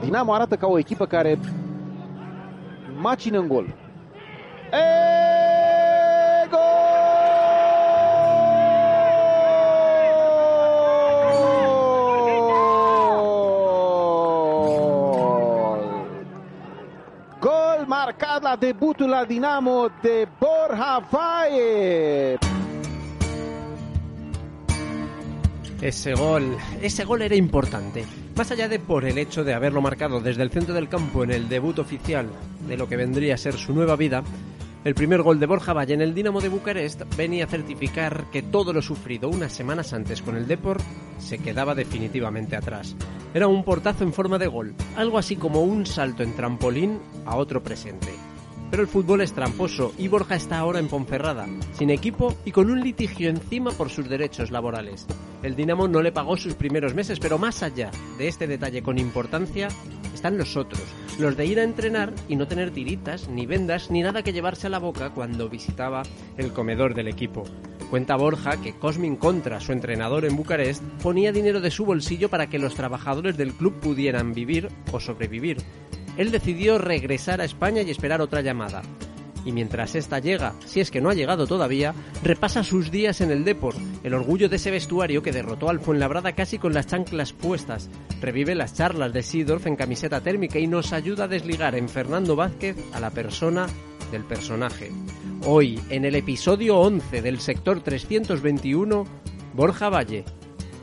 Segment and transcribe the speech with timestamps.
[0.00, 1.38] Dinamo arată ca o echipă care
[3.00, 3.66] macină în gol.
[4.72, 4.86] E,
[6.50, 6.60] gol!
[17.40, 22.38] Gol marcat la debutul la Dinamo de Borja Valle.
[25.80, 28.04] Ese gol, ese gol era importante.
[28.36, 31.30] Más allá de por el hecho de haberlo marcado desde el centro del campo en
[31.30, 32.28] el debut oficial
[32.68, 34.22] de lo que vendría a ser su nueva vida,
[34.84, 38.42] el primer gol de Borja Valle en el Dinamo de Bucarest venía a certificar que
[38.42, 40.82] todo lo sufrido unas semanas antes con el Deport
[41.18, 42.94] se quedaba definitivamente atrás.
[43.32, 47.36] Era un portazo en forma de gol, algo así como un salto en trampolín a
[47.36, 48.08] otro presente.
[48.70, 52.70] Pero el fútbol es tramposo y Borja está ahora en Ponferrada, sin equipo y con
[52.70, 55.06] un litigio encima por sus derechos laborales.
[55.42, 58.98] El Dinamo no le pagó sus primeros meses, pero más allá de este detalle con
[58.98, 59.68] importancia,
[60.14, 60.82] están los otros,
[61.18, 64.66] los de ir a entrenar y no tener tiritas, ni vendas, ni nada que llevarse
[64.66, 66.02] a la boca cuando visitaba
[66.36, 67.44] el comedor del equipo.
[67.90, 72.48] Cuenta Borja que Cosmin Contra, su entrenador en Bucarest, ponía dinero de su bolsillo para
[72.48, 75.56] que los trabajadores del club pudieran vivir o sobrevivir.
[76.16, 78.82] Él decidió regresar a España y esperar otra llamada.
[79.44, 83.30] Y mientras esta llega, si es que no ha llegado todavía, repasa sus días en
[83.30, 87.32] el Deport, el orgullo de ese vestuario que derrotó al Fuenlabrada casi con las chanclas
[87.32, 87.88] puestas,
[88.20, 92.36] revive las charlas de Sidorf en camiseta térmica y nos ayuda a desligar en Fernando
[92.36, 93.66] Vázquez a la persona
[94.12, 94.90] del personaje.
[95.46, 99.06] Hoy, en el episodio 11 del sector 321,
[99.54, 100.24] Borja Valle,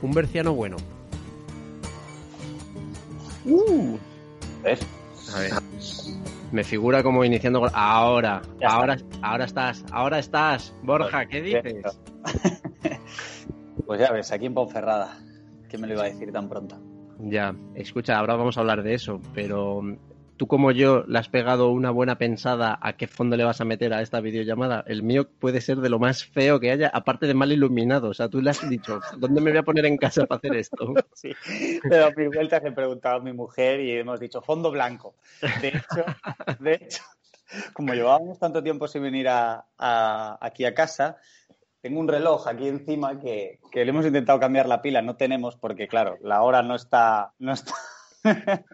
[0.01, 0.77] un berciano bueno.
[3.45, 3.97] Uh,
[4.63, 4.79] ¿ves?
[5.35, 5.51] A ver.
[6.51, 7.69] Me figura como iniciando.
[7.73, 8.75] Ahora, Ya está.
[8.77, 10.75] ahora, ahora estás, ahora estás.
[10.83, 11.99] Borja, ¿qué dices?
[13.85, 15.17] Pues ya ves, aquí en Ponferrada.
[15.69, 16.77] ¿Quién me lo iba a decir tan pronto?
[17.19, 19.81] Ya, escucha, ahora vamos a hablar de eso, pero
[20.37, 23.65] tú como yo le has pegado una buena pensada a qué fondo le vas a
[23.65, 24.83] meter a esta videollamada.
[24.87, 28.09] El mío puede ser de lo más feo que haya, aparte de mal iluminado.
[28.09, 30.55] O sea, tú le has dicho, ¿dónde me voy a poner en casa para hacer
[30.55, 30.77] esto?
[31.13, 31.35] Sí,
[31.83, 35.15] he dado mil vueltas, he preguntado a mi mujer y hemos dicho fondo blanco.
[35.61, 36.05] De hecho,
[36.59, 37.03] de hecho
[37.73, 41.17] como llevábamos tanto tiempo sin venir a, a- aquí a casa,
[41.81, 45.87] tengo un reloj aquí encima que, le hemos intentado cambiar la pila, no tenemos porque,
[45.87, 47.33] claro, la hora no está...
[47.39, 47.73] No está.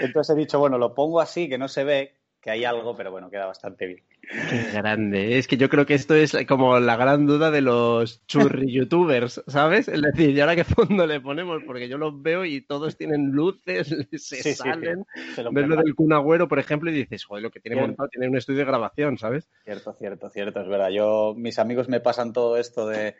[0.00, 3.10] Entonces he dicho, bueno, lo pongo así, que no se ve, que hay algo, pero
[3.10, 4.04] bueno, queda bastante bien.
[4.48, 5.38] Qué grande.
[5.38, 9.42] Es que yo creo que esto es como la gran duda de los churri youtubers,
[9.46, 9.88] ¿sabes?
[9.88, 11.62] Es decir, ¿y ahora qué fondo le ponemos?
[11.66, 15.04] Porque yo los veo y todos tienen luces, se Sí, sí, salen.
[15.34, 17.80] Se lo Ves lo del Kun Agüero, por ejemplo, y dices, joder, lo que tiene
[17.80, 19.48] montado tiene un estudio de grabación, ¿sabes?
[19.64, 20.90] Cierto, cierto, cierto, es verdad.
[20.90, 23.16] Yo, mis amigos me pasan todo esto de,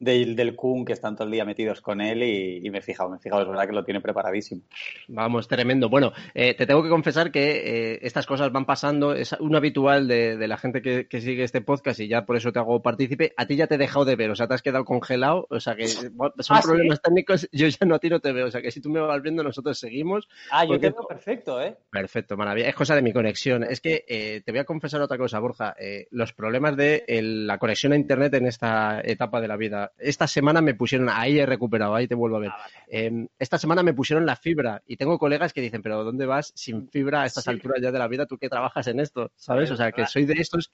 [0.00, 2.82] del- del Kun, que están todo el día metidos con él y, y me he
[2.82, 4.62] fijado, me he fijado, es verdad que lo tiene preparadísimo.
[5.08, 5.88] Vamos, tremendo.
[5.88, 9.14] Bueno, eh, te tengo que confesar que eh, estas cosas van pasando.
[9.14, 12.36] Es un habitual de, de la gente que, que sigue este podcast y ya por
[12.36, 13.32] eso te hago partícipe.
[13.36, 15.46] A ti ya te he dejado de ver, o sea, te has quedado congelado.
[15.50, 16.68] O sea, que son ¿Ah, sí?
[16.68, 17.48] problemas técnicos.
[17.52, 18.46] Yo ya no a ti no te veo.
[18.46, 20.28] O sea, que si tú me vas viendo, nosotros seguimos.
[20.50, 21.76] Ah, yo Porque- te veo perfecto, ¿eh?
[21.90, 22.68] Perfecto, maravilla.
[22.68, 23.64] Es cosa de mi conexión.
[23.64, 25.74] Es que eh, te voy a confesar otra cosa, Borja.
[25.78, 29.89] Eh, los problemas de el- la conexión a Internet en esta etapa de la vida.
[29.98, 32.50] Esta semana me pusieron, ahí he recuperado, ahí te vuelvo a ver.
[32.88, 36.52] Eh, esta semana me pusieron la fibra y tengo colegas que dicen, pero ¿dónde vas
[36.54, 37.50] sin fibra a estas Sí.
[37.50, 38.26] alturas ya de la vida?
[38.26, 39.64] Tú que trabajas en esto, ¿sabes?
[39.64, 40.70] Es O sea, que soy de estos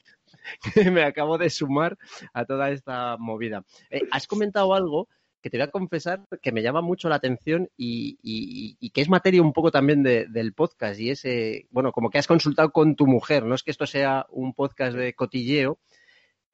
[0.63, 1.97] que me acabo de sumar
[2.33, 3.65] a toda esta movida.
[3.91, 5.09] Eh, has comentado algo
[5.43, 9.01] que te voy a confesar que me llama mucho la atención y, y- y que
[9.01, 12.27] es materia un poco también de- del podcast y es, eh, bueno, como que has
[12.27, 15.79] consultado con tu mujer, no es que esto sea un podcast de cotilleo,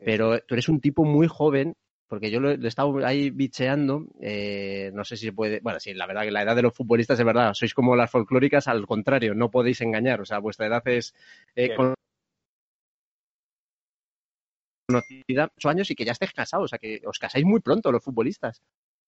[0.05, 1.75] pero tú eres un tipo muy joven,
[2.13, 6.05] porque yo lo, estado ahí bicheando, eh, no sé si se puede, bueno, sí, la
[6.07, 9.35] verdad que la edad de los futbolistas es verdad, sois como las folclóricas, al contrario,
[9.35, 11.15] no podéis engañar, o sea, vuestra edad es
[11.57, 11.95] eh, con-
[14.87, 17.91] conocida, ocho años y que ya estés casados, o sea, que os casáis muy pronto
[17.91, 18.61] los futbolistas,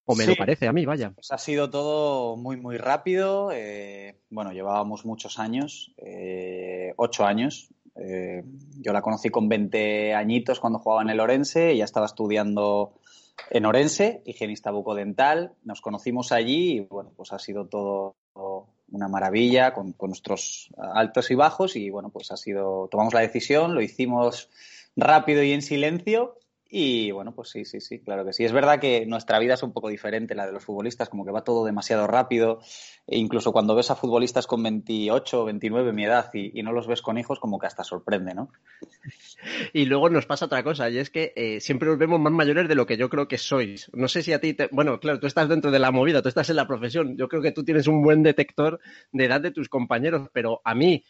[0.05, 0.29] o me Sí.
[0.31, 1.11] lo parece a mí, vaya.
[1.11, 3.51] Pues ha sido todo muy, muy rápido.
[3.53, 7.69] eh, bueno, llevábamos muchos años, eh, ocho años.
[7.95, 8.43] Eh,
[8.81, 12.93] yo la conocí con 20 añitos cuando jugaba en el Orense, ella estaba estudiando
[13.49, 15.53] en Orense, higienista bucodental.
[15.63, 18.15] Nos conocimos allí y bueno, pues ha sido todo
[18.91, 23.21] una maravilla con, con nuestros altos y bajos y bueno, pues ha sido, tomamos la
[23.21, 24.49] decisión, lo hicimos
[24.95, 28.43] rápido y en silencio Y bueno, pues sí, sí, sí, claro que sí.
[28.43, 31.31] Es verdad que nuestra vida es un poco diferente, la de los futbolistas, como que
[31.31, 32.59] va todo demasiado rápido.
[33.05, 37.03] E incluso cuando ves a futbolistas con 28 29, mi edad, y, no los ves
[37.03, 38.51] con hijos, como que hasta sorprende, ¿no?
[39.73, 42.67] Y luego nos pasa otra cosa, y es que eh, siempre nos vemos más mayores
[42.67, 43.91] de lo que yo creo que sois.
[43.93, 44.67] No sé si a ti, te...
[44.71, 47.15] bueno, claro, tú estás dentro de la movida, tú estás en la profesión.
[47.15, 48.79] Yo creo que tú tienes un buen detector
[49.11, 51.03] de edad de tus compañeros, pero a mí,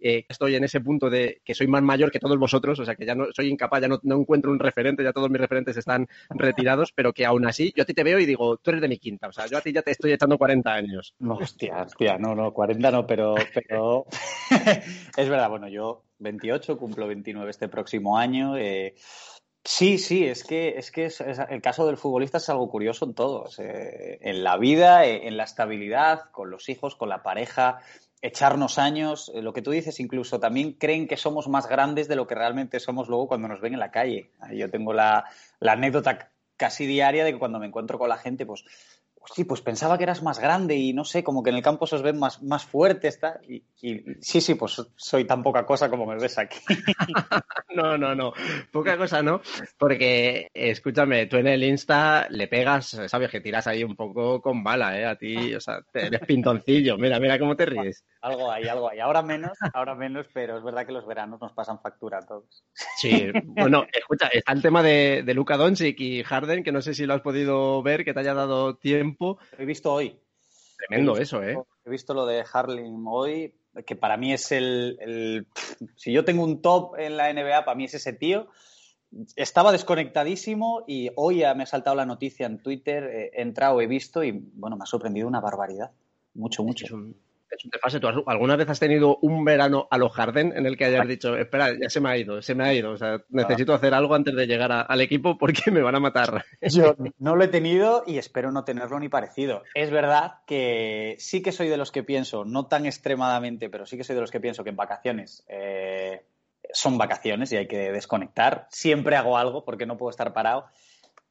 [0.00, 2.94] eh, estoy en ese punto de que soy más mayor que todos vosotros, o sea
[2.94, 6.08] que ya no soy incapaz, ya no, encuentro un referente, ya todos mis referentes están
[6.30, 8.88] retirados, pero que aún así yo a ti te veo y digo, tú eres de
[8.88, 11.14] mi quinta, o sea, yo a ti ya te estoy echando 40 años.
[11.18, 14.06] No, hostia, hostia, no, no, 40 no, pero, pero
[15.16, 18.56] es verdad, bueno, yo 28, cumplo 29 este próximo año.
[18.56, 18.94] Eh,
[19.68, 21.10] Sí, sí, es que, es que
[21.50, 23.58] el caso del futbolista es algo curioso en todos.
[23.58, 27.80] Eh, en la vida, en la estabilidad, con los hijos, con la pareja,
[28.26, 32.16] echarnos años, eh, lo que tú dices incluso, también creen que somos más grandes de
[32.16, 34.30] lo que realmente somos luego cuando nos ven en la calle.
[34.52, 35.24] Yo tengo la,
[35.60, 38.64] la anécdota casi diaria de que cuando me encuentro con la gente, pues
[39.34, 41.86] sí, pues pensaba que eras más grande y no sé, como que en el campo
[41.86, 43.08] se os ven más, más fuerte.
[43.08, 43.62] Está, y,
[44.20, 46.58] sí, sí, pues soy tan poca cosa como me ves aquí.
[47.74, 48.32] no, no, no,
[48.72, 49.40] poca cosa no,
[49.78, 54.62] porque escúchame, tú en el Insta le pegas, sabes que tiras ahí un poco con
[54.62, 55.06] bala, ¿eh?
[55.06, 58.04] A ti, o sea, eres pintoncillo, mira, mira cómo te ríes.
[58.20, 59.00] Algo hay, algo hay.
[59.00, 62.64] Ahora menos, ahora menos, pero es verdad que los veranos nos pasan factura a todos.
[62.96, 66.94] Sí, bueno, escucha, está el tema de, de Luka Doncic y Harden, que no sé
[66.94, 69.15] si lo has podido ver, que te haya dado tiempo
[69.58, 70.18] he visto hoy.
[70.76, 71.56] Tremendo eso, ¿eh?
[71.84, 73.54] He visto lo de Harlem hoy,
[73.86, 75.46] que para mí es el,
[75.96, 78.48] Si yo tengo un top en la NBA, para mí es ese tío.
[79.36, 84.22] Estaba desconectadísimo y hoy me ha saltado la noticia en Twitter, he entrado, he visto
[84.24, 85.92] y, bueno, me ha sorprendido una barbaridad.
[86.34, 86.92] Mucho, mucho es
[88.00, 91.36] ¿Tú alguna vez has tenido un verano a los jardín en el que hayas dicho,
[91.36, 94.14] espera, ya se me ha ido, se me ha ido, o sea, necesito hacer algo
[94.14, 96.44] antes de llegar al equipo porque me van a matar?
[96.60, 99.62] Yo no lo he tenido y espero no tenerlo ni parecido.
[99.74, 103.96] Es verdad que sí que soy de los que pienso, no tan extremadamente, pero sí
[103.96, 106.24] que soy de los que pienso que en vacaciones eh,
[106.72, 108.66] son vacaciones y hay que desconectar.
[108.70, 110.66] Siempre hago algo porque no puedo estar parado.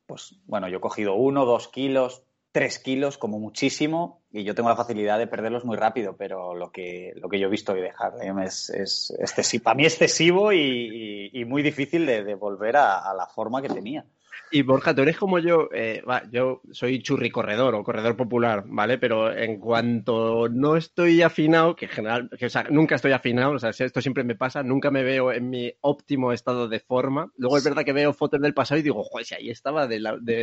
[0.05, 2.23] Pues bueno, yo he cogido uno, dos kilos,
[2.55, 6.71] tres kilos como muchísimo y yo tengo la facilidad de perderlos muy rápido, pero lo
[6.71, 10.53] que, lo que yo he visto hoy de Harlem es, es excesivo, para mí excesivo
[10.53, 14.05] y, muy difícil de, volver a, la forma que tenía.
[14.51, 18.97] Y Borja, tú eres como yo, eh, yo soy churri corredor o corredor popular, ¿vale?
[18.97, 23.59] Pero en cuanto no estoy afinado, que en general, o sea, nunca estoy afinado, o
[23.59, 27.31] sea, esto siempre me pasa, nunca me veo en mi óptimo estado de forma.
[27.37, 29.99] Luego es verdad que veo fotos del pasado y digo, joder, si ahí estaba de,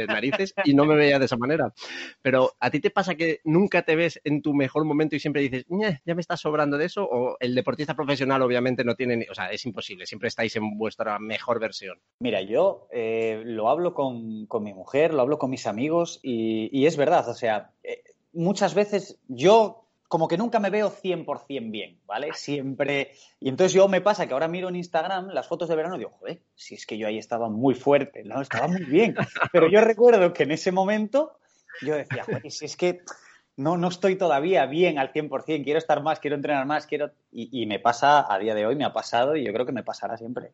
[0.07, 1.73] narices y no me veía de esa manera.
[2.23, 5.43] Pero ¿a ti te pasa que nunca te ves en tu mejor momento y siempre
[5.43, 5.65] dices,
[6.05, 7.05] ya me está sobrando de eso?
[7.05, 11.19] ¿O el deportista profesional obviamente no tiene, o sea, es imposible, siempre estáis en vuestra
[11.19, 11.99] mejor versión?
[12.21, 16.97] Mira, yo eh, lo hablo con, mi mujer, lo hablo con mis amigos y, es
[16.97, 18.03] verdad, o sea, eh,
[18.33, 22.35] muchas veces yo como que nunca me veo 100% bien, ¿vale?
[22.35, 23.13] Siempre...
[23.41, 26.01] Y entonces yo me pasa que ahora miro en Instagram las fotos de verano y
[26.01, 28.43] digo, joder, si es que yo ahí estaba muy fuerte, ¿no?
[28.43, 29.15] Estaba muy bien.
[29.53, 31.39] Pero yo recuerdo que en ese momento
[31.81, 33.01] yo decía, joder, si es que
[33.57, 37.13] no, no estoy todavía bien al 100%, quiero estar más, quiero entrenar más, quiero...
[37.31, 39.83] y me pasa, a día de hoy me ha pasado y yo creo que me
[39.83, 40.53] pasará siempre.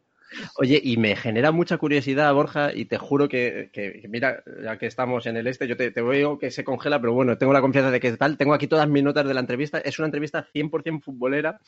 [0.57, 3.71] Oye, y me genera mucha curiosidad, Borja, y te juro que,
[4.09, 7.39] mira, ya que estamos en el este, yo te, veo que se congela, pero bueno,
[7.39, 8.37] tengo la confianza de que tal.
[8.37, 9.79] Tengo aquí todas mis notas de la entrevista.
[9.79, 11.61] Es una entrevista 100% futbolera,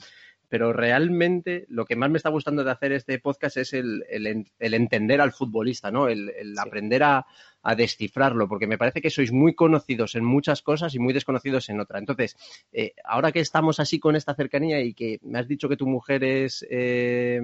[0.49, 4.05] pero realmente lo que más me está gustando de hacer este podcast es el,
[4.59, 6.09] entender al futbolista, ¿no?
[6.09, 7.27] El, aprender a,
[7.77, 11.81] descifrarlo, porque me parece que sois muy conocidos en muchas cosas y muy desconocidos en
[11.81, 12.01] otras.
[12.01, 12.37] Entonces,
[12.73, 15.87] eh, ahora que estamos así con esta cercanía y que me has dicho que tu
[15.87, 17.41] mujer es, eh,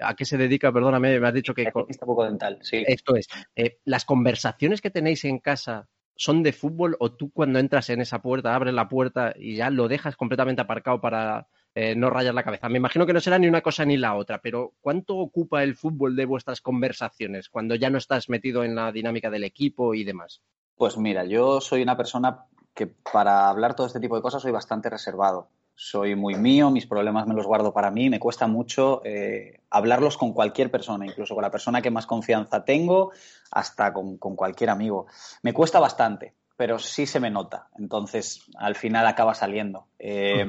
[0.00, 0.72] ¿a qué se dedica?
[0.72, 1.70] perdóname, me has dicho que...
[1.70, 2.82] poco dental, sí.
[2.86, 3.28] Esto es.
[3.56, 8.00] Eh, ¿Las conversaciones que tenéis en casa son de fútbol o tú cuando entras en
[8.00, 12.34] esa puerta, abres la puerta y ya lo dejas completamente aparcado para eh, no rayar
[12.34, 12.68] la cabeza?
[12.68, 15.76] Me imagino que no será ni una cosa ni la otra, pero ¿cuánto ocupa el
[15.76, 20.04] fútbol de vuestras conversaciones cuando ya no estás metido en la dinámica del equipo y
[20.04, 20.42] demás?
[20.76, 24.52] Pues mira, yo soy una persona que para hablar todo este tipo de cosas soy
[24.52, 29.02] bastante reservado soy muy mío, mis problemas me los guardo para mí, me cuesta mucho
[29.04, 33.12] eh, hablarlos con cualquier persona, incluso con la persona que más confianza tengo,
[33.50, 35.06] hasta con, cualquier amigo.
[35.42, 39.86] Me cuesta bastante, pero sí se me nota, entonces al final acaba saliendo.
[39.98, 40.46] Eh,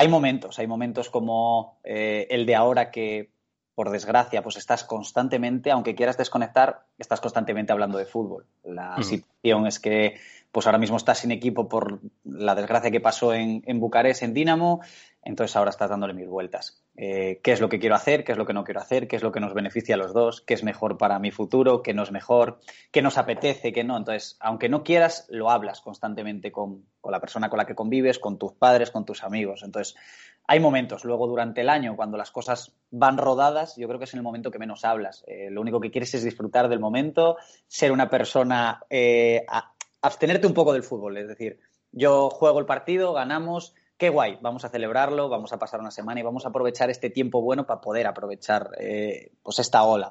[0.00, 3.32] hay momentos, hay momentos como eh, el de ahora que,
[3.74, 8.46] por desgracia, pues estás constantemente, aunque quieras desconectar, estás constantemente hablando de fútbol.
[8.64, 10.18] La situación es que
[10.52, 14.32] pues ahora mismo estás sin equipo por la desgracia que pasó en, en Bucarest, en
[14.32, 14.80] Dinamo,
[15.22, 16.79] entonces ahora estás dándole mil vueltas.
[16.96, 19.16] Eh, qué es lo que quiero hacer, qué es lo que no quiero hacer, qué
[19.16, 21.94] es lo que nos beneficia a los dos, qué es mejor para mi futuro, qué
[21.94, 23.96] no es mejor, qué nos apetece, qué no.
[23.96, 28.38] Entonces, aunque no quieras, lo hablas constantemente con, la persona con la que convives, con
[28.38, 29.62] tus padres, con tus amigos.
[29.62, 29.96] Entonces,
[30.46, 34.14] hay momentos, luego durante el año, cuando las cosas van rodadas, yo creo que es
[34.14, 35.22] en el momento que menos hablas.
[35.26, 37.36] Eh, lo único que quieres es disfrutar del momento,
[37.68, 39.46] ser una persona, eh,
[40.02, 41.16] abstenerte un poco del fútbol.
[41.18, 41.60] Es decir,
[41.92, 46.18] yo juego el partido, ganamos, qué guay, vamos a celebrarlo, vamos a pasar una semana
[46.20, 50.10] y vamos a aprovechar este tiempo bueno para poder aprovechar eh, pues esta ola.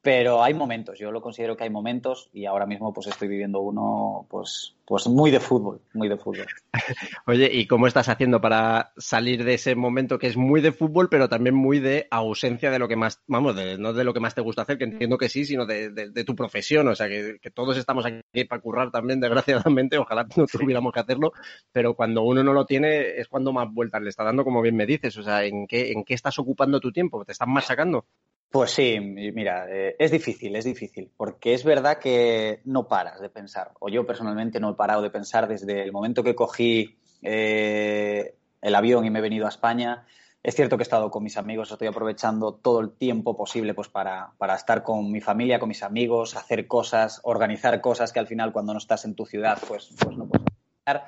[0.00, 3.58] Pero hay momentos, yo lo considero que hay momentos y ahora mismo pues estoy viviendo
[3.58, 6.46] uno pues, pues muy de fútbol, muy de fútbol.
[7.26, 11.08] Oye, ¿y cómo estás haciendo para salir de ese momento que es muy de fútbol,
[11.08, 14.36] pero también muy de ausencia de lo que más, vamos, no de lo que más
[14.36, 17.76] te gusta hacer, que entiendo que sí, sino de, tu profesión, o sea, que, todos
[17.76, 21.32] estamos aquí para currar también, desgraciadamente, ojalá no tuviéramos que hacerlo,
[21.72, 24.76] pero cuando uno no lo tiene es cuando más vueltas le está dando, como bien
[24.76, 27.24] me dices, o sea, ¿en qué, en qué estás ocupando tu tiempo?
[27.24, 28.06] ¿Te estás machacando?
[28.50, 33.28] Pues sí, mira, eh, es difícil, es difícil, porque es verdad que no paras de
[33.28, 38.36] pensar, o yo personalmente no he parado de pensar desde el momento que cogí eh,
[38.62, 40.06] el avión y me he venido a España.
[40.42, 43.88] Es cierto que he estado con mis amigos, estoy aprovechando todo el tiempo posible pues,
[43.88, 48.28] para, para estar con mi familia, con mis amigos, hacer cosas, organizar cosas que al
[48.28, 50.46] final cuando no estás en tu ciudad pues, pues no puedes
[50.86, 51.02] hacer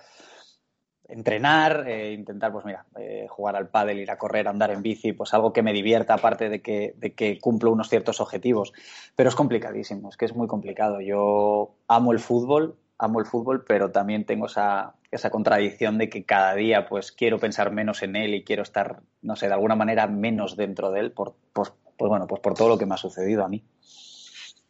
[1.11, 5.13] entrenar, eh, intentar, pues mira, eh, jugar al pádel, ir a correr, andar en bici,
[5.13, 8.73] pues algo que me divierta, aparte de que, de que cumplo unos ciertos objetivos.
[9.17, 11.01] Pero es complicadísimo, es que es muy complicado.
[11.01, 16.25] Yo amo el fútbol, amo el fútbol, pero también tengo esa, esa contradicción de que
[16.25, 19.75] cada día pues quiero pensar menos en él y quiero estar, no sé, de alguna
[19.75, 22.99] manera menos dentro de él, por, pues, bueno, pues por todo lo que me ha
[22.99, 23.65] sucedido a mí.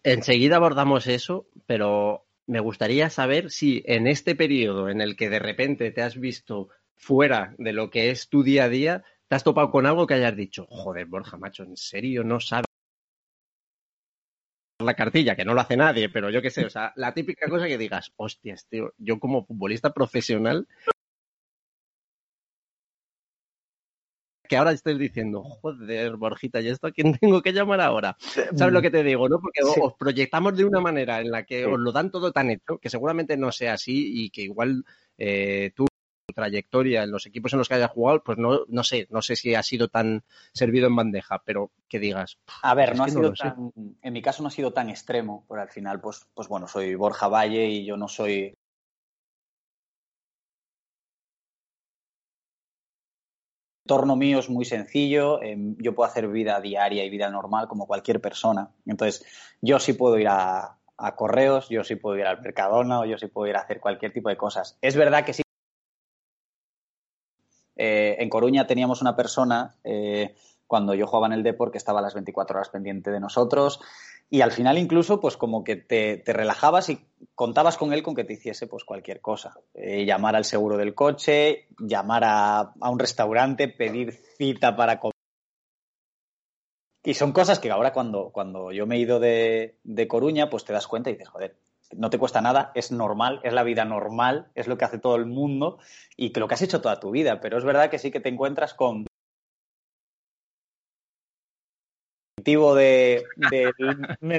[0.02, 5.38] Enseguida abordamos eso, pero me gustaría saber si en este periodo en el que de
[5.38, 9.44] repente te has visto fuera de lo que es tu día a día, te has
[9.44, 12.66] topado con algo que hayas dicho, joder, Borja, macho, ¿en serio no sabes?
[14.80, 17.48] la cartilla, que no lo hace nadie, pero yo qué sé, o sea, la típica
[17.48, 20.66] cosa que digas, hostias, tío, yo como futbolista profesional
[24.50, 28.16] que ahora estés diciendo, joder, Borjita, ¿y esto a quién tengo que llamar ahora?
[28.18, 29.38] ¿Sabes lo que te digo, no?
[29.40, 32.78] Porque os proyectamos de una manera en la que os lo dan todo tan hecho,
[32.78, 34.84] que seguramente no sea así y que igual
[35.16, 35.86] eh, tú
[36.26, 39.22] tu trayectoria en los equipos en los que hayas jugado, pues no, no sé, no
[39.22, 42.38] sé si ha sido tan servido en bandeja, pero que digas.
[42.62, 45.62] A ver, no ha sido tan, en mi caso no ha sido tan extremo, pero
[45.62, 48.54] al final, pues, pues bueno, soy Borja Valle y yo no soy
[53.90, 57.88] entorno mío es muy sencillo, em, yo puedo hacer vida diaria y vida normal como
[57.88, 58.70] cualquier persona.
[58.86, 59.24] Entonces,
[59.60, 60.76] yo sí puedo ir a,
[61.16, 64.12] correos, yo sí puedo ir al Mercadona o yo sí puedo ir a hacer cualquier
[64.12, 64.78] tipo de cosas.
[64.80, 65.42] Es verdad que sí.
[67.74, 70.36] Eh, en Coruña teníamos una persona, eh,
[70.68, 73.80] cuando yo jugaba en el Deport, que estaba a las 24 horas pendiente de nosotros
[74.32, 78.22] y al final incluso pues como que te, relajabas y contabas con él con que
[78.22, 79.58] te hiciese pues cualquier cosa.
[79.74, 85.14] Eh, llamar al seguro del coche, llamar a, un restaurante, pedir cita para comer.
[87.02, 90.64] Y son cosas que ahora cuando, cuando yo me he ido de, de Coruña pues
[90.64, 91.56] te das cuenta y dices, joder,
[91.96, 95.16] no te cuesta nada, es normal, es la vida normal, es lo que hace todo
[95.16, 95.78] el mundo
[96.16, 97.40] y que lo que has hecho toda tu vida.
[97.40, 99.06] Pero es verdad que sí que te encuentras con
[102.42, 103.24] de,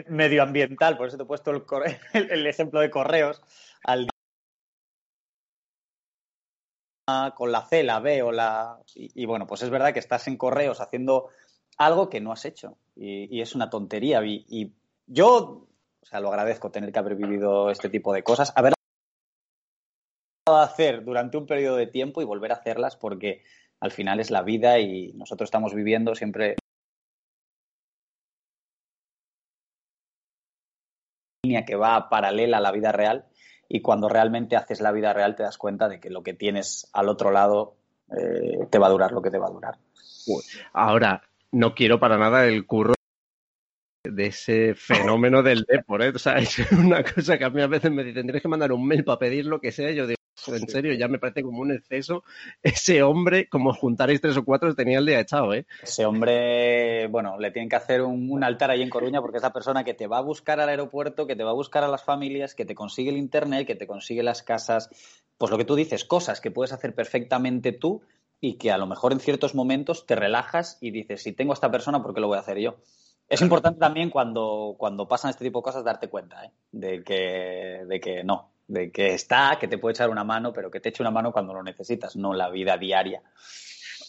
[0.10, 3.42] medioambiental, por eso te he puesto el, ejemplo de correos,
[3.84, 4.08] al
[7.36, 8.80] con la C, la B o la...
[8.96, 11.30] Y, bueno, pues es verdad que estás en correos haciendo
[11.78, 14.24] algo que no has hecho y, es una tontería.
[14.24, 14.74] Y,
[15.08, 15.68] yo,
[16.02, 18.74] o sea, lo agradezco tener que haber vivido este tipo de cosas, haber
[20.48, 23.44] hacer durante un periodo de tiempo y volver a hacerlas porque
[23.80, 26.56] al final es la vida y nosotros estamos viviendo siempre
[31.66, 33.26] que va paralela a la vida real
[33.68, 36.90] y cuando realmente haces la vida real te das cuenta de que lo que tienes
[36.94, 37.76] al otro lado
[38.10, 39.78] eh, te va a durar lo que te va a durar.
[40.74, 42.94] Ahora, no quiero para nada el curro
[44.04, 46.08] de ese fenómeno del deporte.
[46.08, 46.12] ¿eh?
[46.16, 48.72] O sea, es una cosa que a mí a veces me dicen, tienes que mandar
[48.72, 49.92] un mail para pedir lo que sea.
[49.92, 52.24] Yo digo, en serio, ya me parece como un exceso.
[52.64, 55.66] Ese hombre, como juntaréis tres o cuatro, tenía el día echado, ¿eh?
[55.82, 59.54] Ese hombre, bueno, le tienen que hacer un, altar ahí en Coruña porque es la
[59.54, 62.04] persona que te va a buscar al aeropuerto, que te va a buscar a las
[62.04, 64.90] familias, que te consigue el internet, que te consigue las casas.
[65.38, 68.02] Pues lo que tú dices, cosas que puedes hacer perfectamente tú
[68.40, 71.56] y que a lo mejor en ciertos momentos te relajas y dices, si tengo a
[71.56, 72.78] esta persona, ¿por qué lo voy a hacer yo?
[73.32, 76.52] Es importante también cuando, cuando pasan este tipo de cosas darte cuenta ¿eh?
[76.74, 80.72] de, que, de que no, de que está, que te puede echar una mano, pero
[80.72, 83.22] que te eche una mano cuando lo necesitas, no la vida diaria.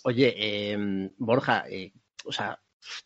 [0.04, 1.92] Oye, em, Borja, eh,
[2.24, 2.60] o sea,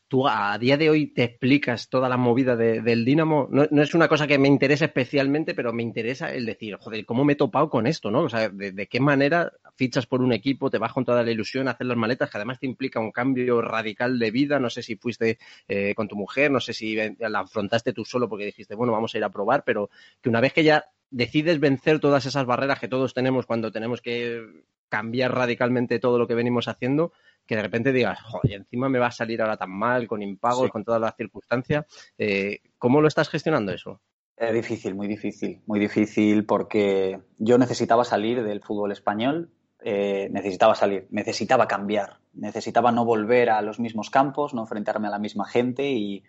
[0.09, 3.49] tú a día de hoy te explicas toda la movida del Dinamo.
[3.51, 7.25] No, es una cosa que me interese especialmente, pero me interesa el decir, joder, ¿cómo
[7.25, 8.11] me he topado con esto?
[8.11, 8.21] ¿no?
[8.21, 11.69] O sea, de, qué manera fichas por un equipo, te vas con toda la ilusión
[11.69, 14.59] a hacer las maletas, que además te implica un cambio radical de vida.
[14.59, 18.29] No sé si fuiste eh, con tu mujer, no sé si la afrontaste tú solo
[18.29, 19.91] porque dijiste, bueno, vamos a ir a probar, pero
[20.21, 24.01] que una vez que ya decides vencer todas esas barreras que todos tenemos cuando tenemos
[24.01, 24.43] que
[24.89, 27.13] cambiar radicalmente todo lo que venimos haciendo,
[27.47, 30.71] que de repente digas, joder, encima me va a salir ahora tan mal, con impagos,
[30.71, 31.87] con todas las circunstancias.
[32.19, 34.01] Eh, ¿Cómo lo estás gestionando eso?
[34.37, 39.51] Es difícil, muy difícil, muy difícil porque yo necesitaba salir del fútbol español,
[39.83, 45.11] eh, necesitaba salir, necesitaba cambiar, necesitaba no volver a los mismos campos, no enfrentarme a
[45.11, 46.23] la misma gente y,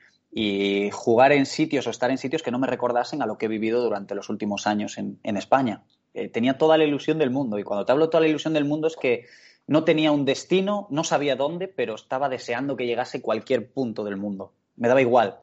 [0.91, 3.49] jugar en sitios o estar en sitios que no me recordasen a lo que he
[3.49, 5.81] vivido durante los últimos años en, España.
[6.13, 8.65] Eh, tenía toda la ilusión del mundo y cuando te hablo toda la ilusión del
[8.65, 9.25] mundo es que
[9.65, 14.17] no tenía un destino, no sabía dónde, pero estaba deseando que llegase cualquier punto del
[14.17, 14.53] mundo.
[14.75, 15.39] Me daba igual.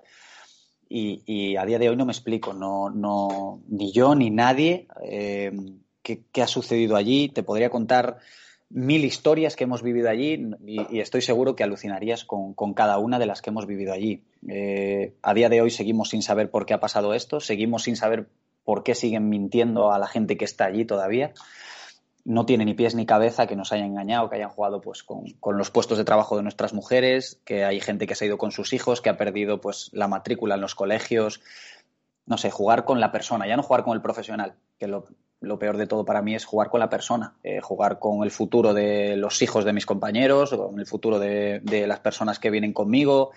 [0.89, 5.51] Y, a día de hoy no me explico, no, no, ni yo ni nadie eh,
[6.05, 7.29] qué, ha sucedido allí.
[7.29, 8.19] Te podría contar
[8.71, 13.27] mil historias que hemos vivido allí y, estoy seguro que alucinarías con, cada una de
[13.27, 14.23] las que hemos vivido allí.
[14.49, 17.97] Eh, a día de hoy seguimos sin saber por qué ha pasado esto, seguimos sin
[17.97, 18.29] saber
[18.63, 21.33] por qué siguen mintiendo a la gente que está allí todavía
[22.25, 25.27] no tiene ni pies ni cabeza que nos hayan engañado, que hayan jugado pues con,
[25.57, 28.51] los puestos de trabajo de nuestras mujeres, que hay gente que se ha ido con
[28.51, 31.43] sus hijos, que ha perdido pues la matrícula en los colegios.
[32.27, 35.07] No sé, jugar con la persona, ya no jugar con el profesional, que lo,
[35.59, 38.75] peor de todo para mí es jugar con la persona, eh, jugar con el futuro
[38.75, 43.33] de los hijos de mis compañeros, con el futuro de, las personas que vienen conmigo.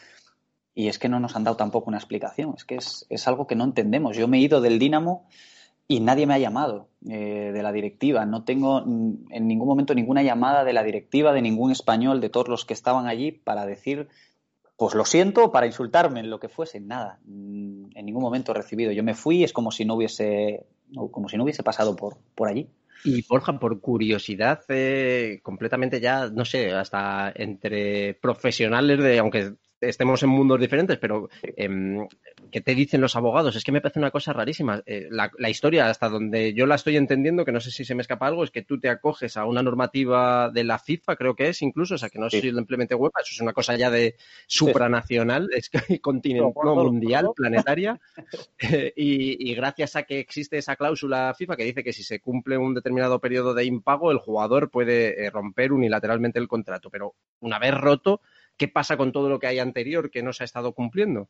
[0.73, 3.55] Y es que no nos han dado tampoco una explicación, es que es, algo que
[3.55, 4.15] no entendemos.
[4.15, 5.27] Yo me he ido del Dínamo
[5.87, 8.25] y nadie me ha llamado eh, de la directiva.
[8.25, 12.47] No tengo en ningún momento ninguna llamada de la directiva, de ningún español, de todos
[12.47, 14.07] los que estaban allí para decir,
[14.77, 16.79] pues lo siento, para insultarme, lo que fuese.
[16.79, 18.91] Nada, en ningún momento he recibido.
[18.91, 20.67] Yo me fui, es como si no hubiese,
[21.11, 22.67] como si no hubiese pasado por, por allí.
[23.03, 30.23] Y Borja, por curiosidad, eh, completamente ya, no sé, hasta entre profesionales de, aunque estemos
[30.23, 32.07] en mundos diferentes, pero eh,
[32.51, 33.55] ¿qué te dicen los abogados?
[33.55, 34.81] Es que me parece una cosa rarísima.
[34.85, 38.01] Eh, la, historia, hasta donde yo la estoy entendiendo, que no sé si se me
[38.01, 41.49] escapa algo, es que tú te acoges a una normativa de la FIFA, creo que
[41.49, 44.15] es incluso, o sea, que no es simplemente UEFA, eso es una cosa ya de
[44.47, 47.99] supranacional, es que continental, mundial, planetaria,
[48.59, 52.57] eh, y, gracias a que existe esa cláusula FIFA que dice que si se cumple
[52.57, 57.59] un determinado periodo de impago, el jugador puede eh, romper unilateralmente el contrato, pero una
[57.59, 58.21] vez roto,
[58.57, 61.29] ¿qué pasa con todo lo que hay anterior que no se ha estado cumpliendo?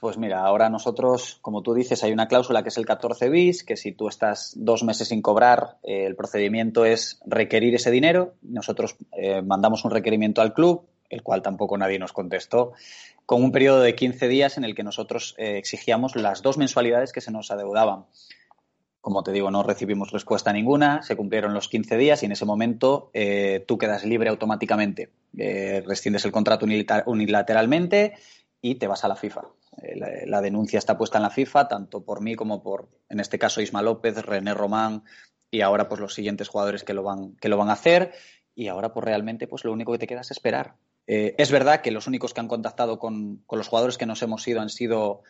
[0.00, 3.62] Pues mira, ahora nosotros, como tú dices, hay una cláusula que es el 14 bis,
[3.62, 8.34] que si tú estás dos meses sin cobrar, eh, el procedimiento es requerir ese dinero.
[8.42, 12.72] Nosotros eh, mandamos un requerimiento al club, el cual tampoco nadie nos contestó,
[13.24, 17.12] con un periodo de 15 días en el que nosotros eh, exigíamos las dos mensualidades
[17.12, 18.06] que se nos adeudaban.
[19.08, 22.44] Como te digo, no recibimos respuesta ninguna, se cumplieron los 15 días y en ese
[22.44, 23.10] momento
[23.66, 25.08] tú quedas libre automáticamente.
[25.32, 26.66] rescindes el contrato
[27.06, 28.14] unilateralmente
[28.60, 29.42] y te vas a la FIFA.
[29.82, 33.38] Eh, la, denuncia está puesta en la FIFA, tanto por mí como por, en este
[33.38, 35.04] caso, Isma López, René Román
[35.50, 38.12] y ahora pues los siguientes jugadores que lo van, que lo van a hacer.
[38.54, 40.74] Y ahora pues realmente pues lo único que te queda es esperar.
[41.06, 44.46] Eh, es verdad que los únicos que han contactado con, los jugadores que nos hemos
[44.46, 45.22] ido han sido...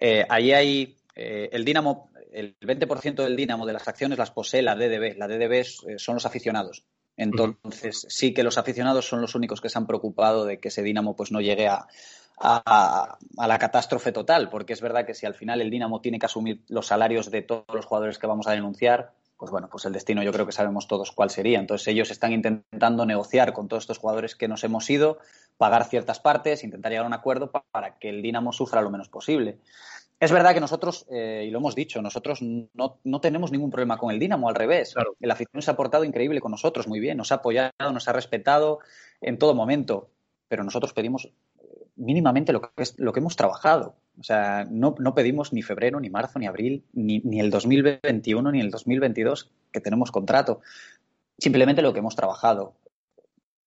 [0.00, 4.74] Eh, ahí hay el Dinamo, el 20% del Dinamo de las acciones las posee la
[4.74, 5.16] DDB.
[5.16, 5.64] La DDB
[5.98, 6.84] son los aficionados.
[7.16, 10.82] Entonces, sí que los aficionados son los únicos que se han preocupado de que ese
[10.82, 11.86] Dinamo pues no llegue a,
[12.40, 16.26] a, la catástrofe total, porque es verdad que si al final el Dinamo tiene que
[16.26, 19.92] asumir los salarios de todos los jugadores que vamos a denunciar, pues bueno, pues el
[19.92, 21.58] destino yo creo que sabemos todos cuál sería.
[21.58, 25.18] Entonces ellos están intentando negociar con todos estos jugadores que nos hemos ido,
[25.58, 29.08] pagar ciertas partes, intentar llegar a un acuerdo para que el Dinamo sufra lo menos
[29.08, 29.58] posible.
[30.20, 33.96] Es verdad que nosotros, eh, y lo hemos dicho, nosotros no, no, tenemos ningún problema
[33.96, 34.94] con el Dinamo, al revés.
[35.18, 38.12] El afición se ha portado increíble con nosotros, muy bien, nos ha apoyado, nos ha
[38.12, 38.80] respetado
[39.22, 40.10] en todo momento,
[40.46, 41.32] pero nosotros pedimos
[41.96, 43.96] mínimamente lo que, es, lo que hemos trabajado.
[44.18, 48.52] O sea, no, no, pedimos ni febrero, ni marzo, ni abril, ni, ni, el 2021,
[48.52, 50.60] ni el 2022 que tenemos contrato.
[51.38, 52.74] Simplemente lo que hemos trabajado.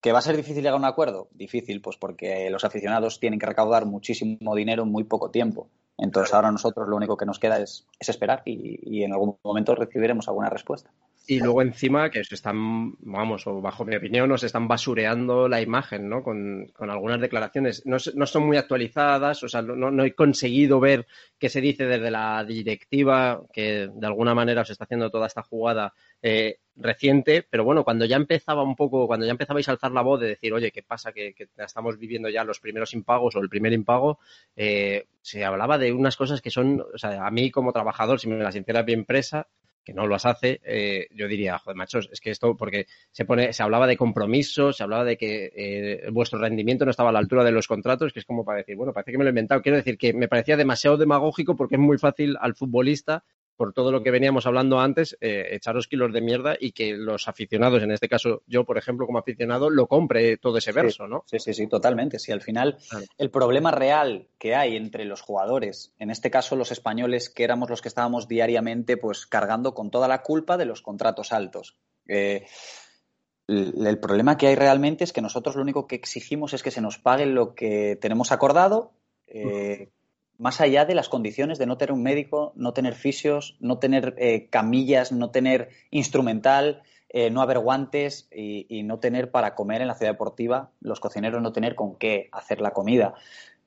[0.01, 1.29] ¿Que va a ser difícil llegar a un acuerdo?
[1.31, 5.69] Difícil, pues porque los aficionados tienen que recaudar muchísimo dinero en muy poco tiempo.
[5.97, 10.27] Entonces ahora nosotros lo único que nos queda es, esperar y, en algún momento recibiremos
[10.27, 10.91] alguna respuesta.
[11.25, 15.62] Y luego encima que se están, vamos, o bajo mi opinión, nos están basureando la
[15.62, 16.21] imagen, ¿no?
[16.21, 17.86] Con, algunas declaraciones.
[17.86, 21.07] No, son muy actualizadas, o sea, no, he conseguido ver
[21.39, 25.43] qué se dice desde la directiva, que de alguna manera se está haciendo toda esta
[25.43, 29.91] jugada eh, reciente, pero bueno, cuando ya empezaba un poco, cuando ya empezabais a alzar
[29.91, 31.13] la voz de decir, oye, ¿qué pasa?
[31.13, 34.19] Que, estamos viviendo ya los primeros impagos o el primer impago,
[34.57, 38.27] eh, se hablaba de unas cosas que son, o sea, a mí como trabajador, si
[38.27, 39.47] me las hiciera bien presa,
[39.84, 43.54] que no las hace, eh, yo diría, joder, machos, es que esto, porque se pone,
[43.54, 47.19] se hablaba de compromiso, se hablaba de que eh, vuestro rendimiento no estaba a la
[47.19, 49.32] altura de los contratos, que es como para decir, bueno, parece que me lo he
[49.32, 49.62] inventado.
[49.62, 53.24] Quiero decir que me parecía demasiado demagógico porque es muy fácil al futbolista
[53.55, 57.27] por todo lo que veníamos hablando antes, eh, echaros kilos de mierda y que los
[57.27, 61.23] aficionados, en este caso yo, por ejemplo, como aficionado, lo compre todo ese verso, ¿no?
[61.27, 62.19] Sí, sí, sí, totalmente.
[62.19, 62.77] Si al final
[63.17, 67.69] el problema real que hay entre los jugadores, en este caso los españoles, que éramos
[67.69, 71.77] los que estábamos diariamente pues cargando con toda la culpa de los contratos altos.
[72.07, 72.45] Eh,
[73.47, 76.81] el, problema que hay realmente es que nosotros lo único que exigimos es que se
[76.81, 78.93] nos pague lo que tenemos acordado.
[79.27, 79.89] Eh,
[80.43, 84.13] más allá de las condiciones de no tener un médico, no tener fisios, no tener
[84.17, 89.88] eh, camillas, no tener instrumental, eh, no haber guantes y, no tener para comer en
[89.88, 93.13] la ciudad deportiva, los cocineros no tener con qué hacer la comida.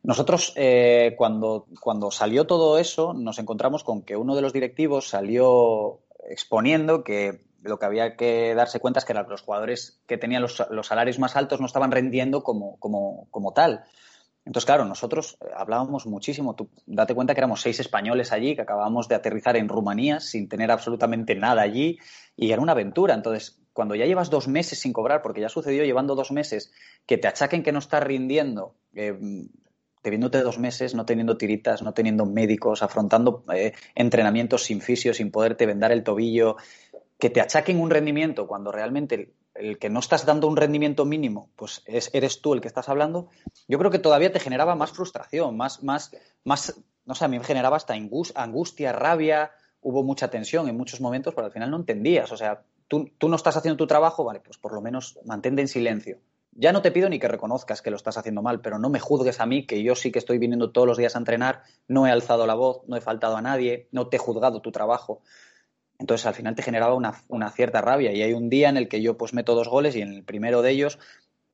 [0.03, 5.09] Nosotros, eh, cuando, cuando salió todo eso, nos encontramos con que uno de los directivos
[5.09, 10.43] salió exponiendo que lo que había que darse cuenta es que los jugadores que tenían
[10.43, 13.87] los, los salarios más altos no estaban rendiendo como, como, como tal.
[14.47, 16.57] Entonces, claro, nosotros eh, hablábamos muchísimo.
[16.87, 20.71] Date cuenta que éramos seis españoles allí, que acabábamos de aterrizar en Rumanía sin tener
[20.71, 21.99] absolutamente nada allí
[22.37, 23.15] y era una aventura.
[23.15, 26.73] Entonces, cuando ya llevas dos meses sin cobrar, porque ya sucedió llevando dos meses,
[27.07, 29.19] que te achaquen que no estás rindiendo, eh,
[30.01, 35.33] teniéndote dos meses, no teniendo tiritas, no teniendo médicos, afrontando eh, entrenamientos sin fisio, sin
[35.33, 36.57] poderte vendar el tobillo,
[37.19, 41.51] que te achaquen un rendimiento cuando realmente el que no estás dando un rendimiento mínimo,
[41.57, 43.29] pues es, eres tú el que estás hablando,
[43.69, 46.13] yo creo que todavía te generaba más frustración, más, más,
[46.45, 51.01] más, no sé, a mí me generaba hasta angustia, rabia, hubo mucha tensión en muchos
[51.01, 54.25] momentos, pero al final no entendías, o sea, tú, tú no estás haciendo tu trabajo,
[54.25, 56.19] vale, pues por lo menos mantente en silencio.
[56.59, 58.99] Ya no te pido ni que reconozcas que lo estás haciendo mal, pero no me
[58.99, 62.07] juzgues a mí, que yo sí que estoy viniendo todos los días a entrenar, no
[62.07, 65.21] he alzado la voz, no he faltado a nadie, no te he juzgado tu trabajo.
[65.99, 69.01] Entonces al final te generaba una, cierta rabia y hay un día en el que
[69.01, 70.99] yo pues meto dos goles y en el primero de ellos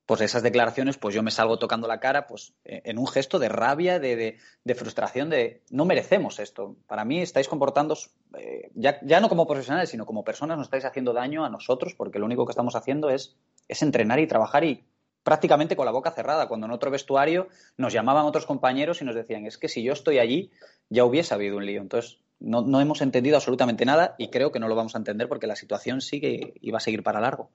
[0.05, 3.39] pues esas declaraciones, pues yo me salgo tocando la cara, pues e, en un gesto
[3.39, 4.37] de rabia, de,
[4.75, 6.77] frustración, de no merecemos esto.
[6.89, 7.97] Para mí estáis comportando,
[8.37, 11.95] eh, ya, ya, no como profesionales, sino como personas, nos estáis haciendo daño a nosotros,
[11.95, 13.37] porque lo único que estamos haciendo es,
[13.69, 14.85] es entrenar y trabajar y
[15.23, 19.15] prácticamente con la boca cerrada, cuando en otro vestuario nos llamaban otros compañeros y nos
[19.15, 20.51] decían, es que si yo estoy allí,
[20.89, 21.81] ya hubiese habido un lío.
[21.81, 25.29] Entonces, no, no, hemos entendido absolutamente nada y creo que no lo vamos a entender
[25.29, 27.51] porque la situación sigue y va a seguir para largo.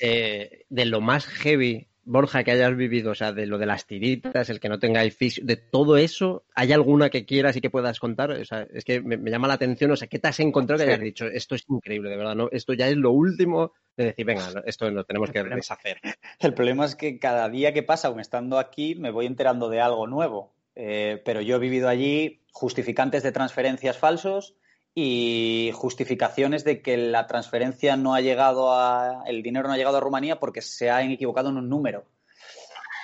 [0.00, 3.86] Eh, de lo más heavy, Borja, que hayas vivido, o sea, de lo de las
[3.86, 7.68] tiritas, el que no tengáis fisio, de todo eso, ¿hay alguna que quieras y que
[7.68, 8.30] puedas contar?
[8.30, 10.90] O sea, es que me, llama la atención, o sea, ¿qué te has encontrado que
[10.90, 11.26] hayas dicho?
[11.26, 12.48] Esto es increíble, de verdad, ¿no?
[12.52, 15.98] Esto ya es lo último de decir, venga, esto lo tenemos que deshacer.
[16.38, 19.80] El problema es que cada día que pasa, aun estando aquí, me voy enterando de
[19.80, 20.52] algo nuevo.
[20.78, 24.54] Eh, pero yo he vivido allí justificantes de transferencias falsos
[24.94, 29.24] y justificaciones de que la transferencia no ha llegado a.
[29.26, 32.06] el dinero no ha llegado a Rumanía porque se han equivocado en un número.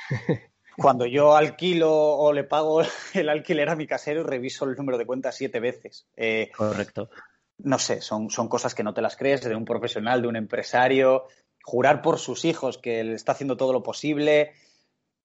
[0.79, 2.81] Cuando yo alquilo o le pago
[3.13, 6.07] el alquiler a mi casero y reviso el número de cuenta siete veces.
[6.17, 7.11] Eh, Correcto.
[7.59, 10.37] No sé, son, son cosas que no te las crees de un profesional, de un
[10.37, 11.25] empresario.
[11.63, 14.55] Jurar por sus hijos que él está haciendo todo lo posible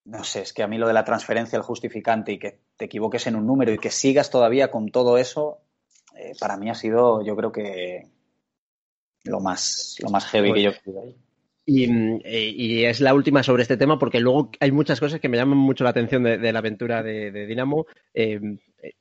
[0.08, 2.86] no sé, es que a mí lo de la transferencia, el justificante y que te
[2.86, 5.58] equivoques en un número y que sigas todavía con todo eso,
[6.16, 8.06] eh, para mí ha sido, yo creo que
[9.24, 11.16] lo más, lo más heavy que yo he ahí.
[11.70, 15.36] Eh, y, es la última sobre este tema porque luego hay muchas cosas que me
[15.36, 17.86] llaman mucho la atención de, la aventura de, Dinamo.
[18.14, 18.40] Eh,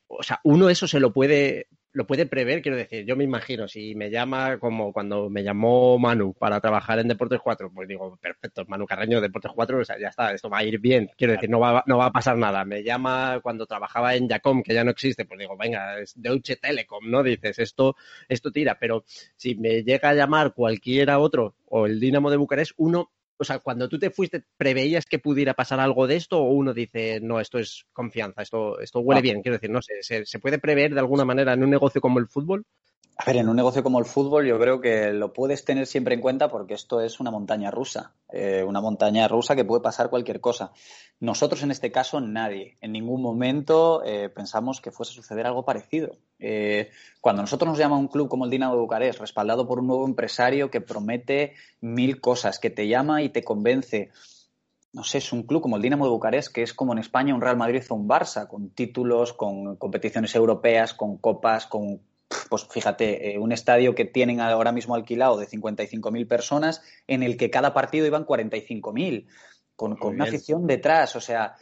[0.07, 3.67] o sea, uno eso se lo puede lo puede prever, quiero decir, yo me imagino,
[3.67, 8.15] si me llama como cuando me llamó Manu para trabajar en Deportes 4, pues digo,
[8.21, 11.33] perfecto, Manu Carreño, Deportes 4, o sea, ya está, esto va a ir bien, quiero
[11.33, 12.63] decir, no va, no va a pasar nada.
[12.65, 16.57] Me llama cuando trabajaba en Jacom, que ya no existe, pues digo, venga, es Deutsche
[16.57, 17.23] Telekom, ¿no?
[17.23, 17.95] Dices, esto,
[18.29, 19.03] esto tira, pero
[19.35, 23.59] si me llega a llamar cualquiera otro o el Dinamo de Bucarest, uno o sea,
[23.59, 27.39] cuando tú te fuiste, ¿preveías que pudiera pasar algo de esto o uno dice, no,
[27.39, 29.41] esto es confianza, esto, esto huele bien?
[29.41, 32.27] Quiero decir, no sé, ¿se, puede prever de alguna manera en un negocio como el
[32.27, 32.65] fútbol?
[33.17, 36.15] A ver, en un negocio como el fútbol yo creo que lo puedes tener siempre
[36.15, 40.09] en cuenta porque esto es una montaña rusa, eh, una montaña rusa que puede pasar
[40.09, 40.71] cualquier cosa.
[41.19, 45.63] Nosotros en este caso nadie, en ningún momento eh, pensamos que fuese a suceder algo
[45.63, 46.17] parecido.
[46.39, 46.89] Eh,
[47.21, 50.05] cuando nosotros nos llama un club como el Dinamo de Bucarest, respaldado por un nuevo
[50.05, 54.11] empresario que promete mil cosas, que te llama y te convence,
[54.93, 57.33] no sé, es un club como el Dinamo de Bucarest, que es como en España
[57.33, 62.01] un Real Madrid o un Barça, con títulos, con competiciones europeas, con copas, con
[62.49, 67.37] pues fíjate, eh, un estadio que tienen ahora mismo alquilado de 55.000 personas, en el
[67.37, 69.27] que cada partido iban 45.000,
[69.75, 71.15] con, con una afición detrás.
[71.15, 71.55] O sea,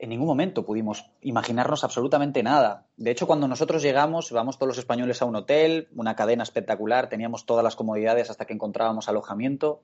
[0.00, 2.86] en ningún momento pudimos imaginarnos absolutamente nada.
[2.96, 7.10] De hecho, cuando nosotros llegamos, vamos todos los españoles a un hotel, una cadena espectacular,
[7.10, 9.82] teníamos todas las comodidades hasta que encontrábamos alojamiento.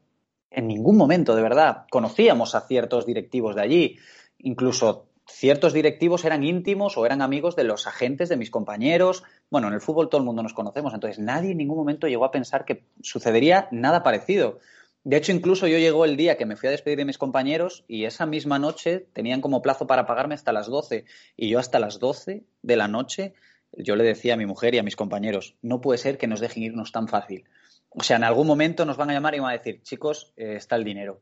[0.51, 3.99] En ningún momento, de verdad, conocíamos a ciertos directivos de allí.
[4.39, 9.23] Incluso ciertos directivos eran íntimos o eran amigos de los agentes de mis compañeros.
[9.51, 12.25] Bueno, en el fútbol todo el mundo nos conocemos, entonces nadie en ningún momento llegó
[12.25, 14.59] a pensar que sucedería nada parecido.
[15.05, 17.85] De hecho, incluso yo llegó el día que me fui a despedir de mis compañeros
[17.87, 21.05] y esa misma noche tenían como plazo para pagarme hasta las 12
[21.37, 23.35] y yo hasta las 12 de la noche
[23.73, 26.41] yo le decía a mi mujer y a mis compañeros, no puede ser que nos
[26.41, 27.45] dejen irnos tan fácil.
[27.91, 30.57] O sea, en algún momento nos van a llamar y van a decir, chicos, eh,
[30.57, 31.21] está el dinero.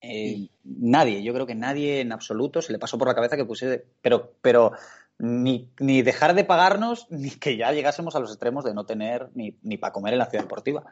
[0.00, 3.44] Eh, nadie, yo creo que nadie en absoluto se le pasó por la cabeza que
[3.44, 4.72] pusiese, pero, pero
[5.22, 9.28] ni, ni dejar de pagarnos, ni que ya llegásemos a los extremos de no tener
[9.34, 10.82] ni, ni para comer en la ciudad deportiva.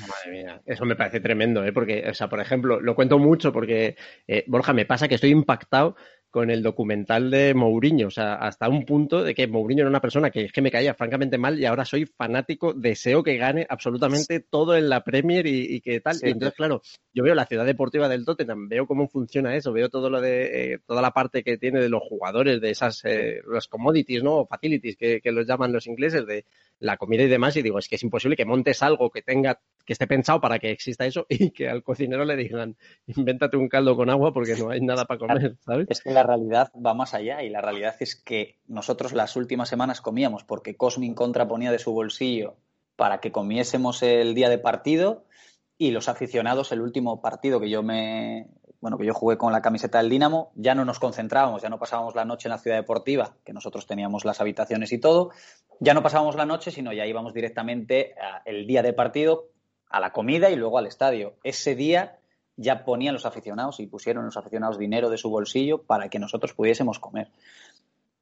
[0.00, 1.72] Madre mía, eso me parece tremendo, ¿eh?
[1.72, 3.96] porque, o sea, por ejemplo, lo cuento mucho porque,
[4.28, 5.96] eh, Borja, me pasa que estoy impactado
[6.30, 10.00] con el documental de Mourinho, o sea, hasta un punto de que Mourinho era una
[10.00, 14.40] persona que, que me caía francamente mal y ahora soy fanático, deseo que gane absolutamente
[14.40, 16.16] todo en la Premier y, que tal.
[16.22, 19.88] y entonces, claro, yo veo la ciudad deportiva del Tottenham, veo cómo funciona eso, veo
[19.88, 23.40] todo lo de, eh, toda la parte que tiene de los jugadores, de esas, eh,
[23.46, 24.36] los commodities, ¿no?
[24.36, 26.44] O facilities que, que los llaman los ingleses, de
[26.80, 29.60] la comida y demás, y digo, es que es imposible que montes algo que tenga,
[29.84, 33.68] que esté pensado para que exista eso y que al cocinero le digan, invéntate un
[33.68, 35.86] caldo con agua porque no hay nada para comer, ¿sabes?
[35.90, 39.68] Es que la realidad va más allá y la realidad es que nosotros las últimas
[39.68, 42.56] semanas comíamos porque Cosmin Contra ponía de su bolsillo
[42.96, 45.24] para que comiésemos el día de partido
[45.80, 48.50] y los aficionados el último partido que yo me
[48.82, 51.78] bueno, que yo jugué con la camiseta del Dinamo, ya no nos concentrábamos, ya no
[51.78, 55.30] pasábamos la noche en la ciudad deportiva, que nosotros teníamos las habitaciones y todo,
[55.80, 58.14] ya no pasábamos la noche, sino ya íbamos directamente
[58.44, 59.48] el día de partido
[59.88, 61.34] a la comida y luego al estadio.
[61.44, 62.18] Ese día
[62.56, 66.52] ya ponían los aficionados y pusieron los aficionados dinero de su bolsillo para que nosotros
[66.52, 67.28] pudiésemos comer.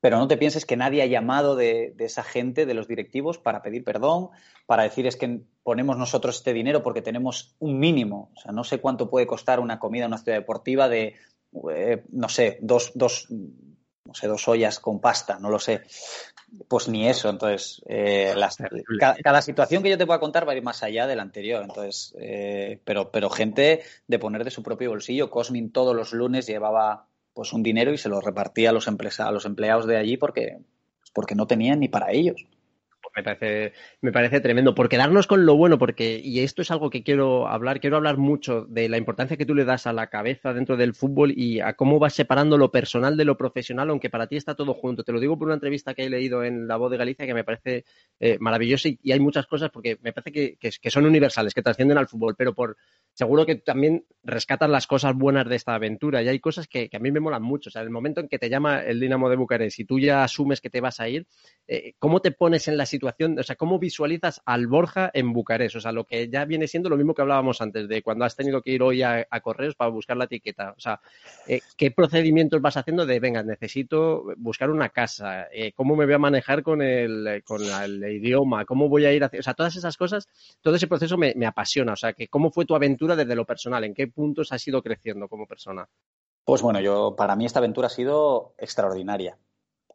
[0.00, 3.62] Pero no te pienses que nadie ha llamado de, esa gente, de los directivos, para
[3.62, 4.28] pedir perdón,
[4.66, 8.30] para decir es que ponemos nosotros este dinero porque tenemos un mínimo.
[8.36, 11.16] O sea, no sé cuánto puede costar una comida en una ciudad deportiva de,
[11.74, 15.82] eh, no sé, dos, dos, no sé, dos ollas con pasta, no lo sé.
[16.68, 17.28] Pues ni eso.
[17.28, 18.34] Entonces, eh,
[19.22, 21.62] cada, situación que yo te pueda contar va a ir más allá de la anterior.
[21.62, 25.28] Entonces, eh, pero, pero gente de poner de su propio bolsillo.
[25.28, 29.30] Cosmin todos los lunes llevaba pues un dinero y se lo repartía a los, a
[29.30, 30.58] los empleados de allí porque,
[31.12, 32.46] porque no tenían ni para ellos
[33.14, 34.74] me parece, me parece tremendo.
[34.74, 38.16] Por quedarnos con lo bueno, porque, y esto es algo que quiero hablar, quiero hablar
[38.16, 41.60] mucho de la importancia que tú le das a la cabeza dentro del fútbol y
[41.60, 45.04] a cómo vas separando lo personal de lo profesional, aunque para ti está todo junto.
[45.04, 47.34] Te lo digo por una entrevista que he leído en La Voz de Galicia que
[47.34, 47.84] me parece
[48.20, 51.98] eh, maravillosa y, hay muchas cosas porque me parece que, que, son universales, que trascienden
[51.98, 52.76] al fútbol, pero por
[53.14, 56.98] seguro que también rescatas las cosas buenas de esta aventura y hay cosas que, a
[56.98, 57.68] mí me molan mucho.
[57.68, 60.22] O sea, el momento en que te llama el Dinamo de Bucarest y tú ya
[60.24, 61.26] asumes que te vas a ir,
[61.66, 65.76] eh, ¿cómo te pones en la situación o sea, cómo visualizas al Borja en Bucarest,
[65.76, 68.36] o sea, lo que ya viene siendo lo mismo que hablábamos antes, de cuando has
[68.36, 71.00] tenido que ir hoy a, correos para buscar la etiqueta, o sea,
[71.46, 76.14] eh, ¿qué procedimientos vas haciendo de, venga, necesito buscar una casa, eh, cómo me voy
[76.14, 79.76] a manejar con el, con el idioma, cómo voy a ir a o sea, todas
[79.76, 80.28] esas cosas,
[80.60, 83.44] todo ese proceso me, me apasiona, o sea, que cómo fue tu aventura desde lo
[83.44, 85.88] personal, en qué puntos has ido creciendo como persona.
[86.44, 89.36] Pues bueno, yo para mí esta aventura ha sido extraordinaria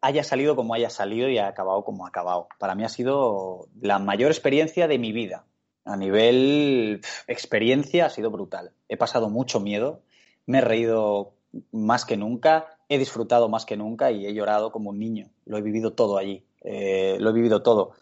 [0.04, 2.50] haya salido como haya salido y ha acabado como ha acabado.
[2.60, 5.46] Para mí ha sido la mayor experiencia de mi vida.
[5.86, 8.74] A nivel experiencia ha sido brutal.
[8.90, 10.02] He pasado mucho miedo,
[10.46, 11.36] me he reído
[11.72, 15.30] más que nunca, he disfrutado más que nunca y he llorado como un niño.
[15.46, 17.94] Lo he vivido todo allí, eh, lo he vivido todo.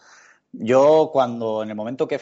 [0.54, 2.20] Yo cuando en el momento que,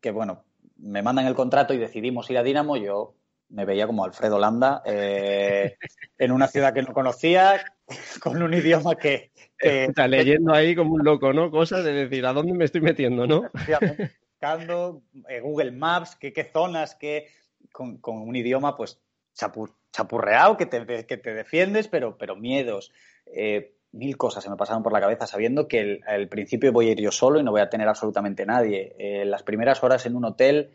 [0.00, 0.44] que, bueno,
[0.76, 3.14] me mandan el contrato y decidimos ir a Dinamo, yo
[3.50, 5.76] me veía como Alfredo Landa eh,
[6.18, 7.64] en una ciudad que no conocía,
[8.20, 9.32] con un idioma que...
[9.58, 11.50] Está leyendo ahí como un loco, ¿no?
[11.50, 13.50] Cosas de decir, ¿a dónde me estoy metiendo, no?
[14.40, 17.28] Buscando eh, Google Maps, qué, qué zonas, qué...
[17.72, 19.00] Con, un idioma, pues,
[19.92, 22.92] chapurreado, que te, que te defiendes, pero, pero miedos.
[23.26, 26.92] Eh, mil cosas se me pasaron por la cabeza sabiendo que al principio voy a
[26.92, 28.94] ir yo solo y no voy a tener absolutamente nadie.
[28.98, 30.70] Eh, las primeras horas en un hotel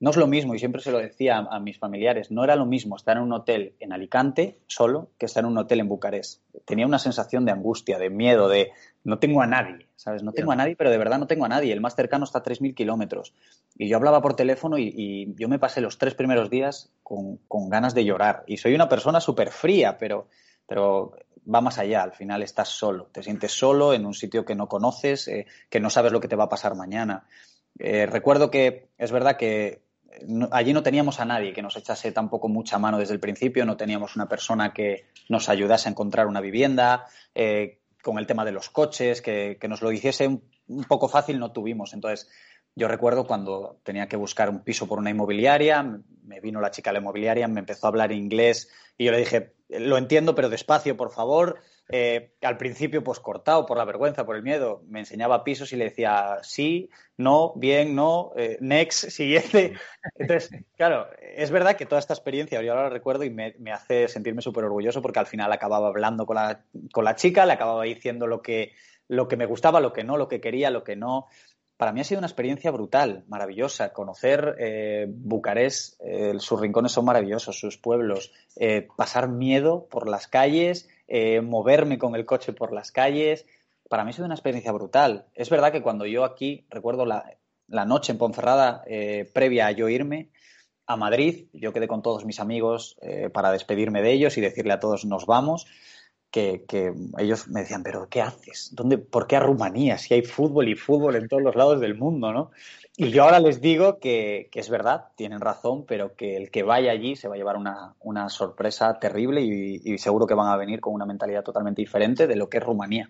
[0.00, 2.66] no es lo mismo, y siempre se lo decía a, mis familiares, no era lo
[2.66, 6.40] mismo estar en un hotel en Alicante solo que estar en un hotel en Bucarest.
[6.64, 8.70] Tenía una sensación de angustia, de miedo, de
[9.02, 10.22] no tengo a nadie, ¿sabes?
[10.22, 11.72] No tengo a nadie, pero de verdad no tengo a nadie.
[11.72, 13.34] El más cercano está a 3.000 kilómetros.
[13.76, 17.92] Y yo hablaba por teléfono y, yo me pasé los tres primeros días con, ganas
[17.94, 18.44] de llorar.
[18.46, 20.28] Y soy una persona súper fría, pero,
[20.68, 21.16] pero
[21.52, 22.04] va más allá.
[22.04, 25.80] Al final estás solo, te sientes solo en un sitio que no conoces, eh, que
[25.80, 27.24] no sabes lo que te va a pasar mañana.
[27.78, 29.87] Eh, recuerdo que es verdad que
[30.50, 33.76] allí no teníamos a nadie que nos echase tampoco mucha mano desde el principio, no
[33.76, 38.52] teníamos una persona que nos ayudase a encontrar una vivienda, eh, con el tema de
[38.52, 41.92] los coches, que, nos lo hiciese un, poco fácil, no tuvimos.
[41.94, 42.28] Entonces,
[42.74, 45.82] yo recuerdo cuando tenía que buscar un piso por una inmobiliaria,
[46.22, 49.18] me vino la chica de la inmobiliaria, me empezó a hablar inglés y yo le
[49.18, 51.60] dije, lo entiendo, pero despacio, por favor.
[51.90, 55.76] Eh, al principio, pues cortado por la vergüenza, por el miedo, me enseñaba pisos y
[55.76, 59.72] le decía sí, no, bien, no, eh, next, siguiente.
[60.16, 64.06] Entonces, claro, es verdad que toda esta experiencia, yo ahora la recuerdo y me, hace
[64.08, 67.84] sentirme súper orgulloso porque al final acababa hablando con la, con la chica, le acababa
[67.84, 68.72] diciendo lo que,
[69.08, 71.26] lo que me gustaba, lo que no, lo que quería, lo que no
[71.78, 73.92] para mí ha sido una experiencia brutal, maravillosa.
[73.92, 75.94] Conocer eh, Bucarest,
[76.38, 78.32] sus rincones son maravillosos, sus pueblos,
[78.96, 83.46] pasar miedo por las calles, eh, moverme con el coche por las calles.
[83.88, 85.26] Para mí ha sido una experiencia brutal.
[85.34, 87.24] Es verdad que cuando yo aquí, recuerdo la,
[87.86, 90.30] noche en Ponferrada, eh, previa a yo irme
[90.86, 94.72] a Madrid, yo quedé con todos mis amigos eh, para despedirme de ellos y decirle
[94.72, 95.66] a todos nos vamos.
[96.30, 98.70] Que, que, ellos me decían, pero ¿qué haces?
[98.72, 99.96] ¿Dónde, ¿Por qué a Rumanía?
[99.96, 102.50] Si hay fútbol y fútbol en todos los lados del mundo, ¿no?
[103.00, 106.90] Y yo ahora les digo que, es verdad, tienen razón, pero que el que vaya
[106.90, 110.94] allí se va a llevar una, sorpresa terrible y, seguro que van a venir con
[110.94, 113.08] una mentalidad totalmente diferente de lo que es Rumanía.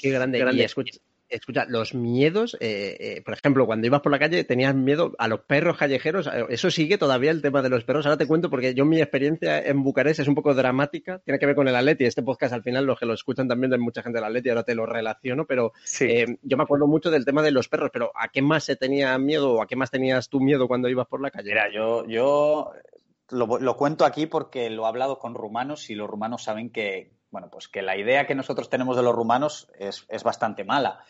[0.00, 0.64] Qué grande, grande.
[0.64, 0.98] escucha,
[1.28, 5.26] Escucha, los miedos, eh, eh, por ejemplo, cuando ibas por la calle tenías miedo a
[5.26, 6.28] los perros callejeros.
[6.28, 8.06] Eh, eso sigue todavía el tema de los perros.
[8.06, 11.18] Ahora te cuento porque yo mi experiencia en Bucarest es un poco dramática.
[11.24, 12.04] Tiene que ver con el Atleti.
[12.04, 14.50] Este podcast al final los que lo escuchan también de mucha gente del Atleti.
[14.50, 15.72] Ahora te lo relaciono, pero
[16.42, 17.90] yo me acuerdo mucho del tema de los perros.
[17.92, 20.88] Pero ¿a qué más se tenía miedo o a qué más tenías tú miedo cuando
[20.88, 21.48] ibas por la calle?
[21.48, 22.70] Mira, yo, yo
[23.30, 27.15] lo, lo cuento aquí porque lo he hablado con rumanos y los rumanos saben que,
[27.36, 31.04] bueno, pues que la idea que nosotros tenemos de los rumanos es, es bastante mala.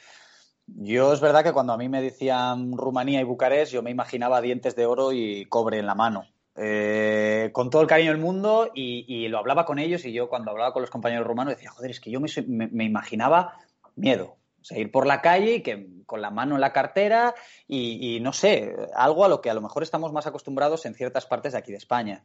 [0.67, 4.41] Yo es verdad que cuando a mí me decían Rumanía y Bucarest, yo me imaginaba
[4.41, 6.27] dientes de oro y cobre en la mano.
[6.57, 10.51] Eh, con todo el cariño del mundo y, lo hablaba con ellos y yo cuando
[10.51, 13.53] hablaba con los compañeros rumanos decía, joder, es que yo me, imaginaba
[13.95, 14.35] miedo.
[14.69, 17.37] O ir por la calle y que con la mano en la cartera
[17.69, 21.25] y, no sé, algo a lo que a lo mejor estamos más acostumbrados en ciertas
[21.25, 22.25] partes de aquí de España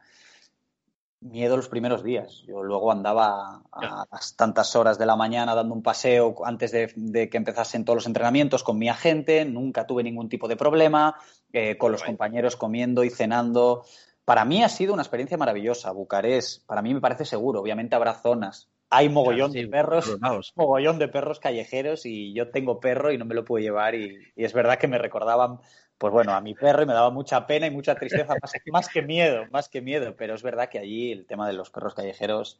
[1.22, 2.44] miedo los primeros días.
[2.48, 7.30] Yo luego andaba a las tantas horas de la mañana dando un paseo antes de,
[7.30, 11.16] que empezasen todos los entrenamientos con mi agente, nunca tuve ningún tipo de problema,
[11.54, 13.86] eh, con los compañeros comiendo y cenando.
[14.26, 15.92] Para mí ha sido una experiencia maravillosa.
[15.92, 17.62] Bucarest, para mí me parece seguro.
[17.62, 18.70] Obviamente habrá zonas.
[18.90, 20.18] Hay mogollón de perros,
[20.56, 24.18] mogollón de perros callejeros y yo tengo perro y no me lo puedo llevar y
[24.36, 25.60] es verdad que me recordaban
[26.02, 28.34] pues bueno, a mi perro me daba mucha pena y mucha tristeza,
[28.72, 31.70] más, que miedo, más que miedo, pero es verdad que allí el tema de los
[31.70, 32.60] perros callejeros,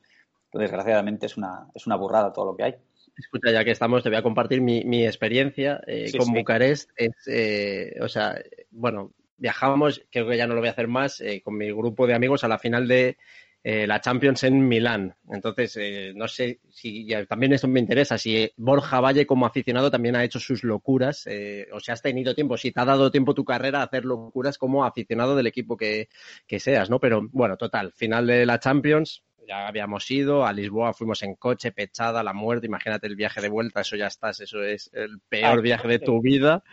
[0.54, 2.76] desgraciadamente, es una, es una burrada todo lo que hay.
[3.18, 6.92] Escucha, ya que estamos, te voy a compartir mi, experiencia eh, con Bucarest.
[6.96, 11.20] Es, eh, o sea, bueno, viajamos, creo que ya no lo voy a hacer más,
[11.20, 13.18] eh, con mi grupo de amigos a la final de
[13.64, 15.16] eh, la Champions en Milán.
[15.30, 20.16] Entonces, eh, no sé si también esto me interesa, si Borja Valle como aficionado también
[20.16, 23.34] ha hecho sus locuras, eh, o si has tenido tiempo, si te ha dado tiempo
[23.36, 26.10] tu carrera a hacer locuras como aficionado del equipo que,
[26.48, 27.00] que seas, ¿no?
[27.00, 31.74] Pero bueno, total, final de la Champions, ya habíamos ido, a Lisboa fuimos en coche,
[31.74, 35.62] pechada, la muerte, imagínate el viaje de vuelta, eso ya estás, eso es el peor
[35.62, 36.64] viaje de tu vida,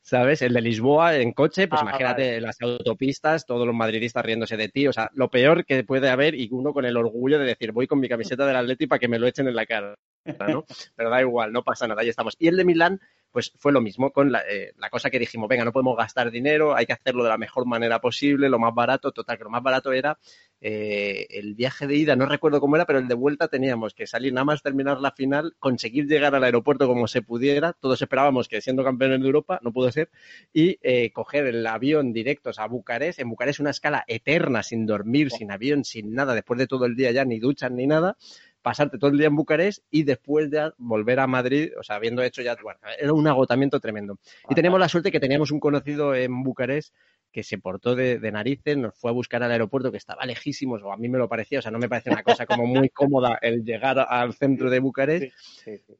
[0.00, 0.40] ¿sabes?
[0.40, 4.68] El de Lisboa en coche, pues ah, imagínate las autopistas, todos los madridistas riéndose de
[4.68, 7.72] ti, o sea, lo peor que puede haber y uno con el orgullo de decir,
[7.72, 10.64] voy con mi camiseta del Atleti para que me lo echen en la cara, ¿no?
[10.94, 12.36] Pero da igual, no pasa nada, ahí estamos.
[12.38, 15.64] Y el de Milán, pues fue lo mismo con eh, la, cosa que dijimos, venga,
[15.64, 19.12] no podemos gastar dinero, hay que hacerlo de la mejor manera posible, lo más barato,
[19.12, 20.18] total, que lo más barato era
[20.60, 24.06] eh, el viaje de ida, no recuerdo cómo era, pero el de vuelta teníamos que
[24.06, 28.48] salir nada más terminar la final, conseguir llegar al aeropuerto como se pudiera, todos esperábamos
[28.48, 30.10] que siendo campeones de Europa, no pudo ser,
[30.52, 35.30] y eh, coger el avión directos a Bucarest, en Bucarest una escala eterna, sin dormir,
[35.30, 38.16] sin avión, sin nada, después de todo el día ya ni duchan ni nada,
[38.62, 42.22] pasarte todo el día en Bucarest y después de volver a Madrid, o sea, habiendo
[42.22, 44.18] hecho ya, bueno, era un agotamiento tremendo.
[44.48, 46.94] Y teníamos la suerte que teníamos un conocido en Bucarest
[47.32, 50.92] que se portó de, narices, nos fue a buscar al aeropuerto que estaba lejísimos, o
[50.92, 53.38] a mí me lo parecía, o sea, no me parece una cosa como muy cómoda
[53.40, 55.32] el llegar al centro de Bucarest.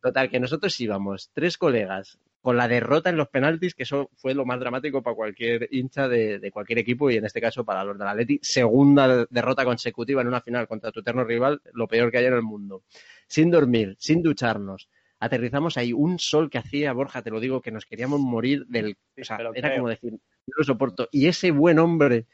[0.03, 4.35] Total, que nosotros íbamos, tres colegas, con la derrota en los penaltis, que eso fue
[4.35, 7.99] lo más dramático para cualquier hincha de, cualquier equipo y en este caso para los
[7.99, 12.19] del Atleti, segunda derrota consecutiva en una final contra tu eterno rival, lo peor que
[12.19, 12.83] hay en el mundo.
[13.27, 14.89] Sin dormir, sin ducharnos.
[15.21, 18.97] Aterrizamos ahí, un sol que hacía, Borja, te lo digo, que nos queríamos morir del...
[19.21, 21.09] O sea, era como decir, no lo soporto.
[21.13, 22.27] Y ese buen hombre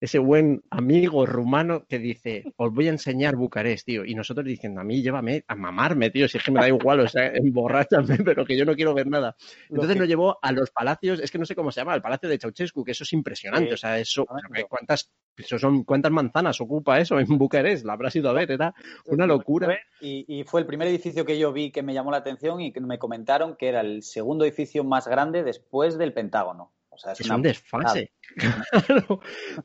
[0.00, 4.04] ese buen amigo rumano que dice, os voy a enseñar Bucarest, tío.
[4.04, 7.00] Y nosotros diciendo, a mí llévame a mamarme, tío, si es que me da igual,
[7.00, 9.36] o sea, emborráchame, pero que yo no quiero ver nada.
[9.70, 12.28] Entonces nos llevó a los palacios, es que no sé cómo se llama, el palacio
[12.28, 14.26] de Ceausescu, que eso es impresionante, o sea, eso,
[14.68, 17.84] ¿cuántas, eso son, ¿cuántas manzanas ocupa eso en Bucarest?
[17.84, 18.74] La habrás ido a ver, era
[19.06, 19.78] una locura.
[20.00, 22.72] Y, y fue el primer edificio que yo vi que me llamó la atención y
[22.72, 26.72] que me comentaron que era el segundo edificio más grande después del Pentágono.
[26.96, 28.12] O sea, es, un desfase.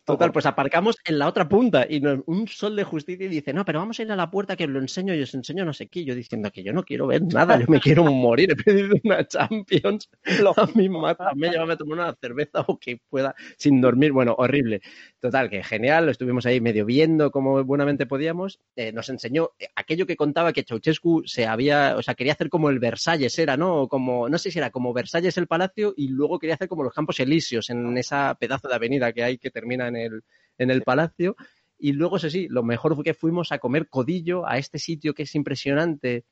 [0.06, 3.66] Total, pues aparcamos en la otra punta y un sol de justicia y dice, no,
[3.66, 5.74] pero vamos a ir a la puerta que os lo enseño y os enseño no
[5.74, 6.06] sé qué.
[6.06, 8.52] Yo diciendo que yo no quiero ver nada, yo me quiero morir.
[8.52, 10.10] He pedido una Champions.
[10.56, 14.12] a mí me llévame a tomar una cerveza o que pueda sin dormir.
[14.12, 14.82] Bueno, horrible.
[15.20, 16.06] Total, que genial.
[16.06, 18.60] Lo estuvimos ahí medio viendo como buenamente podíamos.
[18.76, 22.50] Eh, nos enseñó eh, aquello que contaba que Ceausescu se había, o sea, quería hacer
[22.50, 23.88] como el Versalles era, ¿no?
[23.88, 26.94] Como, no sé si era como Versalles el palacio y luego quería hacer como los
[26.94, 30.22] campos elíseos en esa pedazo de avenida que hay que termina en el,
[30.58, 31.36] en el palacio.
[31.78, 35.14] Y luego, eso sí, lo mejor fue que fuimos a comer codillo a este sitio
[35.14, 36.26] que es impresionante.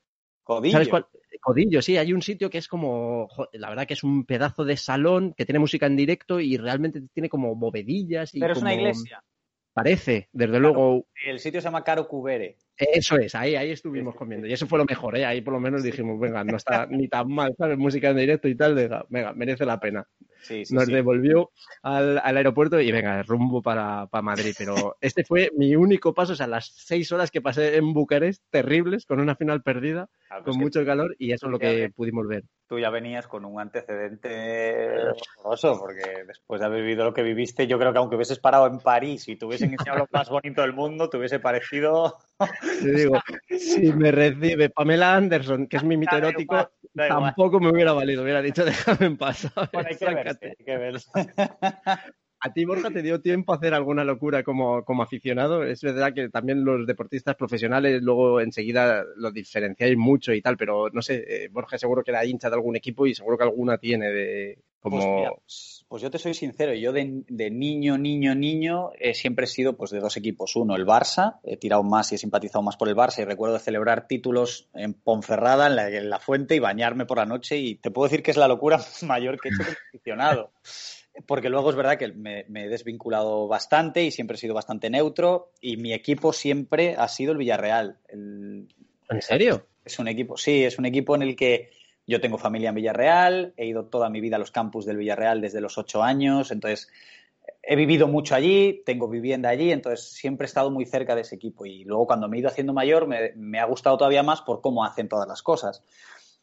[0.43, 0.73] ¿Codillo?
[0.73, 1.07] ¿Sabes cuál?
[1.41, 4.75] Codillo, sí, hay un sitio que es como, la verdad que es un pedazo de
[4.75, 8.35] salón que tiene música en directo y realmente tiene como bovedillas.
[8.35, 9.23] Y Pero es una iglesia.
[9.83, 11.05] Parece, desde luego.
[11.25, 12.57] El sitio se llama Caro Cubere.
[12.77, 14.47] Eso es, ahí, ahí estuvimos comiendo.
[14.47, 15.25] Y eso fue lo mejor, ¿eh?
[15.25, 17.77] Ahí por lo menos dijimos, venga, no está ni tan mal, ¿sabes?
[17.77, 18.75] Música en directo y tal,
[19.09, 20.07] venga, merece la pena
[20.71, 21.51] nos devolvió
[21.81, 24.53] al, aeropuerto y venga, rumbo para, Madrid.
[24.57, 28.43] Pero este fue mi único paso, o sea, las seis horas que pasé en Bucarest,
[28.49, 31.91] terribles, con una final perdida, ah, pues con mucho calor, y eso es lo que
[31.95, 32.43] pudimos ver.
[32.69, 34.91] Tú ya venías con un antecedente
[35.39, 38.67] horroroso, porque después de haber vivido lo que viviste, yo creo que aunque hubieses parado
[38.67, 42.19] en París y te hubiesen enseñado lo más bonito del mundo, te hubiese parecido...
[42.83, 47.93] Te digo, si me recibe Pamela Anderson, que es mi mito erótico, tampoco me hubiera
[47.93, 49.47] valido, hubiera dicho déjame en paz.
[52.41, 55.63] ¿A ti, Borja, te dio tiempo a hacer alguna locura como, como, aficionado?
[55.63, 60.89] Es verdad que también los deportistas profesionales luego enseguida los diferenciáis mucho y tal, pero
[60.89, 63.77] no sé, eh, Borja seguro que era hincha de algún equipo y seguro que alguna
[63.77, 65.41] tiene de como...
[65.43, 69.91] Pues, pues, yo te soy sincero, yo de, niño, niño, niño siempre he sido pues
[69.91, 70.55] de dos equipos.
[70.55, 73.59] Uno, el Barça, he tirado más y he simpatizado más por el Barça y recuerdo
[73.59, 77.75] celebrar títulos en Ponferrada, en la, en la fuente y bañarme por la noche y
[77.75, 80.51] te puedo decir que es la locura mayor que he hecho como aficionado
[81.25, 85.51] porque luego es verdad que me, he desvinculado bastante y siempre he sido bastante neutro
[85.61, 87.97] y mi equipo siempre ha sido el Villarreal.
[88.11, 88.67] ¿En
[89.21, 89.65] serio?
[89.83, 91.71] Es un equipo, sí, es un equipo en el que
[92.05, 95.41] yo tengo familia en Villarreal, he ido toda mi vida a los campus del Villarreal
[95.41, 96.89] desde los ocho años, entonces
[97.61, 101.35] he vivido mucho allí, tengo vivienda allí, entonces siempre he estado muy cerca de ese
[101.35, 104.61] equipo y luego cuando me he ido haciendo mayor me ha gustado todavía más por
[104.61, 105.83] cómo hacen todas las cosas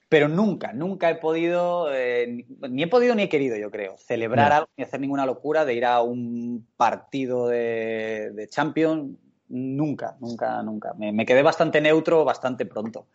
[0.08, 4.52] pero nunca, nunca he podido, eh, ni he podido ni he querido, yo creo, celebrar
[4.52, 9.16] algo ni hacer ninguna locura de ir a un partido de, de Champions.
[9.48, 10.94] Nunca, nunca, nunca.
[10.94, 13.08] Me, quedé bastante neutro bastante pronto.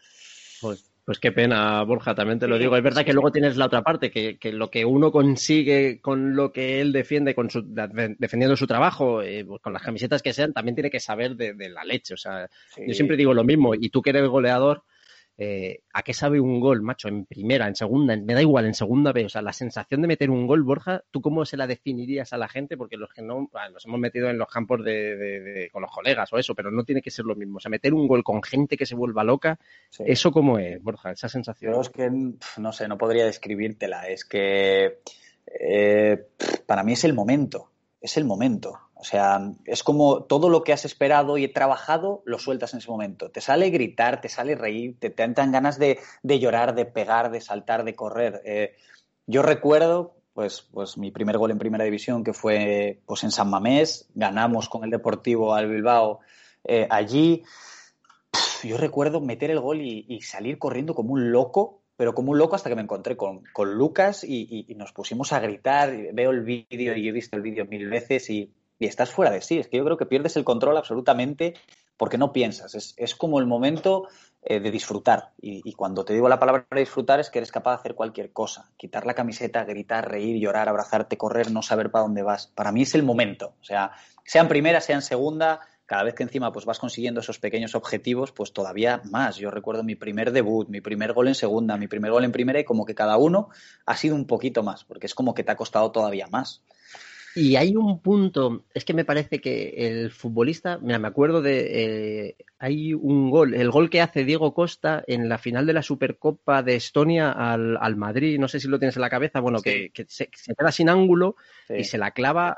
[0.61, 2.75] Pues, pues qué pena, Borja, también te lo digo.
[2.75, 6.51] Es verdad que luego tienes la otra parte, que, lo que uno consigue con lo
[6.51, 10.53] que él defiende, con su, defendiendo su trabajo, eh, pues con las camisetas que sean,
[10.53, 12.13] también tiene que saber de, la leche.
[12.13, 14.83] O sea, yo siempre digo lo mismo, y tú que eres goleador,
[15.37, 17.07] eh, ¿a qué sabe un gol, macho?
[17.07, 19.25] En primera, en segunda, me da igual, en segunda vez.
[19.25, 22.37] O sea, la sensación de meter un gol, Borja, ¿tú cómo se la definirías a
[22.37, 22.77] la gente?
[22.77, 26.37] Porque los que no, nos hemos metido en los campos de, con los colegas o
[26.37, 27.57] eso, pero no tiene que ser lo mismo.
[27.57, 29.59] O sea, meter un gol con gente que se vuelva loca,
[29.99, 31.11] ¿eso cómo es, Borja?
[31.11, 31.73] Esa sensación.
[31.73, 34.07] Yo es que, no sé, no podría describírtela.
[34.07, 34.99] Es que
[35.59, 36.27] eh,
[36.65, 38.79] para mí es el momento, es el momento.
[39.01, 42.91] O sea, es como todo lo que has esperado y trabajado, lo sueltas en ese
[42.91, 43.31] momento.
[43.31, 47.41] Te sale gritar, te sale reír, te, te dan ganas de, llorar, de pegar, de
[47.41, 48.43] saltar, de correr.
[48.45, 48.75] Eh,
[49.25, 53.49] yo recuerdo, pues, pues mi primer gol en primera división, que fue pues en San
[53.49, 56.19] Mamés, ganamos con el Deportivo al Bilbao
[56.63, 57.41] eh, allí.
[58.61, 62.55] Yo recuerdo meter el gol y, salir corriendo como un loco, pero como un loco
[62.55, 65.91] hasta que me encontré con, Lucas y, y, nos pusimos a gritar.
[66.13, 69.41] Veo el vídeo y he visto el vídeo mil veces y y estás fuera de
[69.41, 69.59] sí.
[69.59, 71.53] Es que yo creo que pierdes el control absolutamente
[71.97, 72.73] porque no piensas.
[72.97, 74.07] Es, como el momento
[74.41, 75.33] eh, de disfrutar.
[75.39, 78.71] Y, cuando te digo la palabra disfrutar es que eres capaz de hacer cualquier cosa.
[78.77, 82.47] Quitar la camiseta, gritar, reír, llorar, abrazarte, correr, no saber para dónde vas.
[82.47, 83.53] Para mí es el momento.
[83.61, 83.91] O sea,
[84.25, 87.75] sea en primera, sea en segunda, cada vez que encima pues vas consiguiendo esos pequeños
[87.75, 89.35] objetivos, pues todavía más.
[89.35, 92.59] Yo recuerdo mi primer debut, mi primer gol en segunda, mi primer gol en primera
[92.59, 93.49] y como que cada uno
[93.85, 96.63] ha sido un poquito más, porque es como que te ha costado todavía más.
[97.35, 102.27] Y hay un punto, es que me parece que el futbolista, mira, me acuerdo de,
[102.27, 105.81] eh, hay un gol, el gol que hace Diego Costa en la final de la
[105.81, 109.61] Supercopa de Estonia al, al Madrid, no sé si lo tienes en la cabeza, bueno,
[109.61, 111.35] que, se, queda sin ángulo
[111.69, 112.57] y se la clava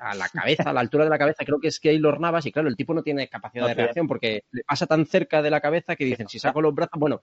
[0.00, 2.52] a la cabeza, a la altura de la cabeza, creo que es Keylor Navas, y
[2.52, 5.60] claro, el tipo no tiene capacidad de reacción porque le pasa tan cerca de la
[5.60, 7.22] cabeza que dicen, si saco los brazos, bueno,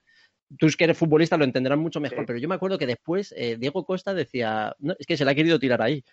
[0.58, 3.58] tú que eres futbolista lo entenderás mucho mejor, pero yo me acuerdo que después eh,
[3.58, 6.04] Diego Costa decía, no, es que se la ha querido tirar ahí.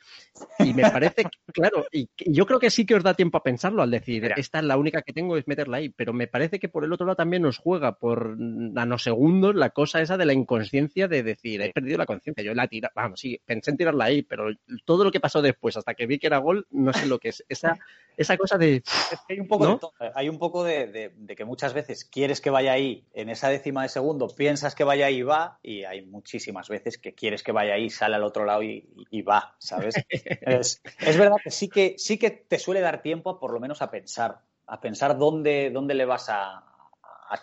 [0.58, 3.82] Y me parece, claro, y, yo creo que sí que os da tiempo a pensarlo
[3.82, 6.68] al decir, esta es la única que tengo, es meterla ahí, pero me parece que
[6.68, 11.08] por el otro lado también nos juega por nanosegundos la cosa esa de la inconsciencia
[11.08, 14.22] de decir, he perdido la conciencia, yo la tira, vamos, sí, pensé en tirarla ahí,
[14.22, 14.48] pero
[14.84, 17.30] todo lo que pasó después, hasta que vi que era gol, no sé lo que
[17.30, 17.44] es.
[17.48, 17.78] Esa,
[18.20, 18.82] esa cosa de...
[19.30, 23.06] hay un poco, de, hay un poco de, que muchas veces quieres que vaya ahí
[23.14, 27.14] en esa décima de segundo piensas que vaya y va, y hay muchísimas veces que
[27.14, 29.94] quieres que vaya ahí, sale al otro lado y, va, ¿sabes?
[30.10, 30.82] es,
[31.16, 34.40] verdad que sí, que sí que te suele dar tiempo por lo menos a pensar,
[34.66, 36.66] a pensar dónde, dónde le vas a,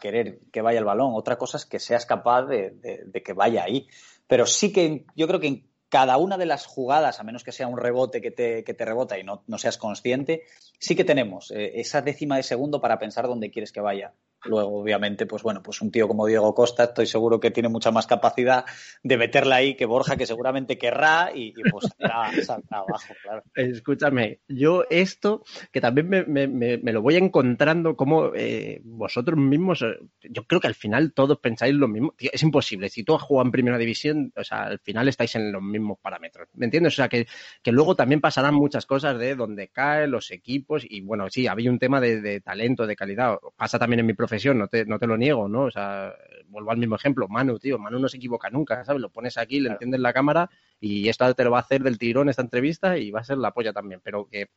[0.01, 1.13] querer que vaya el balón.
[1.15, 2.71] Otra cosa es que seas capaz de,
[3.05, 3.87] de, que vaya ahí.
[4.27, 7.51] Pero sí que yo creo que en cada una de las jugadas, a menos que
[7.51, 10.43] sea un rebote que te, que te rebota y no, no, seas consciente,
[10.79, 14.13] sí que tenemos eh, esa décima de segundo para pensar dónde quieres que vaya.
[14.47, 17.91] Luego, obviamente, pues bueno, pues un tío como Diego Costa, estoy seguro que tiene mucha
[17.91, 18.65] más capacidad
[19.03, 21.87] de meterla ahí que Borja, que seguramente querrá y, pues
[22.45, 23.43] saldrá, abajo, claro.
[23.55, 29.81] Escúchame, yo esto, que también me, me, me lo voy encontrando como eh, vosotros mismos,
[29.81, 29.97] eh,
[30.29, 32.13] yo creo que al final todos pensáis lo mismo.
[32.17, 32.89] es imposible.
[32.89, 35.99] Si tú has jugado en primera división, o sea, al final estáis en los mismos
[35.99, 36.47] parámetros.
[36.53, 36.93] ¿Me entiendes?
[36.93, 37.27] O sea, que,
[37.61, 41.71] que luego también pasarán muchas cosas de donde caen los equipos y bueno, sí, había
[41.71, 43.37] un tema de, de talento, de calidad.
[43.55, 45.63] Pasa también en mi profesión no te, no te lo niego, ¿no?
[45.63, 46.13] O sea,
[46.47, 49.01] vuelvo al mismo ejemplo, Manu, tío, Manu no se equivoca nunca, ¿sabes?
[49.01, 51.97] Lo pones aquí, le entiendes la cámara y esto te lo va a hacer del
[51.97, 54.49] tirón esta entrevista y va a ser la polla también, pero que,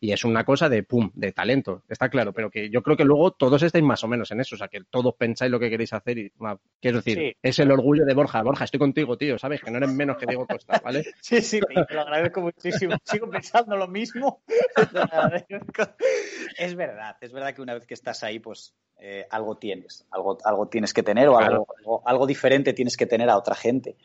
[0.00, 3.04] y es una cosa de pum, de talento, está claro, pero que yo creo que
[3.04, 5.70] luego todos estáis más o menos en eso, o sea, que todos pensáis lo que
[5.70, 6.32] queréis hacer y,
[6.80, 9.60] quiero decir, es el orgullo de Borja, Borja, estoy contigo, tío, ¿sabes?
[9.60, 11.04] Que no eres menos que Diego Costa, ¿vale?
[11.20, 14.42] Sí, sí, te lo agradezco muchísimo, sigo pensando lo mismo.
[16.58, 20.38] es verdad, es verdad que una vez que estás ahí, pues eh, algo tienes, algo,
[20.44, 21.66] algo tienes que tener o algo,
[22.04, 23.96] algo, diferente tienes que tener a otra gente.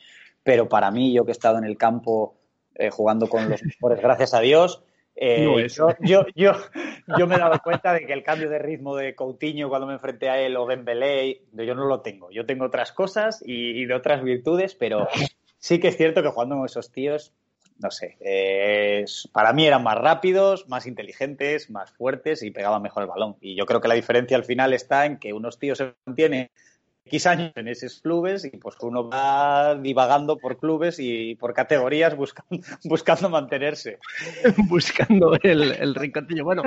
[0.44, 2.36] Pero para mí, yo que he estado en el campo
[2.76, 4.84] eh, jugando con los mejores, gracias a Dios,
[5.16, 6.54] eh, yo, yo, yo,
[7.18, 9.94] yo, me he dado cuenta de que el cambio de ritmo de Coutinho cuando me
[9.94, 12.32] enfrenté a él o Dembélé, yo no lo tengo.
[12.32, 15.10] Yo tengo otras cosas y, y de otras virtudes, pero
[15.58, 17.34] sí que es cierto que jugando con esos tíos
[17.80, 18.18] no sé,
[19.32, 23.38] para mí eran más rápidos, más inteligentes, más fuertes y pegaban mejor el balón.
[23.40, 26.50] Y yo creo que la diferencia al final está en que unos tíos se mantienen
[27.10, 32.16] X años en esos clubes y pues uno va divagando por clubes y por categorías
[32.16, 32.50] buscando,
[32.86, 33.98] buscando mantenerse.
[34.70, 36.46] buscando el, el rinconcillo.
[36.46, 36.64] Bueno,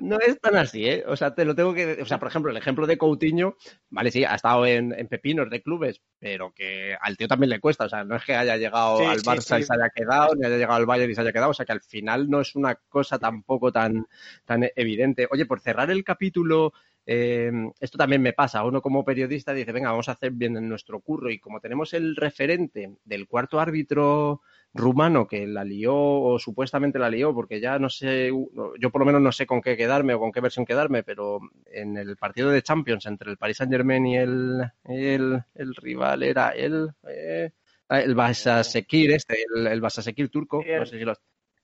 [0.00, 1.04] no es tan así, ¿eh?
[1.06, 2.00] O sea, te lo tengo que...
[2.00, 3.56] O sea, por ejemplo, el ejemplo de Coutinho,
[3.90, 7.60] vale, sí, ha estado en, en pepinos de clubes, pero que al tío también le
[7.60, 7.86] cuesta.
[7.86, 10.56] O sea, no es que haya llegado al Barça y se haya quedado, ni haya
[10.56, 11.50] llegado al Bayern y se haya quedado.
[11.50, 14.06] O sea, que al final no es una cosa tampoco tan,
[14.44, 15.26] tan evidente.
[15.30, 16.72] Oye, por cerrar el capítulo
[17.06, 17.50] eh,
[17.80, 18.64] esto también me pasa.
[18.64, 21.30] Uno como periodista dice, venga, vamos a hacer bien nuestro curro.
[21.30, 24.42] Y como tenemos el referente del cuarto árbitro
[24.74, 28.30] rumano que la lió o supuestamente la lió, porque ya no sé,
[28.78, 31.40] yo por lo menos no sé con qué quedarme o con qué versión quedarme, pero
[31.66, 36.50] en el partido de Champions entre el Paris Saint Germain y el, el, rival era
[36.50, 37.50] el, eh,
[37.90, 41.14] el Basasekir, este, el, el Basasekir turco, no sé si lo,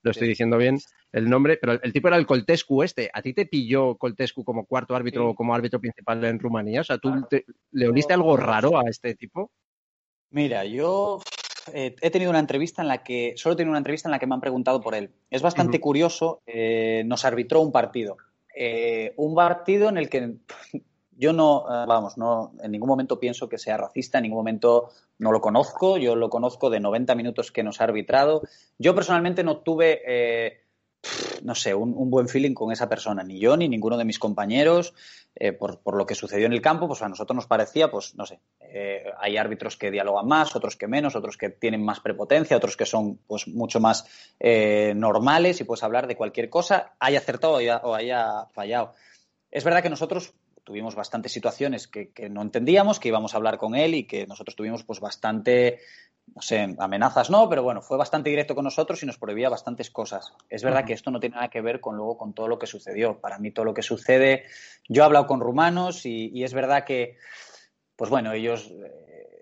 [0.01, 0.79] lo estoy diciendo bien
[1.11, 3.09] el nombre, pero el tipo era el Coltescu este.
[3.13, 6.81] ¿A ti te pilló Coltescu como cuarto árbitro o como árbitro principal en Rumanía?
[6.81, 7.11] O sea, ¿tú
[7.71, 9.51] le oliste algo raro a este tipo?
[10.31, 11.19] Mira, yo
[11.73, 14.19] eh, he tenido una entrevista en la que, solo he tenido una entrevista en la
[14.19, 15.11] que me han preguntado por él.
[15.29, 18.17] Es bastante curioso, eh, nos arbitró un partido.
[18.55, 20.35] Eh, un partido en el que
[21.19, 24.89] yo no, eh, vamos, no, en ningún momento pienso que sea racista, en ningún momento
[25.17, 28.41] no lo conozco, yo lo conozco de 90 minutos que nos ha arbitrado.
[28.77, 30.61] Yo personalmente no tuve, eh,
[31.43, 34.93] no sé, un, buen feeling con esa persona, ni yo ni ninguno de mis compañeros,
[35.35, 38.15] eh, por, por, lo que sucedió en el campo, pues a nosotros nos parecía, pues
[38.15, 38.39] no sé,
[39.19, 42.85] hay árbitros que dialogan más, otros que menos, otros que tienen más prepotencia, otros que
[42.85, 44.05] son pues mucho más
[44.95, 48.93] normales y puedes hablar de cualquier cosa, haya acertado o haya fallado.
[49.51, 50.33] Es verdad que nosotros
[50.69, 54.27] tuvimos bastantes situaciones que, que, no entendíamos, que íbamos a hablar con él y que
[54.27, 55.79] nosotros tuvimos pues bastante,
[56.35, 59.89] no sé, amenazas no, pero bueno, fue bastante directo con nosotros y nos prohibía bastantes
[59.89, 60.31] cosas.
[60.47, 60.87] Es verdad uh -huh.
[60.87, 63.19] que esto no tiene nada que ver con luego con todo lo que sucedió.
[63.19, 64.43] Para mí todo lo que sucede,
[64.87, 67.17] yo he hablado con rumanos y, y es verdad que,
[67.95, 68.71] pues bueno, ellos...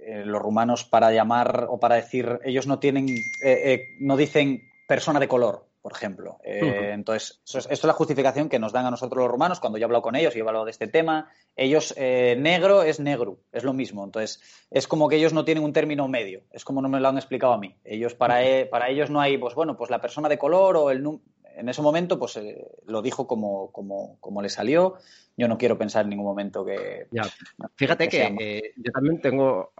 [0.08, 4.62] Eh, los rumanos para llamar o para decir, ellos no tienen, eh, eh, no dicen
[4.88, 6.38] persona de color, por ejemplo.
[6.44, 6.94] Eh, uh -huh.
[6.96, 9.78] Entonces, eso es, esto es, la justificación que nos dan a nosotros los romanos cuando
[9.78, 11.30] yo he hablado con ellos y he hablado de este tema.
[11.56, 14.04] Ellos, eh, negro es negro, es lo mismo.
[14.04, 17.08] Entonces, es como que ellos no tienen un término medio, es como no me lo
[17.08, 17.74] han explicado a mí.
[17.86, 18.64] Ellos, para, uh -huh.
[18.64, 21.08] e, para ellos no hay, pues bueno, pues la persona de color o el...
[21.56, 24.96] En ese momento, pues eh, lo dijo como, como, como le salió
[25.38, 27.06] yo no quiero pensar en ningún momento que.
[27.12, 27.24] Ya.
[27.76, 29.72] Fíjate que, que eh, yo también tengo,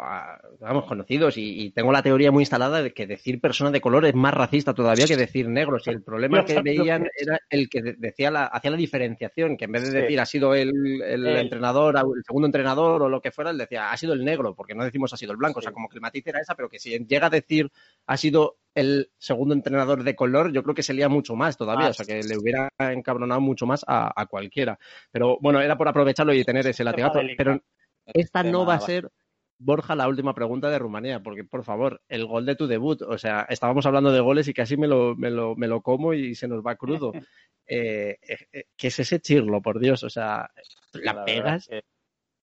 [0.60, 4.06] vamos, conocidos y, y, tengo la teoría muy instalada de que decir persona de color
[4.06, 5.80] es más racista todavía que decir negro.
[5.80, 9.72] Si el problema que veían era el que decía la, hacía la diferenciación, que en
[9.72, 10.20] vez de decir sí.
[10.20, 13.92] ha sido el, el, el, entrenador, el segundo entrenador o lo que fuera, él decía
[13.92, 15.60] ha sido el negro, porque no decimos ha sido el blanco.
[15.60, 15.66] Sí.
[15.66, 17.72] O sea, como que el matiz era esa, pero que si llega a decir
[18.06, 21.88] ha sido el segundo entrenador de color, yo creo que se lía mucho más todavía,
[21.88, 24.78] ah, o sea, que le hubiera encabronado mucho más a, a cualquiera.
[25.12, 27.20] Pero bueno, era por aprovecharlo y tener ese latigazo.
[27.38, 27.62] Pero
[28.06, 29.10] esta no va a ser,
[29.58, 33.18] Borja, la última pregunta de Rumanía, porque por favor, el gol de tu debut, o
[33.18, 36.36] sea, estábamos hablando de goles y casi me lo, me lo, me lo como y
[36.36, 37.12] se nos va crudo.
[37.70, 38.18] Eh,
[38.54, 40.02] eh, ¿Qué es ese chirlo, por Dios?
[40.04, 40.50] O sea,
[40.94, 41.68] ¿la, la pegas?
[41.70, 41.84] Es,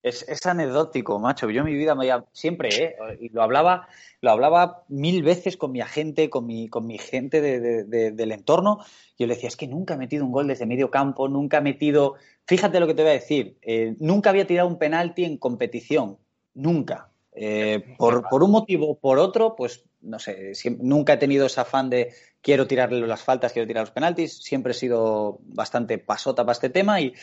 [0.05, 1.49] es, anecdótico, macho.
[1.49, 2.97] Yo en mi vida me siempre, ¿eh?
[3.21, 3.89] y lo hablaba,
[4.21, 8.11] lo hablaba mil veces con mi agente, con mi, con mi gente de, de, de,
[8.11, 8.81] del entorno.
[9.19, 11.63] Yo le decía, es que nunca he metido un gol desde medio campo, nunca he
[11.63, 12.17] metido.
[12.47, 13.57] Fíjate lo que te voy a decir.
[13.63, 16.19] Eh, nunca había tirado un penalti en competición.
[16.53, 17.09] Nunca.
[17.33, 21.61] Eh, por, por, un motivo o por otro, pues no sé, nunca he tenido ese
[21.61, 24.37] afán de quiero tirarle las faltas, quiero tirar los penaltis.
[24.43, 27.15] Siempre he sido bastante pasota para este tema y,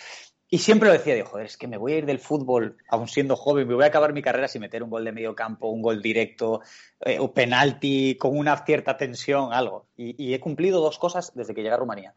[0.54, 3.08] y siempre lo decía, digo, joder, es que me voy a ir del fútbol, aún
[3.08, 5.70] siendo joven, me voy a acabar mi carrera sin meter un gol de medio campo,
[5.70, 6.60] un gol directo,
[7.00, 9.88] eh, o penalti, con una cierta tensión, algo.
[9.96, 12.16] Y, y, he cumplido dos cosas desde que llegué a Rumanía.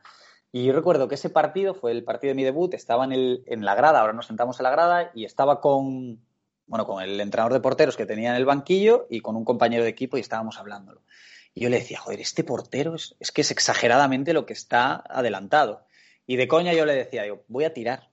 [0.50, 3.44] Y yo recuerdo que ese partido fue el partido de mi debut, estaba en, el,
[3.46, 6.20] en la grada, ahora nos sentamos en la grada, y estaba con,
[6.66, 9.84] bueno, con el entrenador de porteros que tenía en el banquillo y con un compañero
[9.84, 11.02] de equipo y estábamos hablándolo.
[11.54, 15.04] Y yo le decía, joder, este portero es, es que es exageradamente lo que está
[15.08, 15.86] adelantado.
[16.26, 18.12] Y de coña yo le decía, digo, voy a tirar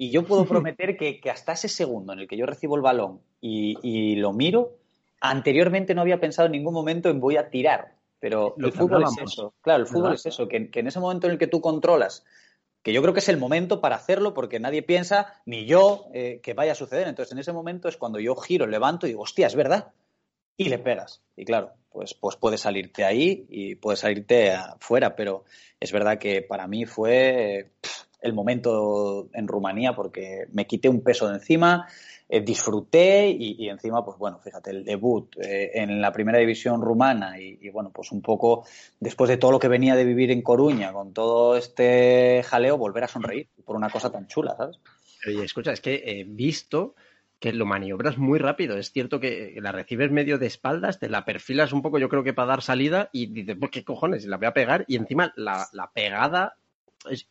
[0.00, 2.80] y yo puedo prometer que, que, hasta ese segundo en el que yo recibo el
[2.80, 4.78] balón y, y, lo miro,
[5.20, 7.96] anteriormente no había pensado en ningún momento en voy a tirar.
[8.18, 9.52] Pero el fútbol es eso.
[9.60, 12.24] Claro, el fútbol es eso, que, que, en ese momento en el que tú controlas,
[12.82, 16.40] que yo creo que es el momento para hacerlo porque nadie piensa, ni yo, eh,
[16.42, 17.06] que vaya a suceder.
[17.06, 19.92] Entonces en ese momento es cuando yo giro, levanto y digo, hostia, es verdad.
[20.56, 21.22] Y le pegas.
[21.36, 25.44] Y claro, pues, pues puede salirte ahí y puede salirte afuera, pero
[25.78, 27.70] es verdad que para mí fue...
[27.82, 31.86] Pff, el momento en Rumanía porque me quité un peso de encima,
[32.28, 37.40] eh, disfruté y, encima, pues bueno, fíjate, el debut eh, en la primera división rumana
[37.40, 38.64] y, bueno, pues un poco
[39.00, 43.04] después de todo lo que venía de vivir en Coruña, con todo este jaleo, volver
[43.04, 44.78] a sonreír por una cosa tan chula, ¿sabes?
[45.26, 46.94] Oye, escucha, es que he visto
[47.40, 48.76] que lo maniobras muy rápido.
[48.76, 52.22] Es cierto que la recibes medio de espaldas, te la perfilas un poco, yo creo
[52.22, 55.32] que para dar salida, y dices, pues qué cojones, la voy a pegar, y encima
[55.36, 56.58] la, pegada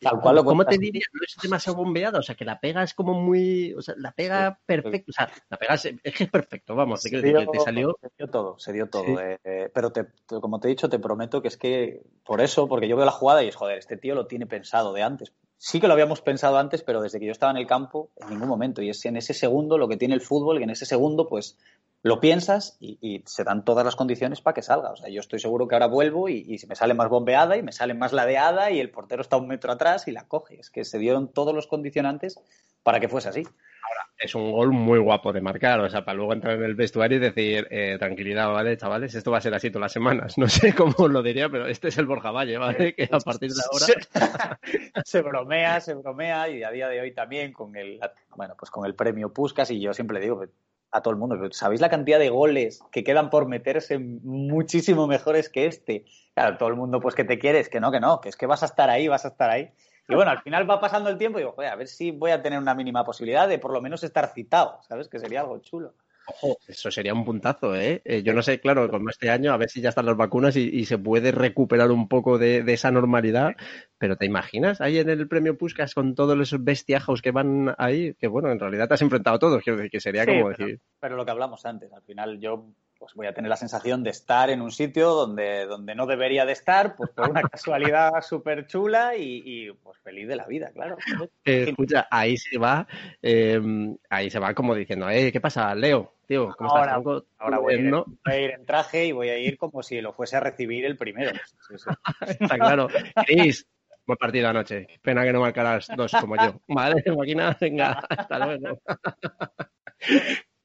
[0.00, 1.04] Tal cual lo ¿Cómo te diría?
[1.12, 3.72] No es demasiado bombeada, o sea, que la pega es como muy.
[3.74, 5.10] O sea, la pega perfecto.
[5.10, 7.00] O sea, la pega es, es que es perfecto, vamos.
[7.00, 7.96] Se, dio, te salió...
[8.00, 9.04] se dio todo, se dio todo.
[9.04, 9.14] Sí.
[9.44, 12.66] Eh, pero te, te, como te he dicho, te prometo que es que por eso,
[12.66, 15.32] porque yo veo la jugada y es, joder, este tío lo tiene pensado de antes.
[15.56, 18.30] Sí que lo habíamos pensado antes, pero desde que yo estaba en el campo, en
[18.30, 18.82] ningún momento.
[18.82, 21.58] Y es en ese segundo lo que tiene el fútbol, y en ese segundo, pues
[22.02, 24.90] lo piensas y, y, se dan todas las condiciones para que salga.
[24.90, 27.62] O sea, yo estoy seguro que ahora vuelvo y, y me sale más bombeada y
[27.62, 30.58] me sale más ladeada y el portero está un metro atrás y la coge.
[30.58, 32.40] Es que se dieron todos los condicionantes
[32.82, 33.40] para que fuese así.
[33.42, 36.74] Ahora, es un gol muy guapo de marcar, o sea, para luego entrar en el
[36.74, 39.14] vestuario y decir, eh, tranquilidad, ¿vale, chavales?
[39.14, 40.38] Esto va a ser así todas las semanas.
[40.38, 42.94] No sé cómo lo diría, pero este es el Borja Valle, ¿vale?
[42.94, 44.58] Que a partir de ahora...
[45.04, 48.00] se bromea, se bromea y a día de hoy también con el,
[48.36, 50.44] bueno, pues con el premio Puskas y yo siempre digo,
[50.92, 51.36] a todo el mundo.
[51.52, 56.04] ¿Sabéis la cantidad de goles que quedan por meterse muchísimo mejores que este?
[56.34, 58.46] Claro, todo el mundo, pues que te quieres, que no, que no, que es que
[58.46, 59.70] vas a estar ahí, vas a estar ahí.
[60.08, 62.32] Y bueno, al final va pasando el tiempo y digo, joder, a ver si voy
[62.32, 65.08] a tener una mínima posibilidad de por lo menos estar citado, ¿sabes?
[65.08, 65.94] Que sería algo chulo.
[66.30, 68.02] Ojo, eso sería un puntazo, ¿eh?
[68.04, 68.22] ¿eh?
[68.22, 70.62] Yo no sé, claro, como este año, a ver si ya están las vacunas y,
[70.62, 73.56] y se puede recuperar un poco de, de, esa normalidad.
[73.98, 78.14] Pero ¿te imaginas ahí en el premio Puskas con todos esos bestiajos que van ahí?
[78.14, 80.50] Que bueno, en realidad te has enfrentado a todos, quiero decir, que sería sí, como
[80.50, 80.80] pero, decir.
[81.00, 82.66] Pero lo que hablamos antes, al final yo
[83.00, 86.44] pues voy a tener la sensación de estar en un sitio donde, donde no debería
[86.44, 90.98] de estar, pues por una casualidad súper chula y, pues feliz de la vida, claro.
[91.46, 92.86] Eh, escucha, ahí se va,
[93.22, 96.12] em, ahí se va como diciendo, eh, ¿qué pasa, Leo?
[96.26, 97.22] Tío, ¿cómo ahora, estás?
[97.38, 100.40] Ahora voy, a ir, en traje y voy a ir como si lo fuese a
[100.40, 101.32] recibir el primero.
[102.20, 102.88] Está claro.
[103.26, 103.66] Cris,
[104.06, 104.86] buen partido anoche.
[105.00, 106.60] Pena que no marcaras dos como yo.
[106.68, 108.78] Vale, máquina, venga, hasta luego.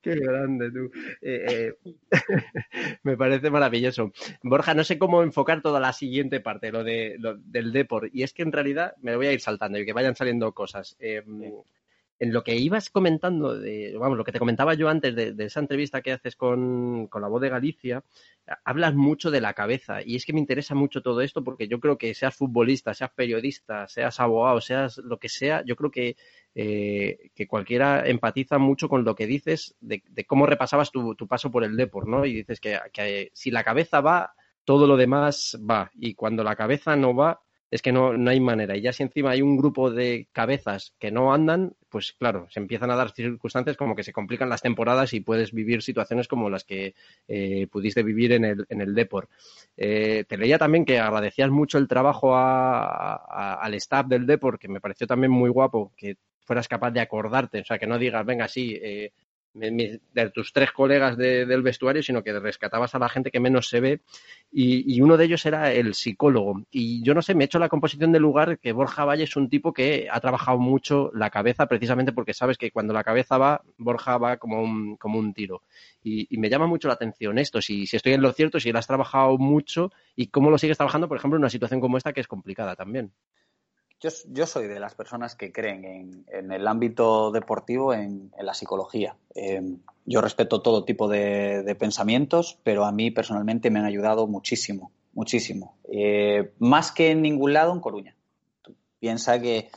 [0.05, 0.91] Qué grande tú.
[1.19, 1.95] Eh, eh,
[3.01, 4.11] me parece maravilloso.
[4.43, 8.13] Borja, no sé cómo enfocar toda la siguiente parte, lo, de, lo del Deport.
[8.13, 10.95] Y es que en realidad me voy a ir saltando y que vayan saliendo cosas.
[10.99, 11.23] Eh,
[12.19, 15.59] en lo que ibas comentando, de, vamos, lo que te comentaba yo antes de, esa
[15.59, 18.03] entrevista que haces con, con, la voz de Galicia,
[18.63, 21.79] hablas mucho de la cabeza y es que me interesa mucho todo esto porque yo
[21.79, 26.15] creo que seas futbolista, seas periodista, seas abogado, seas lo que sea, yo creo que,
[26.53, 31.63] eh, que cualquiera empatiza mucho con lo que dices de, cómo repasabas tu, paso por
[31.63, 32.25] el deporte, ¿no?
[32.25, 36.95] Y dices que si la cabeza va, todo lo demás va y cuando la cabeza
[36.95, 38.77] no va, es que no, no hay manera.
[38.77, 42.59] Y ya si encima hay un grupo de cabezas que no andan, pues claro, se
[42.59, 46.49] empiezan a dar circunstancias como que se complican las temporadas y puedes vivir situaciones como
[46.49, 46.95] las que
[47.27, 49.29] eh, pudiste vivir en el, en el Deport.
[49.77, 54.81] Eh, te leía también que agradecías mucho el trabajo al staff del Deport, que me
[54.81, 58.47] pareció también muy guapo, que fueras capaz de acordarte, o sea, que no digas, venga,
[58.47, 59.11] sí, eh,
[59.55, 63.79] de tus tres colegas del vestuario, sino que rescatabas a la gente que menos se
[63.79, 64.01] ve
[64.51, 66.63] y, uno de ellos era el psicólogo.
[66.71, 69.35] Y yo no sé, me he hecho la composición del lugar que Borja Valle es
[69.35, 73.37] un tipo que ha trabajado mucho la cabeza precisamente porque sabes que cuando la cabeza
[73.37, 75.61] va, Borja va como un, como un tiro.
[76.03, 78.79] Y, me llama mucho la atención esto, si, si estoy en lo cierto, si lo
[78.79, 82.13] has trabajado mucho y cómo lo sigues trabajando, por ejemplo, en una situación como esta
[82.13, 83.11] que es complicada también.
[84.27, 89.15] Yo, soy de las personas que creen en, el ámbito deportivo, en, la psicología.
[89.33, 89.63] Eh,
[90.05, 95.77] yo respeto todo tipo de, pensamientos, pero a mí personalmente me han ayudado muchísimo, muchísimo.
[95.91, 98.15] Eh, más que en ningún lado en Coruña.
[98.99, 99.69] Piensa que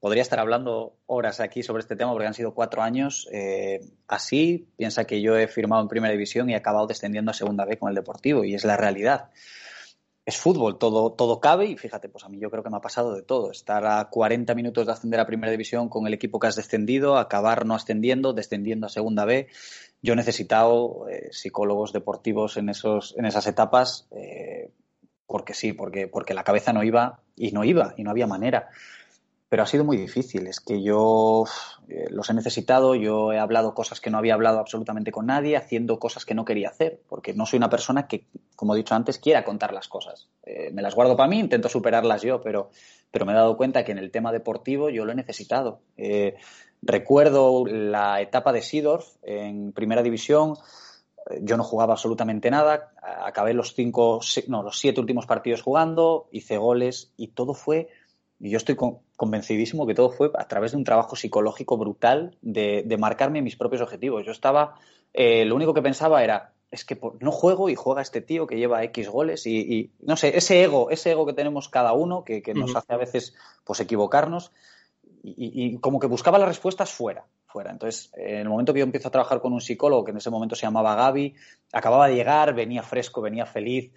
[0.00, 4.66] podría estar hablando horas aquí sobre este tema porque han sido cuatro años eh, así.
[4.76, 7.78] Piensa que yo he firmado en primera división y he acabado descendiendo a segunda vez
[7.78, 9.30] con el Deportivo y es la realidad
[10.26, 12.80] es fútbol, todo, todo cabe y fíjate, pues a mí yo creo que me ha
[12.80, 13.52] pasado de todo.
[13.52, 17.16] Estar a 40 minutos de ascender a primera división con el equipo que has descendido,
[17.16, 19.46] acabar no ascendiendo, descendiendo a segunda B.
[20.02, 24.72] Yo he necesitado eh, psicólogos deportivos en, esos, en esas etapas eh,
[25.28, 28.68] porque sí, porque, porque la cabeza no iba y no iba y no había manera
[29.48, 30.46] pero ha sido muy difícil.
[30.46, 31.44] Es que yo
[31.88, 35.56] eh, los he necesitado, yo he hablado cosas que no había hablado absolutamente con nadie,
[35.56, 38.26] haciendo cosas que no quería hacer, porque no soy una persona que,
[38.56, 40.28] como he dicho antes, quiera contar las cosas.
[40.42, 42.70] Eh, me las guardo para mí, intento superarlas yo, pero,
[43.10, 45.80] pero me he dado cuenta que en el tema deportivo yo lo he necesitado.
[45.96, 46.36] Eh,
[46.82, 50.54] recuerdo la etapa de Sidorf en primera división.
[51.40, 56.56] Yo no jugaba absolutamente nada, acabé los cinco, no, los siete últimos partidos jugando, hice
[56.56, 57.88] goles y todo fue
[58.38, 58.76] y yo estoy
[59.16, 63.82] convencidísimo que todo fue a través de un trabajo psicológico brutal de, marcarme mis propios
[63.82, 64.26] objetivos.
[64.26, 64.74] Yo estaba,
[65.14, 68.56] eh, lo único que pensaba era, es que no juego y juega este tío que
[68.56, 72.42] lleva X goles y, no sé, ese ego, ese ego que tenemos cada uno que,
[72.54, 73.34] nos hace a veces
[73.64, 74.52] pues equivocarnos
[75.22, 77.70] y, como que buscaba las respuestas fuera, fuera.
[77.70, 80.30] Entonces, en el momento que yo empiezo a trabajar con un psicólogo que en ese
[80.30, 81.34] momento se llamaba Gaby,
[81.72, 83.92] acababa de llegar, venía fresco, venía feliz,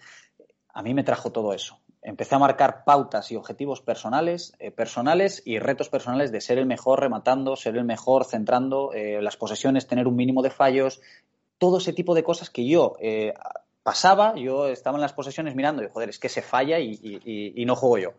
[0.70, 5.42] a mí me trajo todo eso empecé a marcar pautas y objetivos personales, eh, personales
[5.46, 9.88] y retos personales de ser el mejor rematando, ser el mejor centrando eh, las posesiones,
[9.88, 11.02] tener un mínimo de fallos,
[11.58, 13.34] todo ese tipo de cosas que yo eh,
[13.84, 17.76] pasaba, yo estaba en las posesiones mirando y joder, es que se falla y, no
[17.76, 18.14] juego yo.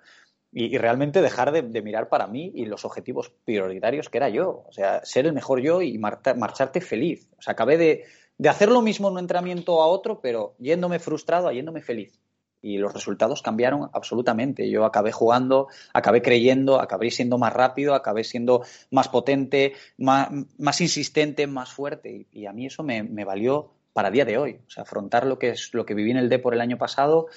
[0.52, 4.64] Y, realmente dejar de, mirar para mí y los objetivos prioritarios que era yo.
[4.68, 7.28] O sea, ser el mejor yo y marcharte feliz.
[7.38, 8.04] O sea, acabé de,
[8.36, 12.20] de hacer lo mismo en un entrenamiento a otro, pero yéndome frustrado, yéndome feliz
[12.62, 14.70] y los resultados cambiaron absolutamente.
[14.70, 21.46] Yo acabé jugando, acabé creyendo, acabé siendo más rápido, acabé siendo más potente, más, insistente,
[21.46, 22.26] más fuerte.
[22.30, 24.60] Y, a mí eso me, valió para día de hoy.
[24.66, 26.76] O sea, afrontar lo que es lo que viví en el D por el año
[26.76, 27.28] pasado.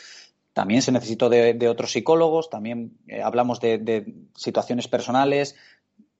[0.52, 5.56] También se necesitó de, otros psicólogos, también eh, hablamos de, situaciones personales.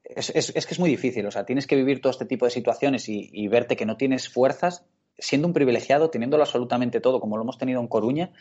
[0.04, 2.52] Es, es, que es muy difícil, o sea, tienes que vivir todo este tipo de
[2.52, 4.86] situaciones y, y verte que no tienes fuerzas
[5.18, 8.32] siendo un privilegiado, teniéndolo absolutamente todo, como lo hemos tenido en Coruña,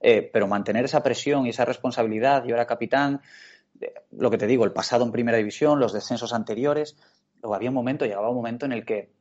[0.00, 3.20] eh, pero mantener esa presión y esa responsabilidad, yo era capitán,
[4.10, 6.96] lo que te digo, el pasado en primera división, los descensos anteriores,
[7.40, 9.12] luego había un momento, llegaba un momento en el que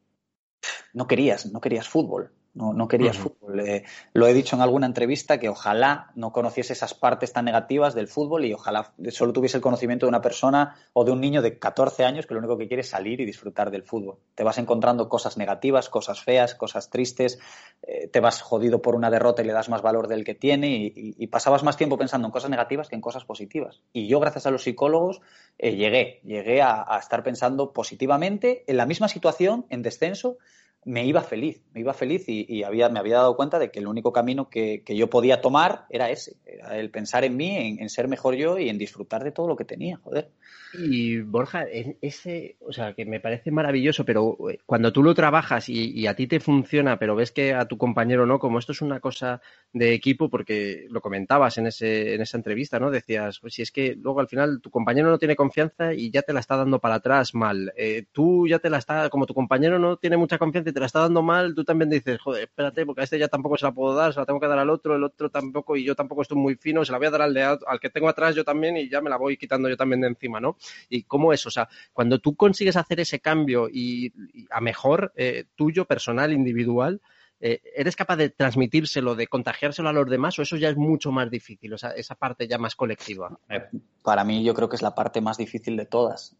[0.93, 2.31] no querías, no querías fútbol.
[2.53, 3.59] No, no querías fútbol.
[3.59, 3.83] Eh,
[4.13, 8.07] lo he dicho en alguna entrevista que ojalá no conociese esas partes tan negativas del
[8.07, 11.59] fútbol y ojalá solo tuviese el conocimiento de una persona o de un niño de
[11.59, 14.17] 14 años que lo único que quiere es salir y disfrutar del fútbol.
[14.35, 17.39] Te vas encontrando cosas negativas, cosas feas, cosas tristes,
[17.83, 20.91] eh, te vas jodido por una derrota y le das más valor del que tiene
[20.95, 23.81] y, pasabas más tiempo pensando en cosas negativas que en cosas positivas.
[23.93, 25.21] Y yo, gracias a los psicólogos,
[25.59, 30.37] eh, llegué, llegué a, a estar pensando positivamente en la misma situación, en descenso,
[30.85, 33.87] me iba feliz, me iba feliz y, había, me había dado cuenta de que el
[33.87, 38.07] único camino que, yo podía tomar era ese, era el pensar en mí, en, ser
[38.07, 40.31] mejor yo y en disfrutar de todo lo que tenía, joder.
[40.73, 41.65] Y Borja,
[42.01, 46.15] ese, o sea, que me parece maravilloso, pero eh, cuando tú lo trabajas y, a
[46.15, 49.41] ti te funciona, pero ves que a tu compañero no, como esto es una cosa
[49.73, 52.91] de equipo, porque lo comentabas en, ese, en esa entrevista, ¿no?
[52.91, 56.21] Decías, pues si es que luego al final tu compañero no tiene confianza y ya
[56.21, 57.73] te la está dando para atrás mal.
[57.75, 60.85] Eh, tú ya te la está, como tu compañero no tiene mucha confianza te la
[60.85, 63.71] está dando mal, tú también dices, joder, espérate, porque a este ya tampoco se la
[63.71, 66.21] puedo dar, se la tengo que dar al otro, el otro tampoco y yo tampoco
[66.21, 68.43] estoy muy fino, se la voy a dar al, de, al que tengo atrás yo
[68.43, 70.57] también y ya me la voy quitando yo también de encima, ¿no?
[70.89, 74.11] y cómo es, o sea, cuando tú consigues hacer ese cambio y,
[74.51, 77.01] a mejor eh, tuyo, personal, individual,
[77.39, 81.11] eh, ¿eres capaz de transmitírselo, de contagiárselo a los demás o eso ya es mucho
[81.11, 83.37] más difícil, o sea, esa parte ya más colectiva?
[83.49, 83.63] Eh,
[84.03, 86.35] para mí yo creo que es la parte más difícil de todas.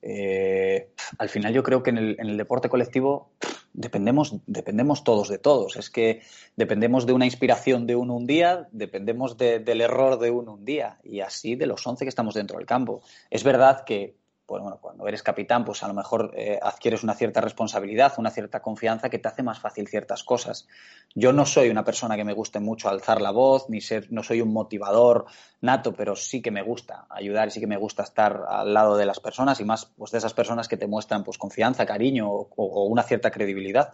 [1.18, 3.32] al final yo creo que en el, deporte colectivo
[3.74, 5.78] dependemos, dependemos todos de todos.
[5.78, 6.22] Es que
[6.56, 11.00] dependemos de una inspiración de uno un día, dependemos del error de uno un día
[11.04, 13.02] y así de los 11 que estamos dentro del campo.
[13.30, 14.19] Es verdad que
[14.50, 18.32] pues bueno, cuando eres capitán, pues a lo mejor eh, adquieres una cierta responsabilidad, una
[18.32, 20.68] cierta confianza que te hace más fácil ciertas cosas.
[21.14, 24.24] Yo no soy una persona que me guste mucho alzar la voz, ni ser, no
[24.24, 25.26] soy un motivador
[25.62, 28.98] nato, pero sí que me gusta ayudar y sí que me gusta estar al lado
[28.98, 32.28] de las personas y más pues de esas personas que te muestran pues confianza, cariño
[32.28, 33.94] o una cierta credibilidad.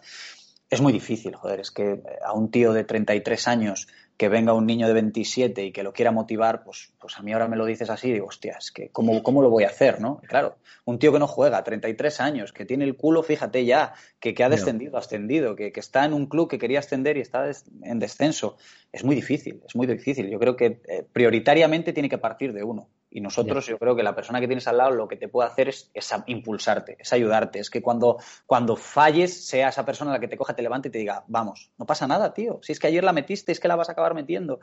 [0.70, 3.88] Es muy difícil, joder, es que a un tío de 33 años
[4.18, 7.34] que venga un niño de 27 y que lo quiera motivar, pues, pues a mí
[7.34, 9.68] ahora me lo dices así y digo, hostia, es que ¿cómo, ¿cómo lo voy a
[9.68, 10.22] hacer, no?
[10.28, 14.34] claro, un tío que no juega, 33 años, que tiene el culo, fíjate ya, que,
[14.34, 17.50] que ha descendido, ascendido, que, que, está en un club que quería ascender y está
[17.84, 18.58] en descenso,
[18.94, 20.30] es muy difícil, es muy difícil.
[20.30, 22.88] Yo creo que eh, prioritariamente tiene que partir de uno.
[23.16, 25.48] Y nosotros, yo creo que la persona que tienes al lado lo que te puede
[25.48, 25.90] hacer es,
[26.26, 27.60] impulsarte, es ayudarte.
[27.60, 30.92] Es que cuando, cuando falles, sea esa persona la que te coja, te levante y
[30.92, 32.60] te diga, vamos, no pasa nada, tío.
[32.62, 34.60] Si es que ayer la metiste, es que la vas a acabar metiendo.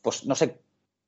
[0.00, 0.62] Pues no sé,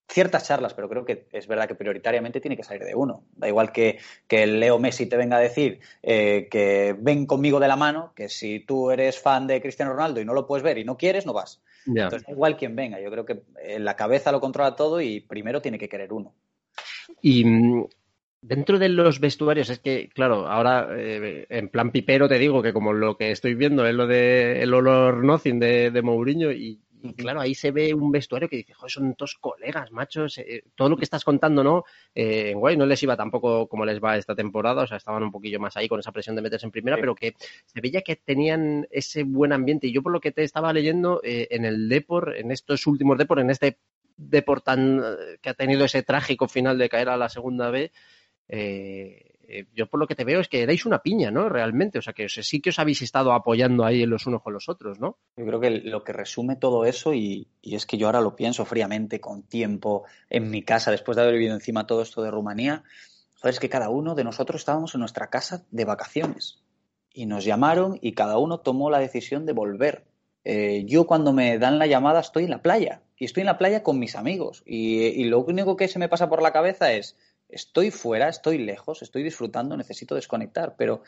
[0.06, 3.24] ciertas charlas, pero creo que es verdad que prioritariamente tiene que salir de uno.
[3.36, 7.68] Da igual que, que Leo Messi te venga a decir eh, que ven conmigo de
[7.68, 10.76] la mano, que si tú eres fan de Cristiano Ronaldo y no lo puedes ver
[10.76, 11.62] y no quieres, no vas.
[11.86, 13.00] Entonces, da igual quien venga.
[13.00, 13.44] Yo creo que
[13.78, 16.34] la cabeza lo controla todo y primero tiene que querer uno.
[17.20, 17.84] Y mm,
[18.42, 22.72] dentro de los vestuarios, es que, claro, ahora eh, en plan pipero te digo que
[22.72, 26.80] como lo que estoy viendo es lo de el olor nothing de, de Mourinho y,
[27.16, 30.38] claro, ahí se ve un vestuario que dice, joder, son dos colegas, machos.
[30.38, 31.84] Eh, todo lo que estás contando, ¿no?
[32.14, 35.22] Eh, en guay no les iba tampoco como les va esta temporada, o sea, estaban
[35.22, 37.34] un poquillo más ahí con esa presión de meterse en primera, pero que
[37.66, 39.86] se veía que tenían ese buen ambiente.
[39.86, 43.40] Y yo por lo que te estaba leyendo, en el Depor, en estos últimos Depor,
[43.40, 43.78] en este
[44.16, 45.02] Deportan
[45.40, 47.92] que ha tenido ese trágico final de caer a la segunda B,
[48.48, 51.48] eh, eh, yo por lo que te veo es que erais una piña, ¿no?
[51.48, 54.68] Realmente, o sea que sí que os habéis estado apoyando ahí los unos con los
[54.68, 55.18] otros, ¿no?
[55.36, 58.64] Yo creo que lo que resume todo eso, y, es que yo ahora lo pienso
[58.64, 62.84] fríamente, con tiempo, en mi casa, después de haber vivido encima todo esto de Rumanía,
[63.42, 66.62] es que cada uno de nosotros estábamos en nuestra casa de vacaciones
[67.12, 70.04] y nos llamaron y cada uno tomó la decisión de volver.
[70.44, 73.56] Eh, yo cuando me dan la llamada estoy en la playa y estoy en la
[73.56, 77.16] playa con mis amigos y, lo único que se me pasa por la cabeza es
[77.48, 81.04] estoy fuera, estoy lejos, estoy disfrutando, necesito desconectar, pero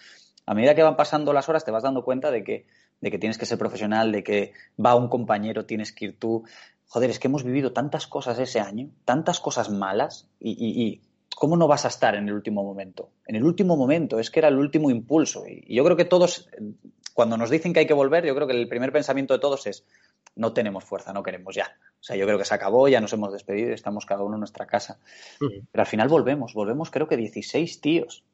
[0.47, 2.67] a medida que van pasando las horas te vas dando cuenta de que,
[3.01, 6.45] de que tienes que ser profesional, de que va un compañero, tienes que ir tú.
[6.87, 11.01] Joder, es que hemos vivido tantas cosas ese año, tantas cosas malas y,
[11.35, 13.11] ¿cómo no vas a estar en el último momento?
[13.27, 15.49] En el último momento, es que era el último impulso.
[15.49, 16.49] Y, yo creo que todos,
[17.12, 19.67] cuando nos dicen que hay que volver, yo creo que el primer pensamiento de todos
[19.67, 19.85] es,
[20.37, 21.76] no tenemos fuerza, no queremos ya.
[22.01, 24.35] O sea, yo creo que se acabó, ya nos hemos despedido y estamos cada uno
[24.35, 24.99] en nuestra casa.
[25.39, 28.24] Pero al final volvemos, volvemos creo que 16 tíos.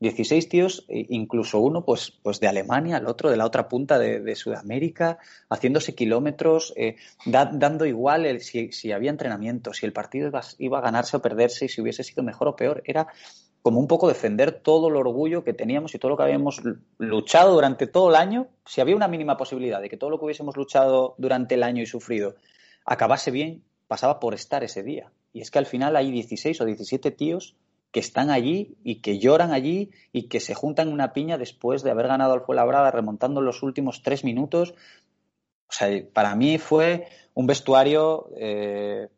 [0.00, 3.98] 16 tíos, e incluso uno pues, pues de Alemania, el otro de la otra punta
[3.98, 5.18] de, Sudamérica,
[5.50, 6.96] haciéndose kilómetros, eh,
[7.26, 11.66] dando igual si, si, había entrenamiento, si el partido iba, iba, a ganarse o perderse,
[11.66, 12.82] y si hubiese sido mejor o peor.
[12.86, 13.08] Era
[13.62, 16.62] como un poco defender todo el orgullo que teníamos y todo lo que habíamos
[16.98, 18.48] luchado durante todo el año.
[18.64, 21.82] Si había una mínima posibilidad de que todo lo que hubiésemos luchado durante el año
[21.82, 22.36] y sufrido
[22.84, 25.12] acabase bien, pasaba por estar ese día.
[25.32, 27.54] Y es que al final hay 16 o 17 tíos
[27.92, 31.82] que están allí y que lloran allí y que se juntan en una piña después
[31.82, 34.74] de haber ganado al Fuenlabrada remontando los últimos tres minutos.
[35.68, 39.08] O sea, para mí fue un vestuario eh,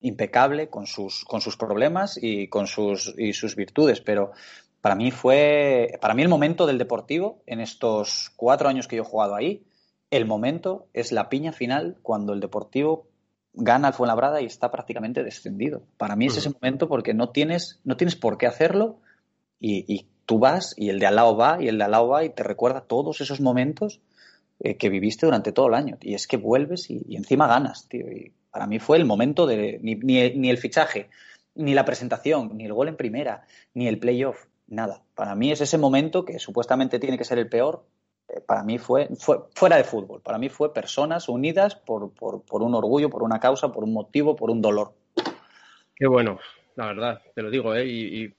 [0.00, 4.32] impecable con sus, con sus problemas y con sus, y sus virtudes, pero
[4.80, 9.02] para mí fue, para mí el momento del Deportivo en estos cuatro años que yo
[9.02, 9.62] he jugado ahí,
[10.10, 13.06] el momento es la piña final cuando el Deportivo
[13.52, 15.82] gana al Fuenlabrada y está prácticamente descendido.
[15.96, 19.00] Para mí es ese momento porque no tienes, no tienes por qué hacerlo
[19.58, 22.22] y, tú vas y el de al lado va y el de al lado va
[22.22, 24.00] y te recuerda todos esos momentos
[24.60, 25.98] eh, que viviste durante todo el año.
[26.00, 28.08] Y es que vuelves y, encima ganas, tío.
[28.08, 31.08] Y para mí fue el momento de ni, ni, el fichaje,
[31.54, 33.44] ni la presentación, ni el gol en primera,
[33.74, 35.02] ni el playoff, nada.
[35.14, 37.84] Para mí es ese momento que supuestamente tiene que ser el peor,
[38.28, 40.20] eh, para mí fue, fue, fuera de fútbol.
[40.22, 43.92] Para mí fue personas unidas por, por, por, un orgullo, por una causa, por un
[43.92, 44.92] motivo, por un dolor.
[45.94, 46.38] Qué bueno,
[46.76, 47.86] la verdad, te lo digo, ¿eh?
[47.86, 48.34] y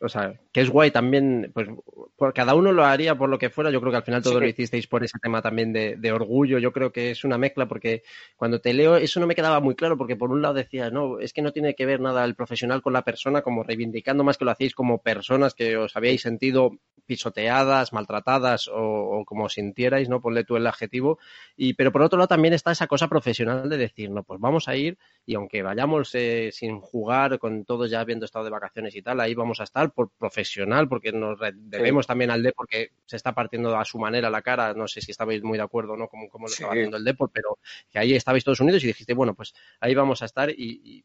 [0.00, 1.68] o sea, que es guay también, pues
[2.16, 4.40] por, cada uno lo haría por lo que fuera, yo creo que al final todo
[4.40, 8.02] lo hicisteis por ese tema también de, orgullo, yo creo que es una mezcla porque
[8.36, 11.18] cuando te leo eso no me quedaba muy claro porque por un lado decías, no,
[11.18, 14.38] es que no tiene que ver nada el profesional con la persona, como reivindicando más
[14.38, 20.20] que lo hacéis como personas que os habíais sentido pisoteadas, maltratadas o, como sintierais, ¿no?
[20.20, 21.18] Ponle tú el adjetivo,
[21.56, 24.68] y pero por otro lado también está esa cosa profesional de decir, no, pues vamos
[24.68, 28.94] a ir y aunque vayamos eh, sin jugar, con todos ya habiendo estado de vacaciones
[28.96, 32.90] y tal, ahí vamos a estar por profesional, porque nos debemos también al Depor, que
[33.04, 35.96] se está partiendo a su manera la cara, no sé si estabais muy de acuerdo
[35.96, 37.58] no como, como lo estaba haciendo el Depor, pero
[37.90, 41.04] que ahí estabais todos unidos y dijiste, bueno, pues ahí vamos a estar y,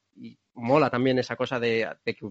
[0.53, 2.27] mola también esa cosa de, de que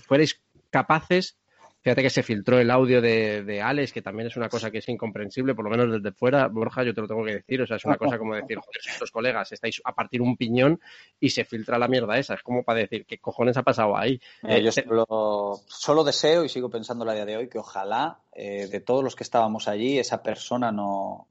[0.00, 1.38] fuerais capaces
[1.80, 4.78] Fíjate que se filtró el audio de, de, Alex, que también es una cosa que
[4.78, 6.48] es incomprensible, por lo menos desde fuera.
[6.48, 7.62] Borja, yo te lo tengo que decir.
[7.62, 10.80] O sea, es una cosa como decir, joder, estos colegas estáis a partir un piñón
[11.20, 12.34] y se filtra la mierda esa.
[12.34, 14.20] Es como para decir, ¿qué cojones ha pasado ahí?
[14.42, 18.80] Eh, yo solo, deseo y sigo pensando la día de hoy que ojalá eh, de
[18.80, 21.28] todos los que estábamos allí, esa persona no.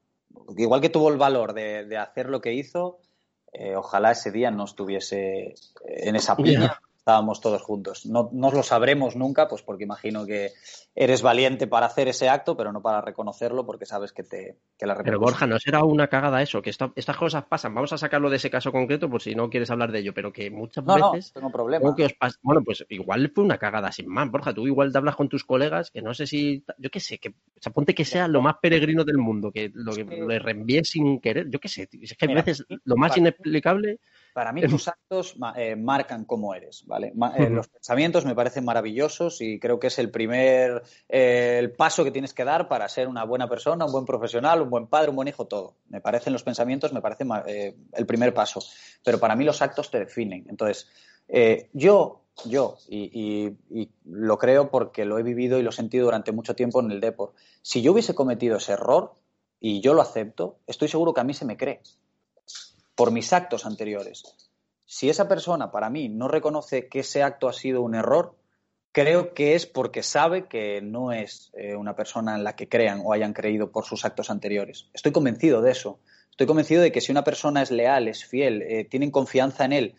[0.55, 2.99] Igual que tuvo el valor de, hacer lo que hizo,
[3.51, 8.05] eh, ojalá ese día no estuviese en esa piña estábamos todos juntos.
[8.05, 10.51] No, no lo sabremos nunca, pues porque imagino que
[10.93, 14.85] eres valiente para hacer ese acto, pero no para reconocerlo porque sabes que, te, que
[14.85, 16.61] la Pero Borja, ¿no será una cagada eso?
[16.61, 17.73] Que estas cosas pasan.
[17.73, 20.33] Vamos a sacarlo de ese caso concreto por si no quieres hablar de ello, pero
[20.33, 21.31] que muchas veces...
[21.33, 21.95] No, tengo problema.
[22.41, 24.53] Bueno, pues igual fue una cagada sin más, Borja.
[24.53, 26.65] Tú igual te hablas con tus colegas que no sé si...
[26.77, 29.93] Yo qué sé, que se ponte que sea lo más peregrino del mundo, que lo
[29.93, 31.49] que le reenvíes sin querer.
[31.49, 34.01] Yo qué sé, es que a veces lo más inexplicable
[34.37, 37.11] para mí tus actos eh, marcan cómo eres, ¿vale?
[37.39, 42.03] Eh, los pensamientos me parecen maravillosos y creo que es el primer eh, el paso
[42.03, 45.09] que tienes que dar para ser una buena persona, un buen profesional, un buen padre,
[45.09, 45.77] un buen hijo, todo.
[45.89, 47.31] Me parecen los pensamientos, me parecen
[47.93, 48.59] el primer paso.
[49.03, 50.45] Pero para mí los actos te definen.
[50.47, 50.87] Entonces,
[51.73, 56.31] yo, yo, y, y, lo creo porque lo he vivido y lo he sentido durante
[56.31, 57.33] mucho tiempo en el Deport,
[57.63, 59.15] si yo hubiese cometido ese error
[59.59, 61.81] y yo lo acepto, estoy seguro que a mí se me cree
[62.97, 64.23] por mis actos anteriores.
[64.85, 68.35] Si esa persona para mí no reconoce que ese acto ha sido un error,
[68.91, 73.03] creo que es porque sabe que no es eh, una persona en la que crean
[73.05, 74.89] o hayan creído por sus actos anteriores.
[74.93, 75.99] Estoy convencido de eso.
[76.31, 79.73] Estoy convencido de que si una persona es leal, es fiel, eh, tienen confianza en
[79.73, 79.95] él,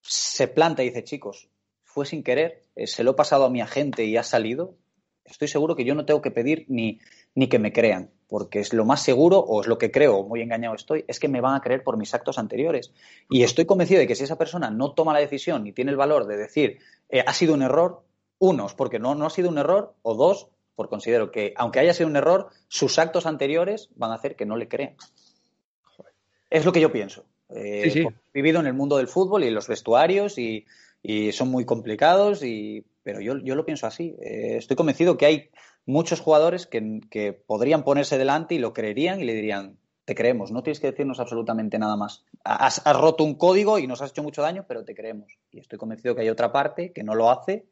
[0.00, 1.48] se planta y dice, chicos,
[1.82, 4.76] fue sin querer, eh, se lo he pasado a mi agente y ha salido,
[5.24, 7.00] estoy seguro que yo no tengo que pedir ni,
[7.38, 10.42] ni que me crean, porque es lo más seguro, o es lo que creo, muy
[10.42, 12.92] engañado estoy, es que me van a creer por mis actos anteriores.
[13.30, 15.96] Y estoy convencido de que si esa persona no toma la decisión ni tiene el
[15.96, 18.02] valor de decir, eh, ha sido un error,
[18.40, 21.94] unos, porque no, no ha sido un error, o dos, por considero que, aunque haya
[21.94, 24.96] sido un error, sus actos anteriores van a hacer que no le crean.
[26.50, 27.24] Es lo que yo pienso.
[27.50, 30.66] Eh, he vivido en el mundo del fútbol y en los vestuarios y,
[31.30, 34.16] son muy complicados, y, pero yo, yo lo pienso así.
[34.20, 35.50] Eh, estoy convencido que hay
[35.88, 40.62] muchos jugadores que, podrían ponerse delante y lo creerían y le dirían, te creemos, no
[40.62, 42.24] tienes que decirnos absolutamente nada más.
[42.44, 45.38] Has, roto un código y nos has hecho mucho daño, pero te creemos.
[45.50, 47.66] Y estoy convencido que hay otra parte que no lo hace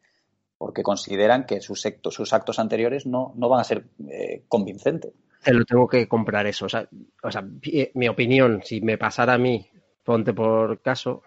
[0.59, 5.13] porque consideran que sus, sus actos anteriores no, no van a ser eh, convincentes.
[5.45, 6.65] Te lo tengo que comprar eso.
[6.65, 6.89] O sea,
[7.23, 7.47] o sea,
[7.95, 9.69] mi opinión, si me pasara a mí,
[10.03, 11.23] ponte por caso,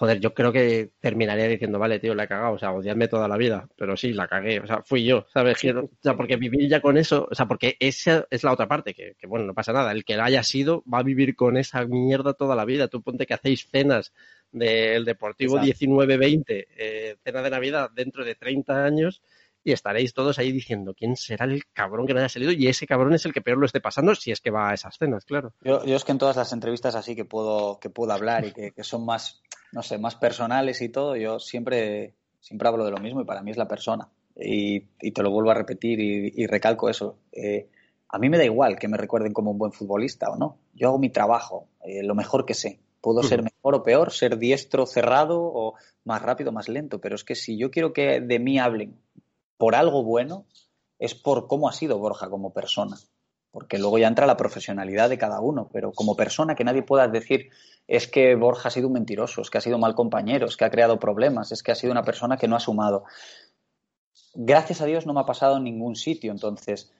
[0.00, 3.28] joder, yo creo que terminaría diciendo, vale, tío, la he cagado, o sea, odiadme toda
[3.28, 5.62] la vida, pero sí, la cagué, o sea, fui yo, ¿sabes?
[5.62, 8.94] o sea, porque vivir ya con eso, o sea, porque esa es la otra parte,
[8.94, 11.84] que, bueno, no pasa nada, el que la haya sido va a vivir con esa
[11.84, 14.14] mierda toda la vida, tú ponte que hacéis cenas
[14.50, 19.20] del Deportivo 19-20, eh, cena de Navidad dentro de 30 años,
[19.62, 22.86] y estaréis todos ahí diciendo quién será el cabrón que no haya salido y ese
[22.86, 25.24] cabrón es el que peor lo esté pasando si es que va a esas cenas,
[25.24, 25.54] claro.
[25.62, 28.84] Yo, es que en todas las entrevistas así que puedo, que puedo hablar y que,
[28.84, 29.42] son más,
[29.72, 33.42] no sé, más personales y todo, yo siempre, siempre hablo de lo mismo y para
[33.42, 34.08] mí es la persona.
[34.36, 37.18] Y, te lo vuelvo a repetir y, recalco eso.
[37.32, 37.68] Eh,
[38.08, 40.58] a mí me da igual que me recuerden como un buen futbolista o no.
[40.74, 42.80] Yo hago mi trabajo, eh, lo mejor que sé.
[43.00, 47.24] Puedo ser mejor o peor, ser diestro, cerrado o más rápido, más lento, pero es
[47.24, 48.98] que si yo quiero que de mí hablen
[49.56, 50.44] por algo bueno,
[50.98, 52.96] es por cómo ha sido Borja como persona.
[53.52, 57.08] Porque luego ya entra la profesionalidad de cada uno, pero como persona que nadie pueda
[57.08, 57.50] decir
[57.90, 60.64] es que Borja ha sido un mentiroso, es que ha sido mal compañero, es que
[60.64, 63.02] ha creado problemas, es que ha sido una persona que no ha sumado.
[64.32, 66.92] Gracias a Dios no me ha pasado en ningún sitio, entonces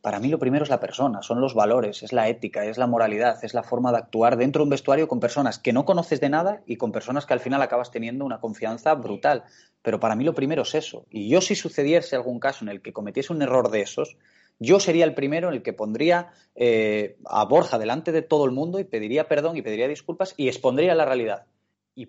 [0.00, 2.86] para mí lo primero es la persona, son los valores, es la ética, es la
[2.86, 6.20] moralidad, es la forma de actuar dentro de un vestuario con personas que no conoces
[6.20, 9.42] de nada y con personas que al final acabas teniendo una confianza brutal.
[9.82, 11.06] Pero para mí lo primero es eso.
[11.10, 14.16] Y yo si sucediese algún caso en el que cometiese un error de esos,
[14.58, 18.50] yo sería el primero en el que pondría eh, a Borja delante de todo el
[18.50, 21.46] mundo y pediría perdón y pediría disculpas y expondría la realidad.
[21.94, 22.08] Y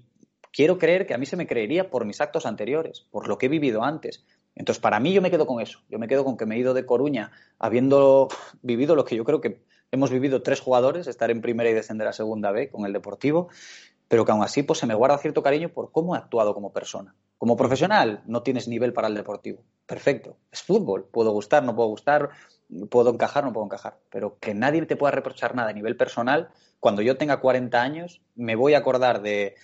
[0.51, 3.45] quiero creer que a mí se me creería por mis actos anteriores, por lo que
[3.45, 4.25] he vivido antes.
[4.55, 5.79] Entonces, para mí yo me quedo con eso.
[5.89, 8.27] Yo me quedo con que me he ido de Coruña habiendo
[8.61, 12.07] vivido lo que yo creo que hemos vivido tres jugadores, estar en primera y descender
[12.07, 13.49] a segunda B con el Deportivo,
[14.09, 16.73] pero que aún así pues, se me guarda cierto cariño por cómo he actuado como
[16.73, 17.15] persona.
[17.37, 19.61] Como profesional no tienes nivel para el Deportivo.
[19.85, 20.35] Perfecto.
[20.51, 21.05] Es fútbol.
[21.05, 22.31] Puedo gustar, no puedo gustar,
[22.89, 23.99] puedo encajar, no puedo encajar.
[24.09, 26.49] Pero que nadie te pueda reprochar nada a nivel personal,
[26.79, 29.55] cuando yo tenga 40 años, me voy a acordar de,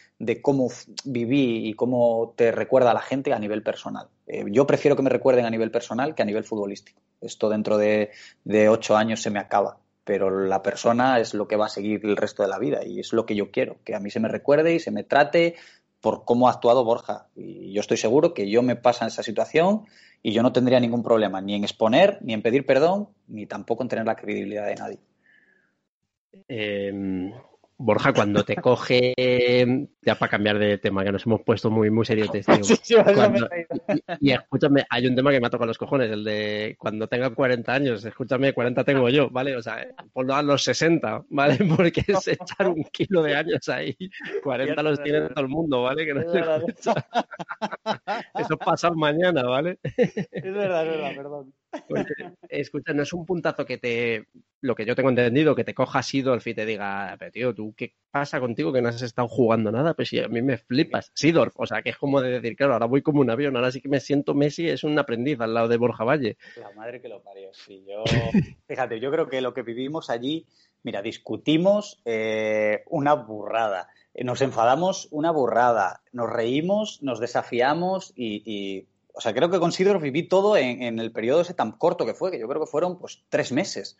[0.41, 0.69] cómo
[1.05, 4.09] viví y cómo te recuerda a la gente a nivel personal.
[4.27, 7.01] Eh, yo prefiero que me recuerden a nivel personal que a nivel futbolístico.
[7.19, 8.11] Esto dentro de,
[8.43, 12.01] de ocho años se me acaba pero la persona es lo que va a seguir
[12.05, 14.19] el resto de la vida y es lo que yo quiero, que a mí se
[14.21, 15.55] me recuerde y se me trate
[15.99, 17.27] por cómo ha actuado Borja.
[17.35, 19.85] Y yo estoy seguro que yo me pasa en esa situación
[20.21, 23.81] y yo no tendría ningún problema ni en exponer, ni en pedir perdón, ni tampoco
[23.81, 24.99] en tener la credibilidad de nadie.
[26.47, 27.33] Eh,
[27.77, 29.13] Borja, cuando te coge,
[30.01, 32.29] ya para cambiar de tema, que nos hemos puesto muy, muy serios,
[34.21, 37.29] y, escúchame, hay un tema que me ha tocado los cojones, el de cuando tenga
[37.29, 39.55] 40 años, escúchame, 40 tengo yo, ¿vale?
[39.57, 41.57] O sea, ponlo a los 60, ¿vale?
[41.75, 43.95] Porque es echar un kilo de años ahí,
[44.43, 46.05] 40 los tiene todo el mundo, ¿vale?
[46.05, 46.21] Que no
[48.35, 49.79] Eso pasa mañana, ¿vale?
[49.83, 51.53] Es verdad, es verdad, perdón
[52.49, 54.27] escucha, no es un puntazo que te,
[54.61, 57.73] lo que yo tengo entendido, que te coja Sidorf y te diga, pero tío, ¿tú
[57.75, 59.93] qué pasa contigo que no has estado jugando nada?
[59.93, 61.11] Pues si a mí me flipas.
[61.13, 63.71] Sidorf, o sea, que es como de decir, claro, ahora voy como un avión, ahora
[63.71, 66.37] sí que me siento Messi, es un aprendiz al lado de Borja Valle.
[66.57, 67.51] La madre que lo parió.
[67.67, 68.03] Yo,
[68.67, 70.45] fíjate, yo creo que lo que vivimos allí,
[70.83, 73.89] mira, discutimos eh, una burrada
[74.23, 80.27] nos enfadamos una burrada, nos reímos, nos desafiamos y o sea, creo que considero viví
[80.27, 83.23] todo en, el periodo ese tan corto que fue, que yo creo que fueron pues
[83.29, 83.97] tres meses.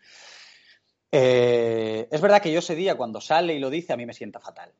[1.10, 4.12] Eh, es verdad que yo ese día, cuando sale y lo dice, a mí me
[4.12, 4.72] sienta fatal.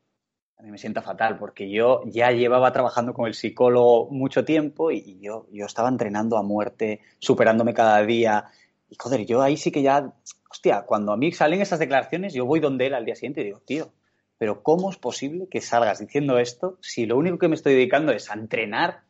[0.59, 4.91] A mí me sienta fatal porque yo ya llevaba trabajando con el psicólogo mucho tiempo
[4.91, 8.47] y, yo, yo estaba entrenando a muerte, superándome cada día.
[8.91, 10.12] Y joder, yo ahí sí que ya,
[10.51, 13.45] hostia, cuando a mí salen esas declaraciones, yo voy donde él al día siguiente y
[13.45, 13.91] digo, tío,
[14.39, 18.12] pero ¿cómo es posible que salgas diciendo esto si lo único que me estoy dedicando
[18.12, 19.07] es a entrenar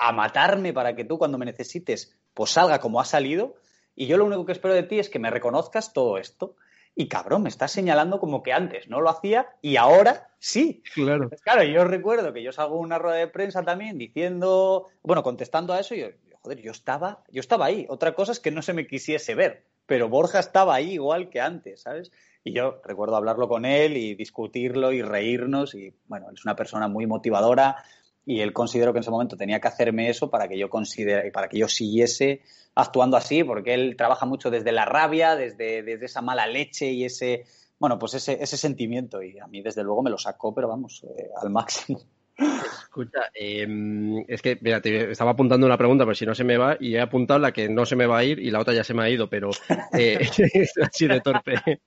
[0.00, 3.54] a matarme para que tú cuando me necesites pues salga como ha salido
[3.94, 6.56] y yo lo único que espero de ti es que me reconozcas todo esto.
[6.94, 10.82] Y cabrón, me estás señalando como que antes no lo hacía y ahora sí.
[10.94, 11.28] Claro.
[11.28, 15.72] Pues claro, yo recuerdo que yo salgo una rueda de prensa también diciendo, bueno, contestando
[15.72, 16.06] a eso, y yo,
[16.40, 17.86] joder, yo estaba, yo estaba ahí.
[17.88, 21.40] Otra cosa es que no se me quisiese ver, pero Borja estaba ahí igual que
[21.40, 22.10] antes, ¿sabes?
[22.42, 26.88] Y yo recuerdo hablarlo con él y discutirlo y reírnos y bueno, es una persona
[26.88, 27.84] muy motivadora,
[28.26, 31.30] y él consideró que en ese momento tenía que hacerme eso para que yo considere,
[31.32, 32.42] para que yo siguiese
[32.74, 37.04] actuando así, porque él trabaja mucho desde la rabia, desde, desde esa mala leche y
[37.04, 37.44] ese,
[37.78, 39.22] bueno, pues ese, ese sentimiento.
[39.22, 42.00] Y a mí, desde luego, me lo sacó, pero vamos, eh, al máximo.
[42.40, 46.56] Escucha, em, es que, mira, te estaba apuntando una pregunta, pero si no se me
[46.56, 48.74] va, y he apuntado la que no se me va a ir y la otra
[48.74, 49.50] ya se me ha ido, pero
[49.92, 50.18] eh,
[50.82, 51.54] así de torpe.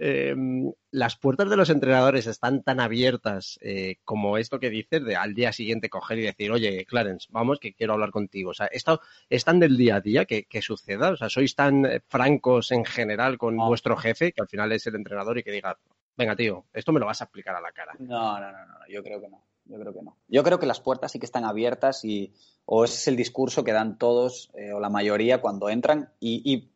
[0.00, 5.14] Em, las puertas de los entrenadores están tan abiertas eh, como esto que dices de
[5.14, 8.50] al día siguiente coger y decir, oye, Clarence, vamos, que quiero hablar contigo.
[8.50, 9.00] O sea, esto
[9.30, 11.10] es tan del día a día que, suceda.
[11.10, 14.96] O sea, sois tan francos en general con vuestro jefe, que al final es el
[14.96, 15.78] entrenador y que diga,
[16.16, 17.94] venga, tío, esto me lo vas a explicar a la cara.
[17.98, 19.42] No, no, no, no, yo creo que no.
[19.66, 20.16] Yo creo que no.
[20.28, 22.34] Yo creo que las puertas sí que están abiertas y
[22.66, 26.70] o ese es el discurso que dan todos eh, o la mayoría cuando entran y,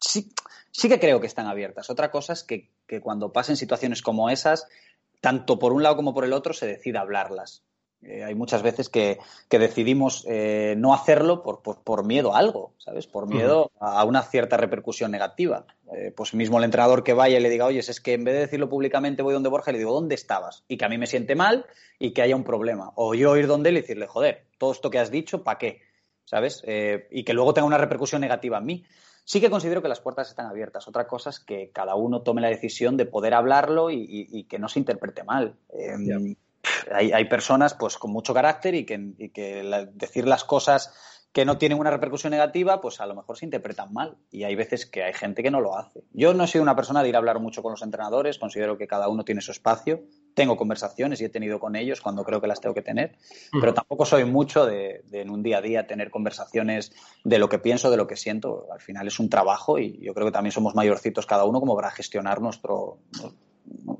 [0.00, 0.32] sí,
[0.70, 1.90] sí que creo que están abiertas.
[1.90, 4.68] Otra cosa es que, que cuando pasen situaciones como esas,
[5.20, 7.64] tanto por un lado como por el otro, se decida hablarlas.
[8.02, 9.18] Eh, hay muchas veces que,
[9.50, 13.06] decidimos eh, no hacerlo por, por, miedo a algo, ¿sabes?
[13.08, 15.66] Por miedo a una cierta repercusión negativa.
[15.92, 18.34] Eh, pues mismo el entrenador que vaya y le diga, oye, es que en vez
[18.34, 20.64] de decirlo públicamente voy donde Borja le digo, ¿dónde estabas?
[20.68, 21.66] Y que a mí me siente mal
[21.98, 22.92] y que haya un problema.
[22.94, 25.80] O yo ir donde él y decirle, joder, todo esto que has dicho, ¿para qué?
[26.24, 26.62] ¿Sabes?
[27.10, 28.84] y que luego tenga una repercusión negativa en mí.
[29.24, 30.86] sí que considero que las puertas están abiertas.
[30.86, 34.68] Otra cosa es que cada uno tome la decisión de poder hablarlo y, que no
[34.68, 35.56] se interprete mal.
[35.70, 36.36] Em,
[36.92, 40.92] hay, personas pues con mucho carácter y que, decir las cosas
[41.32, 44.16] que no tienen una repercusión negativa, pues a lo mejor se interpretan mal.
[44.30, 46.02] Y hay veces que hay gente que no lo hace.
[46.12, 48.78] Yo no he sido una persona de ir a hablar mucho con los entrenadores, considero
[48.78, 50.02] que cada uno tiene su espacio.
[50.34, 53.16] Tengo conversaciones y he tenido con ellos cuando creo que las tengo que tener,
[53.52, 56.92] pero tampoco soy mucho de, en un día a día tener conversaciones
[57.24, 58.66] de lo que pienso, de lo que siento.
[58.72, 61.76] Al final es un trabajo y yo creo que también somos mayorcitos cada uno como
[61.76, 62.98] para gestionar nuestro,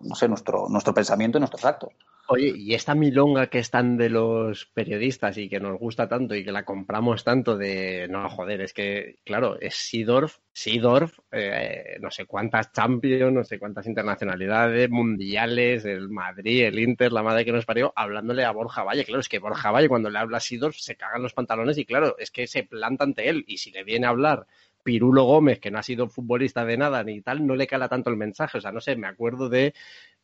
[0.03, 1.91] no sé, nuestro, nuestro pensamiento y nuestros actos.
[2.31, 6.45] Oye, y esta milonga que están de los periodistas y que nos gusta tanto y
[6.45, 12.11] que la compramos tanto de, no, joder, es que, claro, es Sidorf, Sidorf, eh, no
[12.11, 17.53] sé cuántas Champions, no sé cuántas internacionalidades, mundiales, el Madrid, el Inter, la madre que
[17.53, 19.07] nos parió, hablándole a Borja Valle.
[19.07, 21.87] Claro, es que Borja Valle cuando le habla a Sidorf se cagan los pantalones y
[21.87, 24.47] claro, es que se planta ante él y si le viene a hablar
[24.89, 28.09] Pirulo Gómez, que no ha sido futbolista de nada ni tal, no le cala tanto
[28.09, 28.57] el mensaje.
[28.57, 29.75] O sea, no sé, me acuerdo de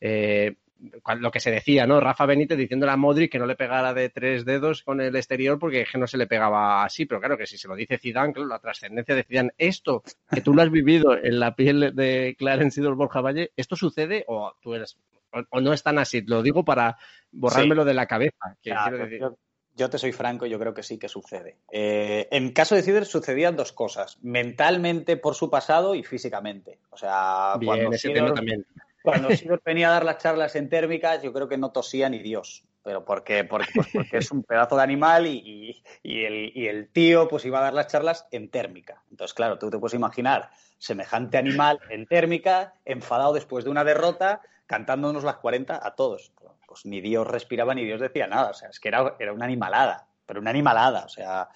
[0.01, 0.55] eh,
[1.19, 1.99] lo que se decía, ¿no?
[1.99, 5.59] Rafa Benítez diciéndole a Modric que no le pegara de tres dedos con el exterior
[5.59, 8.33] porque que no se le pegaba así, pero claro que si se lo dice Zidane,
[8.33, 10.01] claro, la trascendencia de Zidane, esto
[10.31, 14.25] que tú lo has vivido en la piel de Clarence Sidor Borja Valle, ¿esto sucede
[14.27, 14.97] o tú eres
[15.51, 16.21] o, no es tan así?
[16.21, 16.97] Lo digo para
[17.31, 18.57] borrármelo de la cabeza.
[18.63, 18.73] Yo,
[19.75, 21.57] te soy franco, yo creo que sí que sucede.
[21.71, 26.79] Eh, en caso de Sidor sucedían dos cosas, mentalmente por su pasado y físicamente.
[26.91, 28.65] O sea, cuando ese también
[29.05, 32.19] cuando Sidor venía a dar las charlas en térmicas, yo creo que no tosía ni
[32.19, 32.65] Dios.
[32.83, 37.59] Pero porque, porque, pues porque es un pedazo de animal y, el, tío pues iba
[37.59, 39.03] a dar las charlas en térmica.
[39.09, 44.41] Entonces, claro, tú te puedes imaginar semejante animal en térmica, enfadado después de una derrota,
[44.67, 46.31] cantándonos las 40 a todos.
[46.75, 48.49] Pues ni Dios respiraba ni Dios decía nada.
[48.49, 51.49] O sea, es que era, era una animalada pero una animalada, o sea,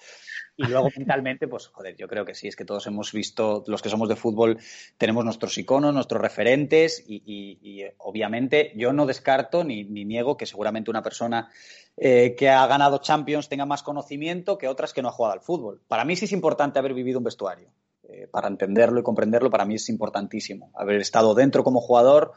[0.56, 3.82] y luego mentalmente, pues joder, yo creo que sí, es que todos hemos visto, los
[3.82, 4.58] que somos de fútbol,
[4.96, 11.02] tenemos nuestros iconos, nuestros referentes y, obviamente yo no descarto ni, niego que seguramente una
[11.02, 11.50] persona
[11.96, 15.40] eh, que ha ganado Champions tenga más conocimiento que otras que no ha jugado al
[15.40, 15.82] fútbol.
[15.88, 17.70] Para mí sí es importante haber vivido un vestuario.
[18.02, 20.72] Eh, para entenderlo y comprenderlo, para mí es importantísimo.
[20.74, 22.32] Haber estado dentro como jugador,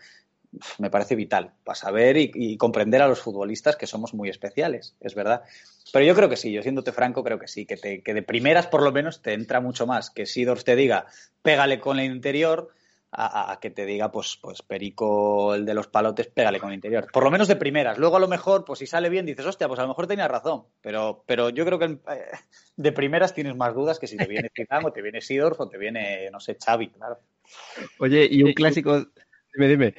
[0.78, 5.16] me parece vital para saber y, comprender a los futbolistas que somos muy especiales, es
[5.16, 5.44] verdad.
[5.92, 8.82] Pero yo creo que sí, yo siéndote franco, creo que sí, que, de primeras por
[8.84, 11.08] lo menos te entra mucho más que Sidors te diga,
[11.42, 12.72] pégale con el interior,
[13.16, 17.08] a, que te diga, pues, pues Perico, el de los palotes, pégale con el interior.
[17.12, 17.98] Por lo menos de primeras.
[17.98, 20.28] Luego a lo mejor, pues si sale bien, dices, hostia, pues a lo mejor tenía
[20.28, 20.64] razón.
[20.82, 22.32] Pero, pero yo creo que eh,
[22.76, 25.70] de primeras tienes más dudas que si te viene Zidane o te viene Sidors o
[25.70, 27.20] te viene, no sé, Xavi, claro.
[28.00, 29.06] Oye, y un clásico,
[29.54, 29.96] dime, dime.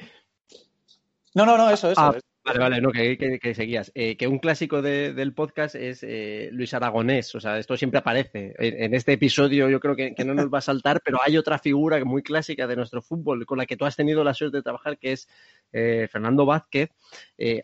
[1.35, 1.99] No, no, no, eso, eso.
[1.99, 3.91] Ah, vale, vale, no, que, seguías.
[3.93, 8.55] Eh, que un clásico del podcast es eh, Luis Aragonés, o sea, esto siempre aparece.
[8.57, 12.03] En, este episodio yo creo que, no nos va a saltar, pero hay otra figura
[12.05, 14.97] muy clásica de nuestro fútbol con la que tú has tenido la suerte de trabajar,
[14.97, 15.27] que es
[15.73, 16.91] eh, Fernando Vázquez,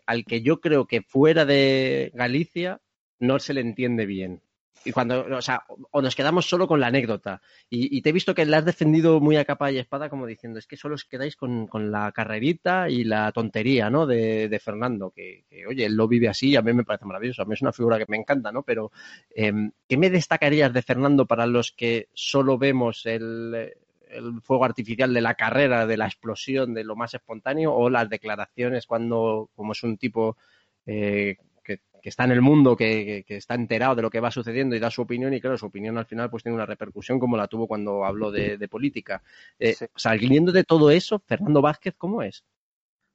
[0.04, 2.82] al que yo creo que fuera de Galicia
[3.20, 4.42] no se le entiende bien
[4.84, 7.40] y cuando, o sea, o nos quedamos solo con la anécdota.
[7.70, 10.58] Y, te he visto que la has defendido muy a capa y espada, como diciendo,
[10.58, 14.06] es que solo os quedáis con, la carrerita y la tontería, ¿no?
[14.06, 17.42] De, Fernando, que, oye, él lo vive así y a mí me parece maravilloso.
[17.42, 18.62] A mí es una figura que me encanta, ¿no?
[18.62, 18.90] Pero,
[19.30, 23.72] em, ¿qué me destacarías de Fernando para los que solo vemos el,
[24.42, 28.86] fuego artificial de la carrera, de la explosión, de lo más espontáneo, o las declaraciones
[28.86, 30.36] cuando, como es un tipo
[30.84, 31.36] eh,
[32.02, 34.90] que está en el mundo, que, está enterado de lo que va sucediendo y da
[34.90, 37.68] su opinión y claro, su opinión al final pues tiene una repercusión como la tuvo
[37.68, 39.22] cuando habló de, política.
[39.58, 42.44] Eh, Saliendo de todo eso, Fernando Vázquez, ¿cómo es?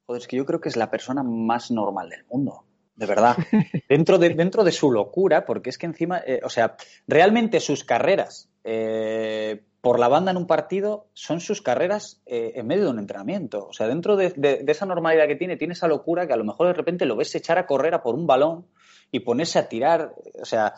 [0.05, 2.63] Joder, es que yo creo que es la persona más normal del mundo.
[2.95, 3.37] De verdad.
[3.89, 6.77] dentro, de, dentro de su locura, porque es que encima, eh, o sea,
[7.07, 12.67] realmente sus carreras eh, por la banda en un partido son sus carreras eh, en
[12.67, 13.67] medio de un entrenamiento.
[13.69, 16.67] O sea, dentro de, esa normalidad que tiene, tiene esa locura que a lo mejor
[16.67, 18.67] de repente lo ves echar a correr a por un balón
[19.13, 20.13] y ponerse a tirar.
[20.41, 20.73] O sea,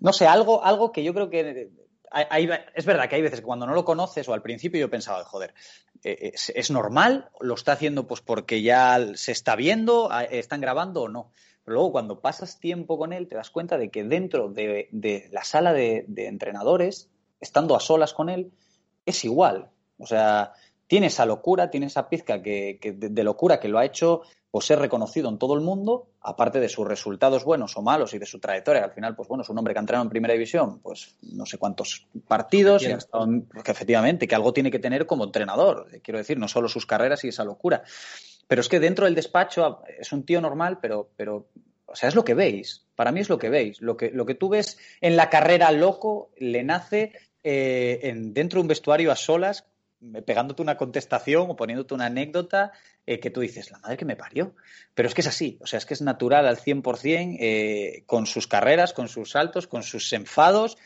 [0.00, 1.68] no sé, algo, algo que yo creo que.
[2.74, 5.22] es verdad que hay veces que cuando no lo conoces o al principio yo pensaba,
[5.24, 5.52] joder,
[6.02, 7.28] eh, es, normal?
[7.40, 10.08] ¿Lo está haciendo pues porque ya se está viendo?
[10.30, 11.30] ¿Están grabando o no?
[11.62, 15.44] Pero luego cuando pasas tiempo con él te das cuenta de que dentro de, la
[15.44, 17.10] sala de entrenadores
[17.40, 18.52] estando a solas con él,
[19.04, 19.70] es igual.
[19.98, 20.52] O sea,
[20.86, 24.78] tiene esa locura, tiene esa pizca que, de, locura que lo ha hecho pues, ser
[24.78, 28.38] reconocido en todo el mundo, aparte de sus resultados buenos o malos y de su
[28.38, 31.16] trayectoria, al final, pues bueno, es un hombre que ha entrado en primera división, pues
[31.22, 33.26] no sé cuántos partidos, y ha estado
[33.64, 37.24] que efectivamente, que algo tiene que tener como entrenador, quiero decir, no solo sus carreras
[37.24, 37.82] y esa locura.
[38.48, 41.48] Pero es que dentro del despacho es un tío normal, pero, pero
[41.86, 42.85] o sea, es lo que veis.
[42.96, 43.80] Para mí es lo que veis.
[43.80, 47.12] Lo que, lo que tú ves en la carrera loco le nace
[47.44, 49.66] eh, en, dentro de un vestuario a solas,
[50.26, 52.72] pegándote una contestación o poniéndote una anécdota
[53.06, 54.54] eh, que tú dices, la madre que me parió.
[54.94, 58.26] Pero es que es así, o sea, es que es natural al 100%, eh, con
[58.26, 60.76] sus carreras, con sus saltos, con sus enfados,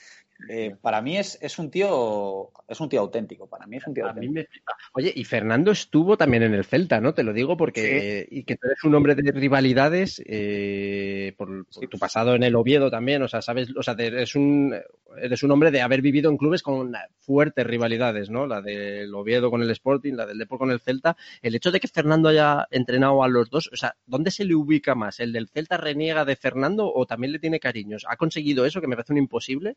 [0.49, 3.47] eh, para mí es, es, un tío es un tío auténtico.
[3.47, 4.51] Para mí es un tío auténtico.
[4.93, 7.15] Oye, y Fernando estuvo también en el Celta, ¿no?
[7.15, 11.99] Te lo digo porque y que tú eres un hombre de rivalidades eh, por, tu
[11.99, 13.23] pasado en el Oviedo también.
[13.23, 14.75] O sea, sabes, o sea, eres un
[15.19, 18.47] eres un hombre de haber vivido en clubes con fuertes rivalidades, ¿no?
[18.47, 21.17] La del Oviedo con el Sporting, la del Depor con el Celta.
[21.43, 24.55] El hecho de que Fernando haya entrenado a los dos, o sea, ¿dónde se le
[24.55, 25.21] ubica más?
[25.21, 28.05] ¿El del Celta reniega de Fernando o también le tiene cariños?
[28.09, 29.77] ¿Ha conseguido eso que me parece un imposible?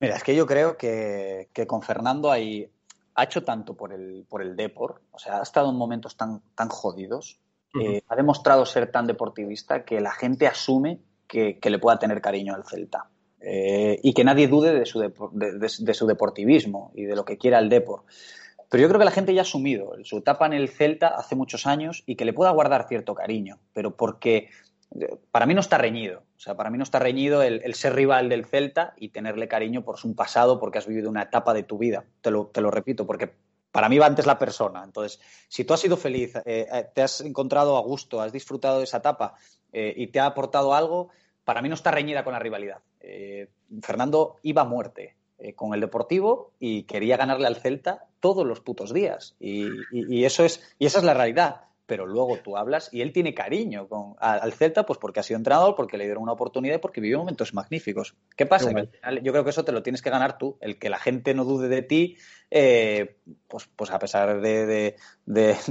[0.00, 2.70] Mira, es que yo creo que, con Fernando hay,
[3.14, 6.42] ha hecho tanto por el, por el Depor, o sea, ha estado en momentos tan,
[6.54, 7.38] tan jodidos,
[7.80, 12.54] eh, ha demostrado ser tan deportivista que la gente asume que, le pueda tener cariño
[12.54, 13.08] al Celta.
[13.40, 17.58] Eh, y que nadie dude de su, de, su deportivismo y de lo que quiera
[17.58, 18.04] el Depor.
[18.70, 21.36] Pero yo creo que la gente ya ha asumido su etapa en el Celta hace
[21.36, 24.48] muchos años y que le pueda guardar cierto cariño, pero porque
[25.30, 26.22] para mí no está reñido.
[26.36, 29.84] O sea, para mí no está reñido el, ser rival del Celta y tenerle cariño
[29.84, 32.04] por su pasado, porque has vivido una etapa de tu vida.
[32.20, 33.32] Te lo, repito, porque
[33.72, 34.82] para mí va antes la persona.
[34.84, 38.78] Entonces, si tú has sido feliz, eh, eh, te has encontrado a gusto, has disfrutado
[38.78, 39.34] de esa etapa
[39.72, 41.10] eh, y te ha aportado algo,
[41.44, 42.78] para mí no está reñida con la rivalidad.
[43.82, 45.14] Fernando iba a muerte
[45.56, 49.36] con el Deportivo y quería ganarle al Celta todos los putos días.
[49.38, 53.34] y, eso es, y esa es la realidad pero luego tú hablas y él tiene
[53.34, 56.78] cariño con, al Celta, pues porque ha sido entrenador, porque le dieron una oportunidad y
[56.78, 58.14] porque vivió momentos magníficos.
[58.36, 58.70] ¿Qué pasa?
[59.22, 61.44] yo creo que eso te lo tienes que ganar tú, el que la gente no
[61.44, 62.16] dude de ti,
[62.50, 63.16] eh,
[63.48, 64.96] pues, pues a pesar de,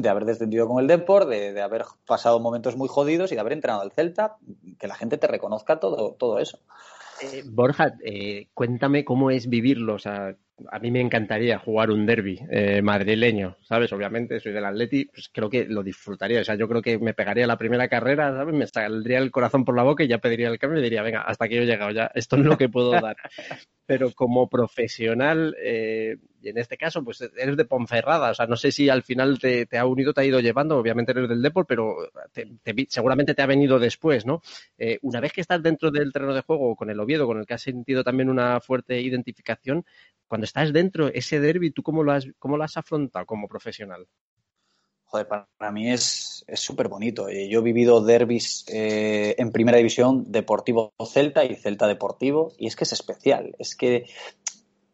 [0.08, 3.82] haber descendido con el Deport, de, haber pasado momentos muy jodidos y de haber entrenado
[3.82, 4.38] al Celta,
[4.80, 6.60] que la gente te reconozca todo, todo eso.
[7.22, 10.36] Eh, Borja, eh, cuéntame cómo es vivirlo, o sea,
[10.72, 13.92] a mí me encantaría jugar un derby eh, madrileño, ¿sabes?
[13.92, 16.42] Obviamente soy del Atleti, pues creo que lo disfrutaría.
[16.42, 18.54] O sea, yo creo que me pegaría la primera carrera, ¿sabes?
[18.54, 21.22] Me saldría el corazón por la boca y ya pediría el cambio y diría, venga,
[21.22, 23.16] hasta aquí he llegado ya, esto es lo que puedo dar.
[23.86, 28.56] Pero como profesional, eh, y en este caso, pues eres de Ponferrada, o sea, no
[28.56, 31.66] sé si al final te, ha unido, te ha ido llevando, obviamente eres del Depor,
[31.66, 31.96] pero
[32.88, 34.42] seguramente te ha venido después, ¿no?
[34.78, 37.46] Eh, una vez que estás dentro del terreno de juego con el Oviedo, con el
[37.46, 39.86] que has sentido también una fuerte identificación,
[40.28, 44.08] cuando estás dentro, ese derby, ¿tú cómo lo has, cómo lo has afrontado como profesional?
[45.06, 47.30] Joder, para mí es súper bonito.
[47.30, 52.66] Eh, yo he vivido derbis eh, en primera división, Deportivo Celta y Celta Deportivo, y
[52.66, 53.56] es que es especial.
[53.60, 54.08] Es que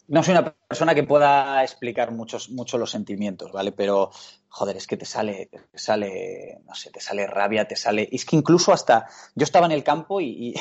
[0.10, 3.72] no soy una persona que pueda explicar muchos, mucho los sentimientos, ¿vale?
[3.72, 4.12] Pero,
[4.50, 8.10] joder, es que te sale, te sale, no sé, te sale rabia, te sale.
[8.12, 9.08] Es que incluso hasta.
[9.36, 10.54] Yo estaba en el campo y,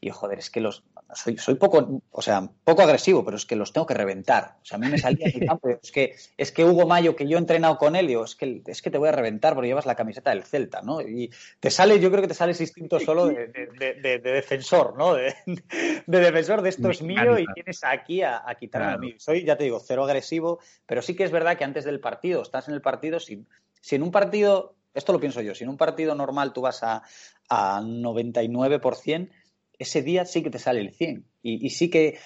[0.00, 0.84] y joder, es que los,
[1.14, 4.56] soy, soy poco, o sea, poco agresivo, pero es que los tengo que reventar.
[4.62, 7.28] O sea, a mí me salía el campo, es que, es que Hugo Mayo, que
[7.28, 9.68] yo he entrenado con él, digo, es que, es que te voy a reventar porque
[9.68, 11.00] llevas la camiseta del Celta, ¿no?
[11.00, 11.30] Y
[11.60, 15.14] te sale, yo creo que te sale ese instinto solo de, defensor, ¿no?
[16.06, 19.14] De, defensor de esto es mío y tienes aquí a, a quitarme a mí.
[19.18, 22.42] Soy, ya te digo, cero agresivo, pero sí que es verdad que antes del partido,
[22.42, 23.44] estás en el partido, si,
[23.80, 26.82] si en un partido, esto lo pienso yo, si en un partido normal tú vas
[26.82, 27.02] a,
[27.48, 29.30] a 99%,
[29.78, 31.24] ese día sí que te sale el 100.
[31.42, 32.18] Y, sí que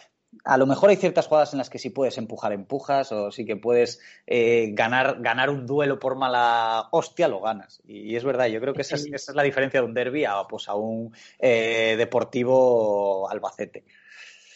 [0.45, 3.45] a lo mejor hay ciertas jugadas en las que sí puedes empujar, empujas, o sí
[3.45, 7.83] que puedes eh, ganar, ganar un duelo por mala hostia, lo ganas.
[7.87, 10.69] Y, es verdad, yo creo que esa es, la diferencia de un derby a, pues,
[10.69, 13.85] a un eh, deportivo Albacete.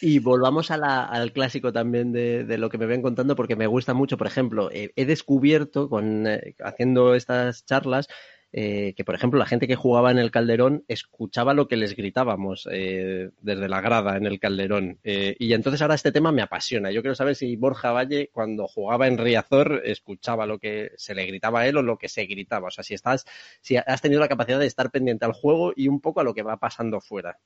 [0.01, 4.17] Y volvamos al clásico también de, lo que me ven contando, porque me gusta mucho.
[4.17, 6.27] Por ejemplo, eh, he descubierto, con,
[6.59, 8.07] haciendo estas charlas,
[8.57, 11.93] eh, que, por ejemplo, la gente que jugaba en el Calderón escuchaba lo que les
[11.93, 14.97] gritábamos eh, desde la grada en el Calderón.
[15.03, 16.89] Eh, y entonces ahora este tema me apasiona.
[16.89, 21.25] Yo quiero saber si Borja Valle, cuando jugaba en Riazor, escuchaba lo que se le
[21.25, 22.69] gritaba a él o lo que se gritaba.
[22.69, 23.25] O sea, si estás,
[23.59, 26.33] si has tenido la capacidad de estar pendiente al juego y un poco a lo
[26.33, 27.37] que va pasando fuera.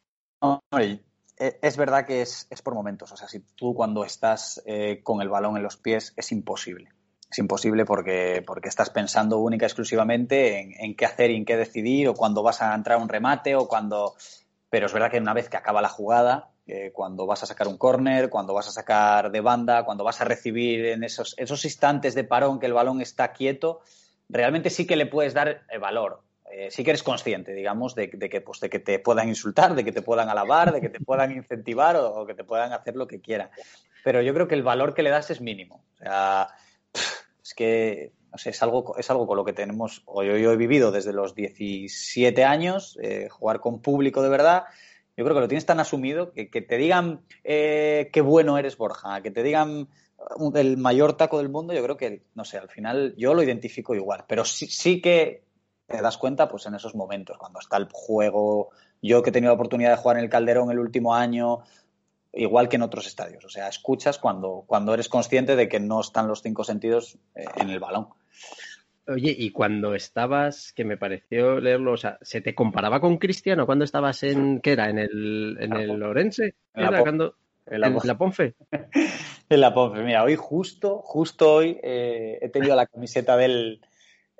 [1.39, 3.11] es verdad que es, por momentos.
[3.11, 4.63] O sea, si tú cuando estás
[5.01, 6.91] con el balón en los pies es imposible
[7.29, 11.57] es imposible porque, porque estás pensando única y exclusivamente en, qué hacer y en qué
[11.57, 14.15] decidir, o cuando vas a entrar un remate, o cuando.
[14.69, 17.67] Pero es verdad que una vez que acaba la jugada, eh, cuando vas a sacar
[17.67, 21.65] un córner, cuando vas a sacar de banda, cuando vas a recibir en esos, esos
[21.65, 23.81] instantes de parón que el balón está quieto,
[24.27, 26.21] realmente sí que le puedes dar el valor.
[26.51, 29.83] Eh, sí que eres consciente, digamos, de, que, pues, de que te puedan insultar, de
[29.83, 32.95] que te puedan alabar, de que te puedan incentivar o, o que te puedan hacer
[32.95, 33.51] lo que quieran.
[34.03, 35.83] Pero yo creo que el valor que le das es mínimo.
[35.93, 36.49] O sea,
[37.49, 40.55] es que no sé, es algo, es algo con lo que tenemos, o yo, he
[40.55, 44.65] vivido desde los 17 años, eh, jugar con público de verdad.
[45.17, 48.77] yo creo que lo tienes tan asumido que, que te digan eh, qué bueno eres
[48.77, 49.89] Borja, que te digan
[50.53, 53.95] el mayor taco del mundo, yo creo que, no sé, al final yo lo identifico
[53.95, 55.43] igual, pero sí, sí que
[55.87, 58.69] te das cuenta pues en esos momentos, cuando está el juego,
[59.01, 61.63] yo que he tenido la oportunidad de jugar en el Calderón el último año,
[62.39, 66.01] igual que en otros estadios, o sea, escuchas cuando, cuando eres consciente de que no
[66.01, 68.07] están los cinco sentidos eh, en el balón.
[69.07, 73.65] Oye, y cuando estabas, que me pareció leerlo, o sea, ¿se te comparaba con Cristiano
[73.65, 74.89] cuando estabas en, ¿qué era?
[74.89, 76.53] ¿En el, en el Lorense?
[76.75, 77.35] En la, ¿Era cuando,
[77.65, 78.55] en la, en la Ponfe.
[79.49, 80.03] en la Ponfe.
[80.03, 83.81] Mira, hoy justo, justo hoy eh, he tenido la camiseta del...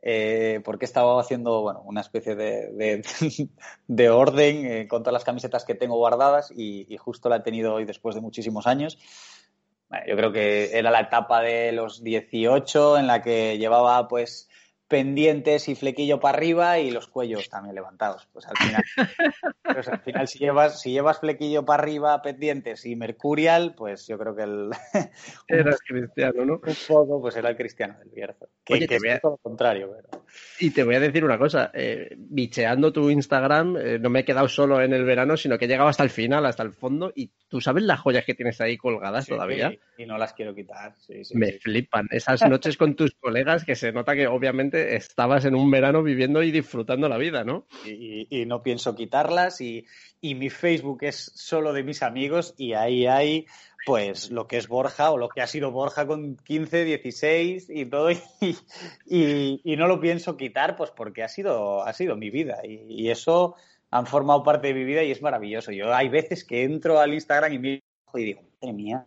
[0.01, 3.01] Eh, porque estaba haciendo bueno, una especie de, de,
[3.87, 7.73] de orden eh, con todas las camisetas que tengo guardadas y, justo la he tenido
[7.73, 8.97] hoy después de muchísimos años.
[10.07, 14.48] Yo creo que era la etapa de los 18 en la que llevaba pues
[14.89, 18.27] pendientes y flequillo para arriba y los cuellos también levantados.
[18.33, 18.83] Pues al final,
[19.63, 24.17] pues al final si llevas, si llevas flequillo para arriba, pendientes y mercurial, pues yo
[24.17, 24.69] creo que el
[25.47, 26.53] era cristiano, ¿no?
[26.55, 28.49] Un poco, pues era el cristiano del Bierzo.
[28.65, 30.23] Que, Oye, que te voy a- es todo lo contrario, pero...
[30.59, 34.25] Y te voy a decir una cosa, eh, bicheando tu Instagram, eh, no me he
[34.25, 37.11] quedado solo en el verano, sino que he llegado hasta el final, hasta el fondo,
[37.15, 39.73] y tú sabes las joyas que tienes ahí colgadas Sí, todavía.
[39.97, 40.93] Y no las quiero quitar.
[40.99, 45.45] Sí, sí, Me flipan esas noches con tus colegas que se nota que obviamente estabas
[45.45, 47.65] en un verano viviendo y disfrutando la vida, ¿no?
[47.85, 49.85] Y, y no pienso quitarlas y,
[50.21, 53.45] y mi Facebook es solo de mis amigos y ahí hay
[53.85, 57.85] pues lo que es Borja o lo que ha sido Borja con 15, 16 y
[57.85, 58.19] todo y,
[59.05, 62.85] y, y no lo pienso quitar pues porque ha sido, ha sido mi vida y,
[62.87, 63.55] y eso
[63.91, 65.71] han formado parte de mi vida y es maravilloso.
[65.71, 67.81] Yo hay veces que entro al Instagram y miro
[68.13, 69.05] y digo, madre mía,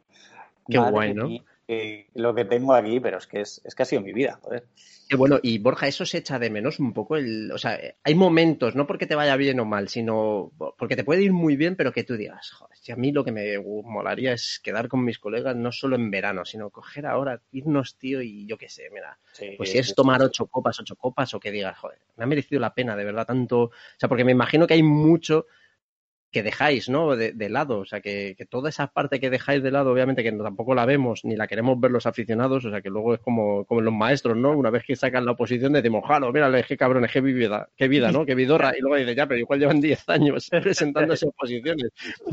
[0.69, 1.29] Qué madre guay, ¿no?
[1.29, 1.45] mía,
[2.15, 4.65] lo que tengo aquí, pero es que es, es que ha sido mi vida, joder.
[5.09, 8.15] Qué bueno, y Borja, eso se echa de menos un poco el, o sea, hay
[8.15, 11.77] momentos, no porque te vaya bien o mal, sino porque te puede ir muy bien,
[11.77, 15.05] pero que tú digas, joder, si a mí lo que me molaría es quedar con
[15.05, 18.89] mis colegas no solo en verano, sino coger ahora, irnos, tío, y yo qué sé,
[18.93, 22.25] mira, Sí, pues si es tomar ocho copas, ocho copas, o que digas, joder, me
[22.25, 25.47] ha merecido la pena, de verdad, tanto, o sea, porque me imagino que hay mucho
[26.33, 27.15] que dejáis, ¿no?
[27.15, 30.23] De, de lado, o sea, que, que, toda esa parte que dejáis de lado, obviamente
[30.23, 33.21] que tampoco la vemos ni la queremos ver los aficionados, o sea, que luego es
[33.21, 34.51] como, como los maestros, ¿no?
[34.53, 38.11] Una vez que sacan la oposición decimos, jalo, mírale, qué cabrones, qué vida, qué vida,
[38.11, 38.25] ¿no?
[38.25, 41.91] Qué vidorra, y luego dices, ya, pero igual llevan 10 años presentándose oposiciones,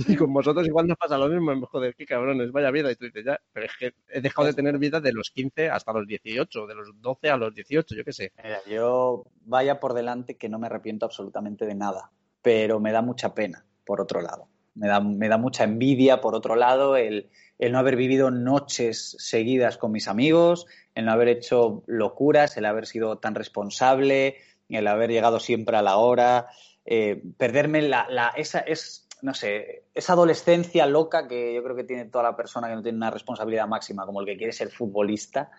[0.07, 3.05] y con vosotros igual nos pasa lo mismo, joder, qué cabrones, vaya vida, y tú
[3.05, 6.07] dices, ya, pero es que he dejado de tener vida de los 15 hasta los
[6.07, 8.31] 18, de los 12 a los 18, yo qué sé.
[8.41, 12.11] Mira, yo vaya por delante que no me arrepiento absolutamente de nada,
[12.41, 14.49] pero me da mucha pena, por otro lado.
[14.75, 20.07] Me da, mucha envidia, por otro lado, el, no haber vivido noches seguidas con mis
[20.07, 24.35] amigos, el no haber hecho locuras, el haber sido tan responsable,
[24.69, 26.49] el haber llegado siempre a la hora,
[26.85, 32.05] eh, perderme la, esa, es, no sé, esa adolescencia loca que yo creo que tiene
[32.05, 35.49] toda la persona que no tiene una responsabilidad máxima, como el que quiere ser futbolista,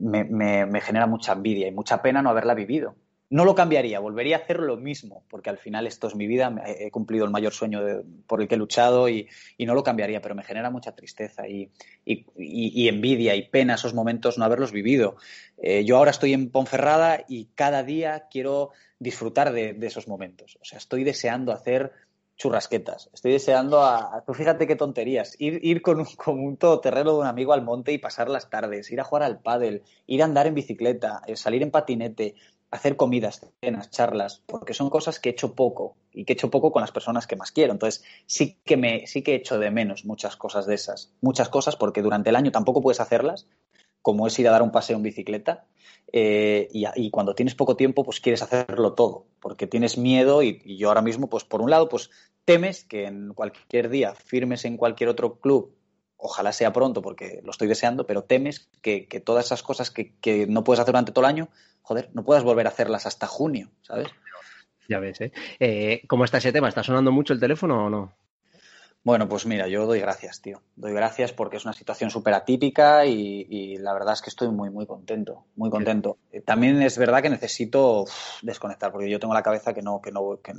[0.00, 2.96] me genera mucha envidia y mucha pena no haberla vivido.
[3.32, 6.54] No lo cambiaría, volvería a hacer lo mismo, porque al final esto es mi vida,
[6.66, 7.80] he cumplido el mayor sueño
[8.26, 9.26] por el que he luchado y,
[9.56, 11.70] y, no lo cambiaría, pero me genera mucha tristeza y,
[12.04, 15.16] y, envidia y pena esos momentos no haberlos vivido.
[15.56, 20.58] Eh, yo ahora estoy en Ponferrada y cada día quiero disfrutar de, esos momentos.
[20.60, 21.90] O sea, estoy deseando hacer
[22.36, 26.56] churrasquetas, estoy deseando a, a tú fíjate qué tonterías, ir, ir con, un, con un
[26.56, 29.82] todoterreno de un amigo al monte y pasar las tardes, ir a jugar al pádel,
[30.06, 32.34] ir a andar en bicicleta, eh, salir en patinete,
[32.72, 36.50] hacer comidas, cenas, charlas, porque son cosas que he hecho poco y que he hecho
[36.50, 37.72] poco con las personas que más quiero.
[37.72, 41.50] Entonces, sí que me, sí que he hecho de menos muchas cosas de esas, muchas
[41.50, 43.46] cosas porque durante el año tampoco puedes hacerlas,
[44.00, 45.66] como es ir a dar un paseo en bicicleta.
[46.14, 50.76] Eh, y, cuando tienes poco tiempo, pues quieres hacerlo todo, porque tienes miedo y, y
[50.78, 52.10] yo ahora mismo, pues por un lado, pues
[52.44, 55.74] temes que en cualquier día firmes en cualquier otro club
[56.22, 60.46] ojalá sea pronto porque lo estoy deseando, pero temes que, todas esas cosas que, que,
[60.46, 61.48] no puedes hacer durante todo el año,
[61.82, 64.08] joder, no puedas volver a hacerlas hasta junio, ¿sabes?
[64.88, 65.32] Ya ves, ¿eh?
[65.58, 66.68] eh cómo está ese tema?
[66.68, 68.12] ¿Está sonando mucho el teléfono o no?
[69.04, 70.62] Bueno, pues mira, yo doy gracias, tío.
[70.76, 74.48] Doy gracias porque es una situación súper atípica y, y, la verdad es que estoy
[74.48, 76.18] muy, muy contento, muy contento.
[76.30, 78.04] Eh, también es verdad que necesito
[78.42, 80.52] desconectar porque yo tengo la cabeza que no, que no, que,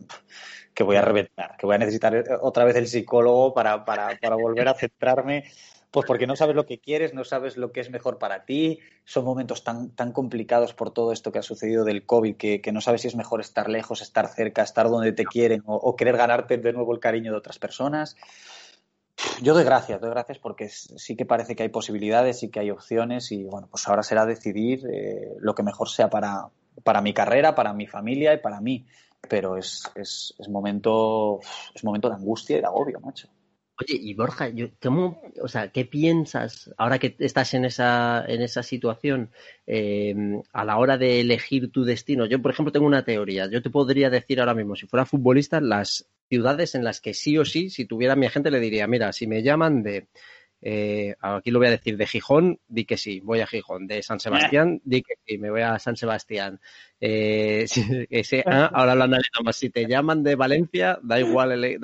[0.73, 4.35] que voy a reventar, que voy a necesitar otra vez el psicólogo para, para, para
[4.35, 5.45] volver a centrarme
[5.93, 8.79] pues porque no sabes lo que quieres, no sabes lo que es mejor para ti.
[9.05, 12.71] Son momentos tan, tan complicados por todo esto que ha sucedido del COVID que, que,
[12.71, 16.17] no sabes si es mejor estar lejos, estar cerca, estar donde te quieren o, querer
[16.17, 18.17] ganarte de nuevo el cariño de otras personas.
[19.43, 22.71] Yo doy gracias, doy gracias porque sí que parece que hay posibilidades y que hay
[22.71, 26.47] opciones y bueno, pues ahora será decidir eh, lo que mejor sea para,
[26.83, 28.87] para mi carrera, para mi familia y para mí.
[29.29, 31.39] pero es, es, es, momento,
[31.75, 33.27] es momento de angustia y de agobio, macho.
[33.79, 38.41] Oye, y Borja, yo, ¿cómo, o sea, ¿qué piensas ahora que estás en esa, en
[38.43, 39.31] esa situación
[39.65, 40.15] eh,
[40.53, 42.27] a la hora de elegir tu destino?
[42.27, 43.49] Yo, por ejemplo, tengo una teoría.
[43.49, 47.37] Yo te podría decir ahora mismo, si fuera futbolista, las ciudades en las que sí
[47.37, 50.07] o sí, si tuviera mi agente, le diría, mira, si me llaman de
[50.65, 53.85] eh, aquí lo voy a decir, de Gijón, di que sí, voy a Gijón.
[53.85, 56.59] De San Sebastián, di que sí, me voy a San Sebastián.
[57.01, 57.65] Eh,
[58.45, 59.57] ah, ahora lo analizamos.
[59.57, 61.79] Si te llaman de Valencia, da igual,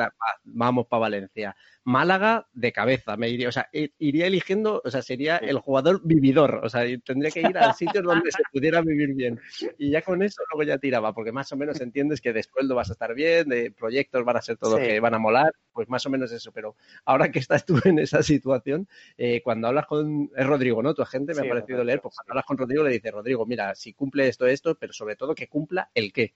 [0.46, 1.56] vamos para Valencia.
[1.84, 6.62] Málaga de cabeza, me iría, o sea, iría eligiendo, o sea, sería el jugador vividor,
[6.64, 9.40] o sea, tendría que ir a sitios donde se pudiera vivir bien.
[9.78, 12.76] Y ya con eso luego ya tiraba, porque más o menos entiendes que de sueldo
[12.76, 15.90] vas a estar bien, de proyectos van a ser todos que van a molar, pues
[15.90, 16.52] más o menos eso.
[16.52, 16.76] Pero
[17.06, 18.88] ahora que estás tú en esa situación,
[19.18, 20.94] eh, cuando hablas con, es Rodrigo, ¿no?
[20.94, 23.74] Tu agente me ha parecido leer, pues cuando hablas con Rodrigo le dices, Rodrigo, mira,
[23.76, 26.34] si cumple esto, esto, pero sobre todo que cumpla el qué.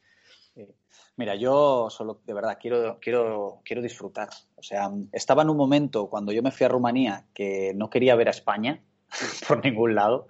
[1.16, 4.30] Mira, yo solo, de verdad, quiero, quiero, quiero disfrutar.
[4.56, 8.16] O sea, estaba en un momento cuando yo me fui a Rumanía que no quería
[8.16, 8.82] ver a España
[9.48, 10.28] por ningún lado.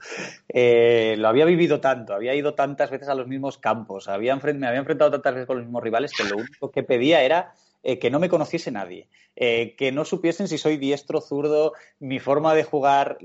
[0.49, 4.33] Eh, lo había vivido tanto, había ido tantas veces a los mismos campos, me había
[4.33, 8.09] enfrentado tantas veces con los mismos rivales que lo único que pedía era eh, que
[8.09, 12.63] no me conociese nadie, eh, que no supiesen si soy diestro, zurdo, mi forma de
[12.63, 13.17] jugar,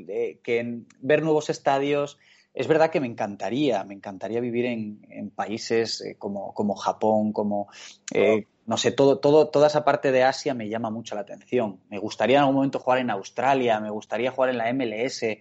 [0.42, 2.18] que ver nuevos estadios.
[2.58, 7.68] Es verdad que me encantaría, me encantaría vivir en, países eh, como, como, Japón, como,
[8.12, 11.78] eh, no sé, todo, todo, toda esa parte de Asia me llama mucho la atención.
[11.88, 15.38] Me gustaría en algún momento jugar en Australia, me gustaría jugar en la MLS.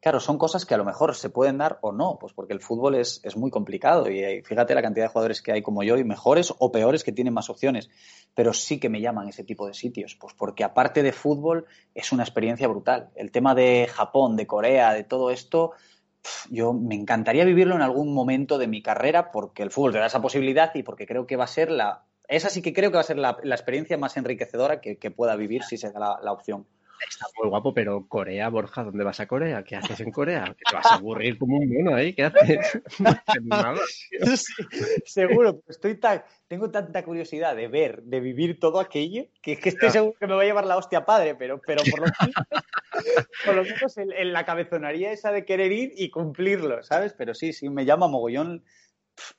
[0.00, 2.60] Claro, son cosas que a lo mejor se pueden dar o no, pues porque el
[2.60, 5.84] fútbol es, es muy complicado y eh, fíjate la cantidad de jugadores que hay como
[5.84, 7.88] yo y mejores o peores que tienen más opciones,
[8.34, 12.10] pero sí que me llaman ese tipo de sitios, pues porque aparte de fútbol es
[12.10, 13.10] una experiencia brutal.
[13.14, 15.72] El tema de Japón, de Corea, de todo esto,
[16.50, 20.06] yo me encantaría vivirlo en algún momento de mi carrera porque el fútbol te da
[20.06, 22.04] esa posibilidad y porque creo que va a ser la...
[22.28, 25.62] Esa sí que creo que va a ser la, experiencia más enriquecedora que, pueda vivir
[25.62, 26.66] si se da la opción.
[27.06, 29.64] Está muy guapo, pero Corea, Borja, ¿dónde vas a Corea?
[29.64, 30.54] ¿Qué haces en Corea?
[30.56, 32.12] ¿Que te vas a aburrir como un mono ahí?
[32.12, 32.80] ¿Qué haces?
[35.04, 39.90] seguro, estoy tan, tengo tanta curiosidad de ver, de vivir todo aquello, que, que estoy
[39.90, 42.34] seguro que me va a llevar la hostia padre, pero, pero por, lo menos,
[43.44, 47.14] por lo menos en, la cabezonaría esa de querer ir y cumplirlo, ¿sabes?
[47.16, 48.64] Pero sí, sí, me llama mogollón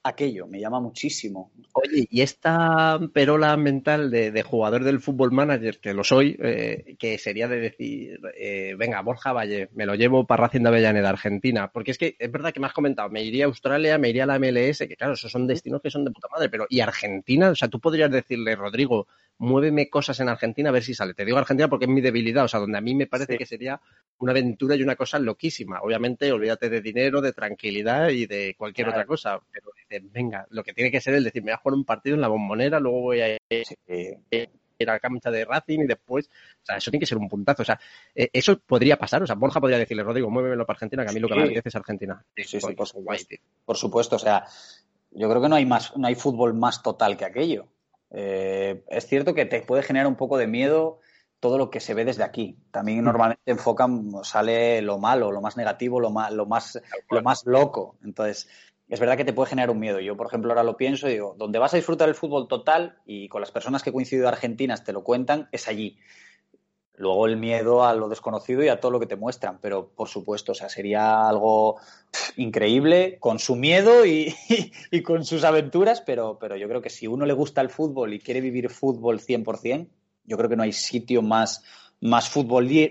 [0.04, 1.52] aquello, me llama muchísimo.
[1.74, 7.18] Oye, y esta perola mental de, jugador del fútbol manager, que lo soy, eh, que
[7.18, 11.72] sería de decir, eh, venga, Borja Valle, me lo llevo para Racing de Avellaneda, Argentina,
[11.72, 14.24] porque es que es verdad que me has comentado, me iría a Australia, me iría
[14.24, 16.80] a la MLS, que claro, esos son destinos que son de puta madre, pero ¿y
[16.80, 17.50] Argentina?
[17.50, 19.08] O sea, tú podrías decirle, Rodrigo,
[19.40, 21.14] muéveme cosas en Argentina a ver si sale.
[21.14, 23.45] Te digo Argentina porque es mi debilidad, o sea, donde a mí me parece que
[23.45, 23.82] sería
[24.20, 25.82] una aventura y una cosa loquísima.
[25.82, 29.72] Obviamente, olvídate de dinero, de tranquilidad y de cualquier otra cosa, pero
[30.11, 32.22] venga, lo que tiene que ser es decir, me voy a jugar un partido en
[32.22, 33.38] la bombonera, luego voy a
[34.80, 37.28] ir a la cancha de Racing y después, o sea, eso tiene que ser un
[37.28, 37.80] puntazo, o sea,
[38.16, 41.14] eh, eso podría pasar, o sea, Borja podría decirle, Rodrigo, muévemelo para Argentina, que a
[41.14, 42.24] mí lo que me apetece es Argentina.
[42.36, 43.36] Sí, sí, por, supuesto.
[43.66, 44.45] por supuesto, o sea,
[45.11, 47.68] yo creo que no hay más, no hay fútbol más total que aquello.
[48.11, 50.99] Eh, es cierto que te puede generar un poco de miedo
[51.40, 52.57] todo lo que se ve desde aquí.
[52.72, 57.45] También normalmente enfocan, sale lo malo, lo más negativo, lo más, lo más, lo más
[57.45, 57.98] loco.
[58.03, 58.49] Entonces,
[58.90, 59.99] es verdad que te puede generar un miedo.
[59.99, 62.98] Yo, por ejemplo, ahora lo pienso y digo, donde vas a disfrutar el fútbol total
[63.06, 65.98] y con las personas que he coincidido argentinas te lo cuentan, es allí.
[67.00, 70.10] Luego el miedo a lo desconocido y a todo lo que te muestran, pero por
[70.10, 71.78] supuesto, o sea, sería algo
[72.36, 74.36] increíble con su miedo y,
[75.06, 78.20] con sus aventuras, pero, pero yo creo que si uno le gusta el fútbol y
[78.20, 79.88] quiere vivir fútbol 100%,
[80.26, 81.64] yo creo que no hay sitio más,
[82.02, 82.36] más,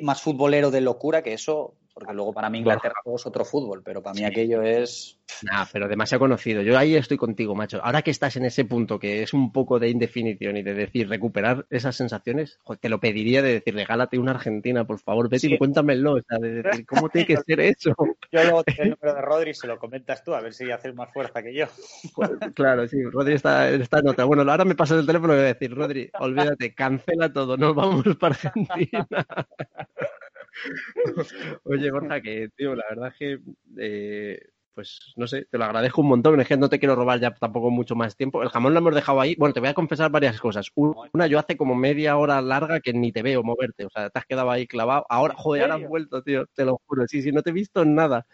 [0.01, 4.01] más futbolero de locura que eso porque luego para mí Inglaterra es otro fútbol, pero
[4.01, 5.19] para mí aquello es...
[5.43, 6.63] Nah, pero demasiado conocido.
[6.63, 7.81] Yo ahí estoy contigo, macho.
[7.83, 11.09] Ahora que estás en ese punto que es un poco de indefinición y de decir,
[11.09, 15.59] recuperar esas sensaciones, te lo pediría de decir, regálate una Argentina, por favor, vete y
[15.59, 17.91] cuéntamelo, o sea, de decir, ¿cómo tiene que ser eso?
[18.31, 20.95] Yo luego tengo el número de Rodri se lo comentas tú, a ver si haces
[20.95, 21.67] más fuerza que yo.
[22.15, 24.25] Pues, claro, sí, Rodri está, está en otra.
[24.25, 27.75] Bueno, ahora me pasas el teléfono y voy a decir, Rodri, olvídate, cancela todo, nos
[27.75, 29.09] vamos para Argentina.
[31.65, 33.41] Oye, Borja, que, tío, la verdad es que,
[33.79, 34.41] eh,
[34.75, 37.35] pues, no sé, te lo agradezco un montón, es que no te quiero robar ya
[37.35, 38.45] tampoco mucho más tiempo.
[38.45, 39.35] El jamón lo hemos dejado ahí.
[39.37, 40.71] Bueno, te voy a confesar varias cosas.
[40.77, 44.21] Una, yo hace como media hora larga que ni te veo moverte, o sea, te
[44.21, 45.05] has quedado ahí clavado.
[45.09, 47.07] Ahora, joder, ahora has vuelto, tío, te lo juro.
[47.09, 48.27] Sí, sí, no te he visto nada.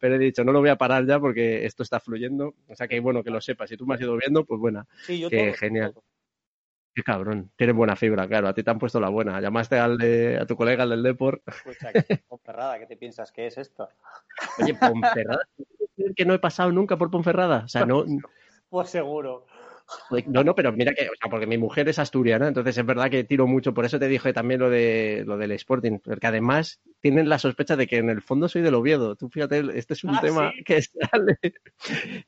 [0.00, 2.56] Pero he dicho, no lo voy a parar ya porque esto está fluyendo.
[2.66, 3.70] O sea que bueno que lo sepas.
[3.70, 4.84] Si tú me has ido viendo, pues buena.
[5.06, 5.94] Sí, yo que genial.
[6.94, 9.40] Qué cabrón, tienes buena fibra, claro, a ti te han puesto la buena.
[9.40, 11.42] Llamaste al de, a tu colega, al del Deport.
[11.46, 11.90] Escucha,
[12.28, 13.88] Ponferrada, ¿qué te piensas que es esto?
[14.58, 15.40] Oye, Ponferrada,
[16.14, 17.62] que no he pasado nunca por Ponferrada.
[17.64, 18.04] O sea, no.
[18.68, 19.44] Pues seguro.
[20.26, 23.10] No, no, pero mira que, o sea, porque mi mujer es asturiana, entonces es verdad
[23.10, 26.80] que tiro mucho, por eso te dije también lo de lo del Sporting, porque además
[27.00, 29.16] tienen la sospecha de que en el fondo soy del Oviedo.
[29.16, 30.64] Tú fíjate, este es un Ah, tema ¿sí?
[30.64, 30.80] que
[31.12, 31.38] sale.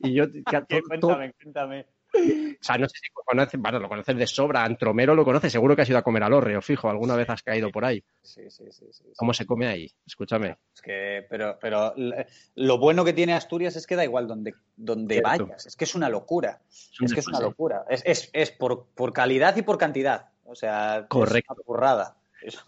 [0.00, 0.42] Y yo, que
[0.88, 1.86] cuéntame, cuéntame.
[2.14, 5.74] O sea, no sé si conoces, bueno, lo conoces de sobra, Antromero lo conoces, seguro
[5.74, 8.02] que has ido a comer al Orreo, fijo, alguna vez has caído por ahí.
[8.22, 9.04] Sí, sí, sí, sí, sí.
[9.16, 9.90] ¿Cómo se come ahí?
[10.06, 10.56] Escúchame.
[10.74, 11.94] Es que, pero, pero
[12.54, 15.46] lo bueno que tiene Asturias es que da igual donde, donde Cierto.
[15.46, 15.66] vayas.
[15.66, 16.60] Es que es una locura.
[17.00, 17.84] un Es que es una locura.
[17.88, 20.30] Es, es, es por, por calidad y por cantidad.
[20.44, 21.54] O sea, Correcto.
[21.54, 22.16] es una burrada.
[22.44, 22.62] Es.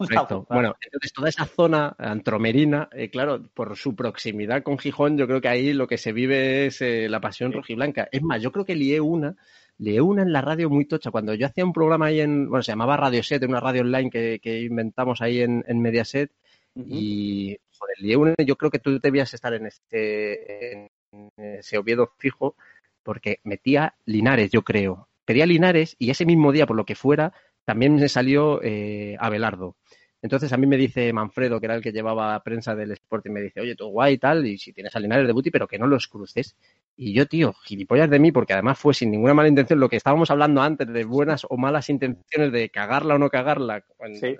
[0.49, 5.39] Bueno, entonces toda esa zona antromerina, eh, claro, por su proximidad con Gijón, yo creo
[5.39, 8.09] que ahí lo que se vive es eh, la pasión rojiblanca.
[8.11, 9.35] Es más, yo creo que lié una,
[9.77, 11.11] lié una en la radio muy tocha.
[11.11, 14.09] Cuando yo hacía un programa ahí en, bueno, se llamaba Radio Set, una radio online
[14.09, 16.31] que, que inventamos ahí en, en Mediaset,
[16.75, 20.81] y joder, lié una, yo creo que tú debías estar en este,
[21.11, 22.55] en ese Oviedo fijo,
[23.03, 25.07] porque metía Linares, yo creo.
[25.25, 27.33] Pedía Linares y ese mismo día, por lo que fuera,
[27.67, 29.75] también me salió eh, Abelardo.
[30.21, 33.41] Entonces a mí me dice Manfredo, que era el que llevaba prensa del Sporting, me
[33.41, 35.77] dice, oye, tú guay y tal, y si tienes a Linares de Buti, pero que
[35.77, 36.55] no los cruces.
[36.95, 39.97] Y yo, tío, gilipollas de mí, porque además fue sin ninguna mala intención lo que
[39.97, 43.83] estábamos hablando antes de buenas o malas intenciones de cagarla o no cagarla.
[44.13, 44.37] Sí.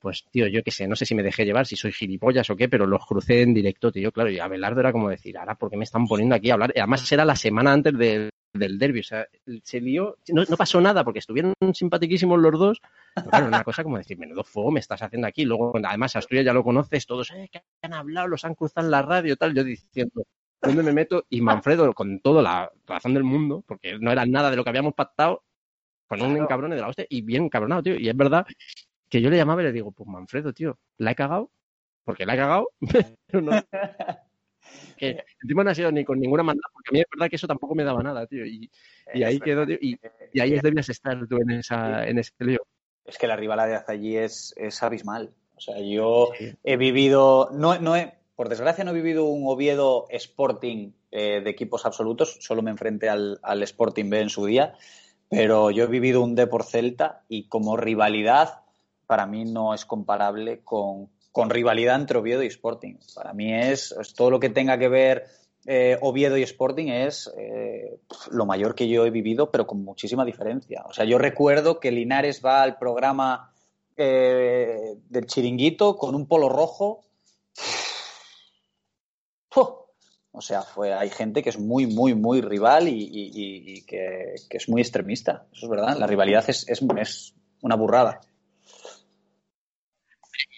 [0.00, 2.56] Pues, tío, yo qué sé, no sé si me dejé llevar, si soy gilipollas o
[2.56, 4.10] qué, pero los crucé en directo, tío.
[4.10, 6.72] Claro, y Abelardo era como decir, ahora, ¿por qué me están poniendo aquí a hablar?
[6.74, 9.26] Y además era la semana antes del, del derby, o sea,
[9.62, 12.80] se lió, no, no pasó nada porque estuvieron simpatiquísimos los dos.
[13.14, 15.44] Pero claro, una cosa como decir, menudo fuego me estás haciendo aquí.
[15.44, 18.90] Luego, además, Asturias ya lo conoces, todos, eh, que han hablado, los han cruzado en
[18.90, 19.54] la radio, tal.
[19.54, 20.24] Yo diciendo,
[20.60, 21.24] ¿dónde me meto?
[21.28, 24.70] Y Manfredo, con toda la razón del mundo, porque no era nada de lo que
[24.70, 25.44] habíamos pactado,
[26.08, 27.96] con un encabrone de la hostia y bien encabronado, tío.
[27.96, 28.46] Y es verdad
[29.08, 31.50] que yo le llamaba y le digo, pues Manfredo, tío, la he cagado,
[32.04, 32.70] porque la he cagado,
[33.26, 33.52] pero no.
[34.96, 37.36] Que encima no ha sido ni con ninguna maldad, porque a mí es verdad que
[37.36, 38.46] eso tampoco me daba nada, tío.
[38.46, 38.70] Y,
[39.14, 39.78] y ahí Es quedó, verdad.
[39.78, 39.90] tío.
[39.90, 40.00] Y,
[40.32, 42.60] y ahí debías estar tú en, esa, en ese lío.
[43.04, 45.32] Es que la rivalidad allí es, es abismal.
[45.54, 46.54] O sea, yo Sí.
[46.64, 51.50] he vivido, no, no he, por desgracia no he vivido un Oviedo Sporting eh, de
[51.50, 54.74] equipos absolutos, solo me enfrenté al, al Sporting B en su día,
[55.30, 58.60] pero yo he vivido un D por Celta y como rivalidad
[59.06, 62.94] para mí no es comparable con, con rivalidad entre Oviedo y Sporting.
[63.14, 65.26] Para mí es, todo lo que tenga que ver
[65.66, 68.00] eh, Oviedo y Sporting es eh,
[68.30, 70.86] lo mayor que yo he vivido, pero con muchísima diferencia.
[70.88, 73.52] O sea, yo recuerdo que Linares va al programa
[73.98, 77.04] eh, del chiringuito con un polo rojo.
[79.50, 79.60] ¡Fu!
[80.32, 84.80] O sea, fue, hay gente que es muy, muy, muy rival y, que, es muy
[84.80, 85.44] extremista.
[85.52, 85.98] Eso es verdad.
[85.98, 86.80] La rivalidad es, es
[87.60, 88.22] una burrada.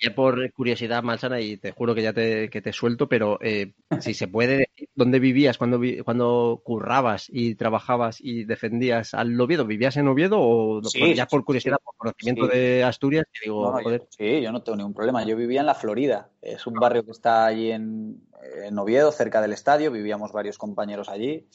[0.01, 3.73] Ya por curiosidad malsana, y te juro que ya te, que te suelto, pero eh,
[4.13, 9.67] si se puede decir dónde vivías cuando, cuando currabas y trabajabas y defendías al Oviedo,
[9.67, 10.83] ¿vivías en Oviedo o?
[10.85, 12.57] Sí, ya sí, por curiosidad, por conocimiento sí.
[12.57, 15.25] de Asturias, que digo, No, yo- sí, yo no tengo ningún problema.
[15.25, 16.31] Yo vivía en la Florida.
[16.43, 18.23] Es un barrio que está allí en,
[18.65, 19.91] en Oviedo, cerca del estadio.
[19.91, 21.49] Vivíamos varios compañeros allí.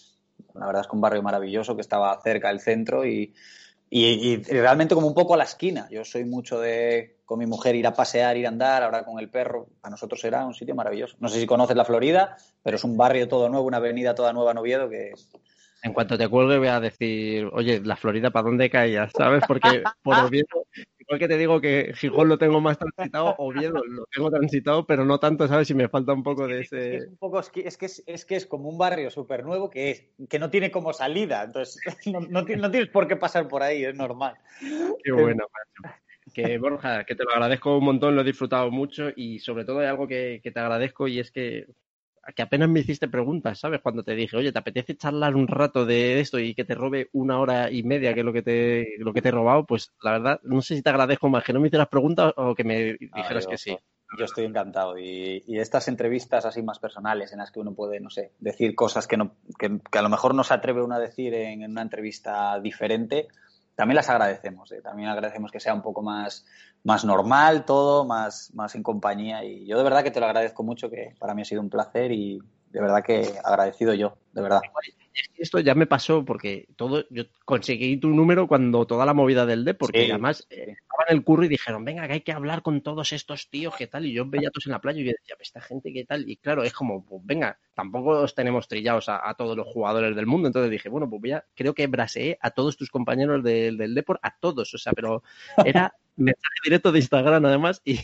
[0.53, 3.34] La verdad es que un barrio maravilloso que estaba cerca del centro y,
[4.02, 5.88] y- y realmente como un poco a la esquina.
[5.91, 9.20] Yo soy mucho de con mi mujer ir a pasear, ir a andar, ahora con
[9.20, 9.68] el perro.
[9.82, 11.15] Para nosotros era un sitio maravilloso.
[11.20, 14.34] No sé si conoces la Florida, pero es un barrio todo nuevo, una avenida toda
[14.34, 15.14] nueva en Oviedo que
[15.84, 19.11] en cuanto te cuelgue voy a decir, oye, la Florida, ¿para dónde caías?
[19.15, 19.44] ¿Sabes?
[19.45, 20.65] Porque por Oviedo,
[21.08, 25.06] igual que te digo que Gijón lo tengo más transitado, Oviedo lo tengo transitado, pero
[25.06, 25.68] no tanto, ¿sabes?
[25.68, 26.96] Si me falta un poco de Es que ese...
[26.98, 29.44] es un poco es que es, que es, es que es como un barrio súper
[29.44, 31.82] nuevo que es que no tiene como salida entonces
[32.12, 34.36] no, no, no tienes por qué pasar por ahí es normal
[35.04, 35.96] Qué bueno, macho.
[36.34, 39.80] Que Borja, que te lo agradezco un montón, lo he disfrutado mucho y sobre todo
[39.80, 41.68] hay algo que, que te agradezco y es que,
[42.36, 43.82] que apenas me hiciste preguntas, ¿sabes?
[43.82, 47.10] Cuando te dije, oye, ¿te apetece charlar un rato de esto y que te robe
[47.14, 49.66] una hora y media, que es lo que te, lo que te he robado?
[49.66, 52.56] Pues la verdad, no sé si te agradezco más que no me hicieras preguntas o
[52.56, 53.78] que me dijeras Ah, que sí.
[54.18, 58.00] yo estoy encantado y, y estas entrevistas así más personales en las que uno puede
[58.00, 60.95] no sé decir cosas que no que, que a lo mejor no se atreve uno
[60.95, 63.28] a decir en, en una entrevista diferente
[63.76, 64.82] también las agradecemos ¿eh?
[64.82, 66.45] también agradecemos que sea un poco más
[66.84, 70.64] más normal todo más más en compañía y yo de verdad que te lo agradezco
[70.64, 72.41] mucho que para mí ha sido un placer y
[72.74, 74.62] de verdad que agradecido yo de verdad
[75.36, 79.64] esto ya me pasó porque todo, yo conseguí tu número cuando toda la movida del
[79.66, 82.32] D, porque Sí, además eh, estaban en el curro y dijeron, venga, que hay que
[82.32, 84.06] hablar con todos estos tíos, ¿qué tal?
[84.06, 86.30] Y yo veía a todos en la playa y yo decía, esta gente, ¿qué tal?
[86.30, 90.16] Y claro, es como, pues venga, tampoco os tenemos trillados a, a todos los jugadores
[90.16, 90.48] del mundo.
[90.48, 93.94] Entonces dije, bueno, pues voy a, creo que braseé a todos tus compañeros del, del
[93.94, 95.24] Deport, a todos, o sea, pero
[95.66, 97.99] era mensaje directo de Instagram además y,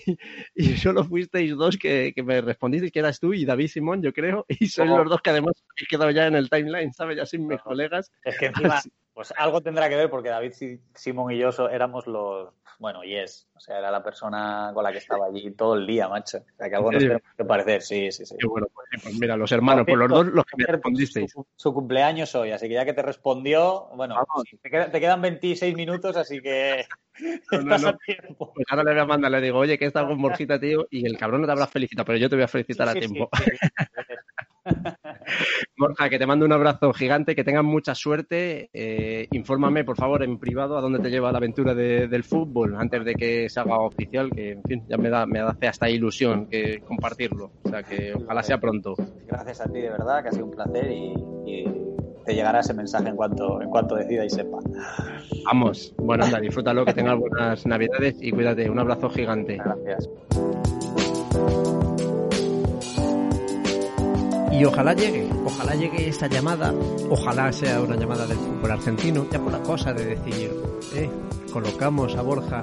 [0.56, 4.14] y solo fuisteis dos que, que, me respondisteis que eras tú y David Simón, yo
[4.14, 7.18] creo, y sois los dos que además he quedado ya en el timeline, ¿sabes?
[7.18, 8.12] Ya sin mis colegas.
[8.24, 8.90] Es que encima, Así...
[9.20, 10.54] pues algo tendrá que ver porque David
[10.96, 14.94] Simón y yo éramos los, bueno, y es, o sea, era la persona con la
[14.94, 16.38] que estaba allí todo el día, macho.
[16.38, 18.38] O sea, que algo nos tenemos que parecer, sí, sí, sí.
[18.40, 21.32] Qué bueno, pues, pues, mira, los hermanos, por, pues los dos los que me respondisteis.
[21.34, 24.16] Su, su, cumpleaños hoy, así que ya que te respondió, bueno,
[24.50, 26.86] sí, te, quedan, te, quedan 26 minutos, así que
[27.52, 27.98] no, no, no.
[28.38, 31.06] Pues ahora le voy a mandar, le digo, oye, que está con Borjita, tío, y
[31.06, 33.30] el cabrón no te habrá felicitado, pero yo te voy a felicitar sí, a tiempo.
[35.78, 38.70] Borja, que te mando un abrazo gigante, que tengan mucha suerte.
[38.74, 42.76] Eh, infórmame, por favor, en privado a dónde te lleva la aventura de, del fútbol
[42.78, 45.90] antes de que se haga oficial, que en fin, ya me da, me hace hasta
[45.90, 47.52] ilusión que compartirlo.
[47.64, 48.96] O sea, que ojalá sea pronto.
[49.28, 51.14] Gracias a ti, de verdad, que ha sido un placer y,
[51.46, 51.66] y
[52.26, 54.60] te llegará ese mensaje en cuanto, en cuanto decida y sepa.
[55.46, 58.70] Vamos, bueno, anda, disfrútalo, que tengas buenas navidades y cuídate.
[58.70, 59.58] Un abrazo gigante.
[59.58, 60.10] Gracias.
[64.60, 66.74] Y ojalá llegue, ojalá llegue esa llamada,
[67.10, 70.52] ojalá sea una llamada del fútbol argentino, ya por la cosa de decir,
[70.96, 71.10] eh,
[71.54, 72.62] colocamos a Borja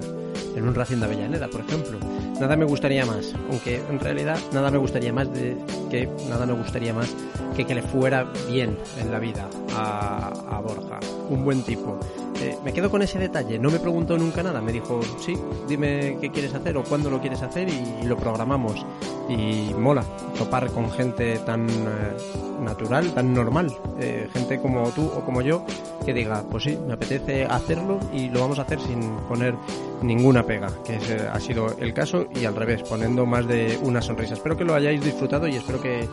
[0.54, 1.98] en un Racing de Avellaneda, por ejemplo.
[2.38, 5.56] Nada me gustaría más, aunque en realidad nada me gustaría más de
[5.90, 7.14] que nada me gustaría más
[7.56, 11.00] que que le fuera bien en la vida a, a Borja,
[11.30, 11.98] un buen tipo.
[12.40, 15.36] Eh, me quedo con ese detalle, no me preguntó nunca nada, me dijo, sí,
[15.68, 18.84] dime qué quieres hacer o cuándo lo quieres hacer y, lo programamos.
[19.28, 20.04] Y mola
[20.38, 22.16] topar con gente tan eh,
[22.62, 25.64] natural, tan normal, eh, gente como tú o como yo,
[26.04, 29.54] que diga, pues sí, me apetece hacerlo y lo vamos a hacer sin poner
[30.02, 34.00] ninguna pega, que ese ha sido el caso y al revés, poniendo más de una
[34.00, 34.34] sonrisa.
[34.34, 36.08] Espero que lo hayáis disfrutado y espero que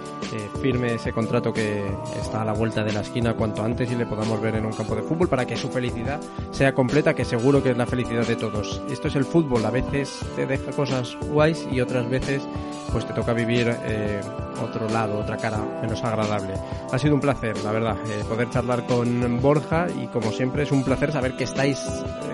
[0.61, 1.83] firme ese contrato que
[2.19, 4.71] está a la vuelta de la esquina cuanto antes y le podamos ver en un
[4.71, 6.12] campo de fútbol para que su felicidad
[6.51, 8.81] sea completa, que seguro que es la felicidad de todos.
[8.89, 12.43] Esto es el fútbol, a veces te deja cosas guays y otras veces
[12.91, 14.21] pues te toca vivir eh,
[14.61, 16.53] otro lado, otra cara menos agradable.
[16.91, 20.71] Ha sido un placer, la verdad, eh, poder charlar con Borja y como siempre es
[20.71, 21.79] un placer saber que estáis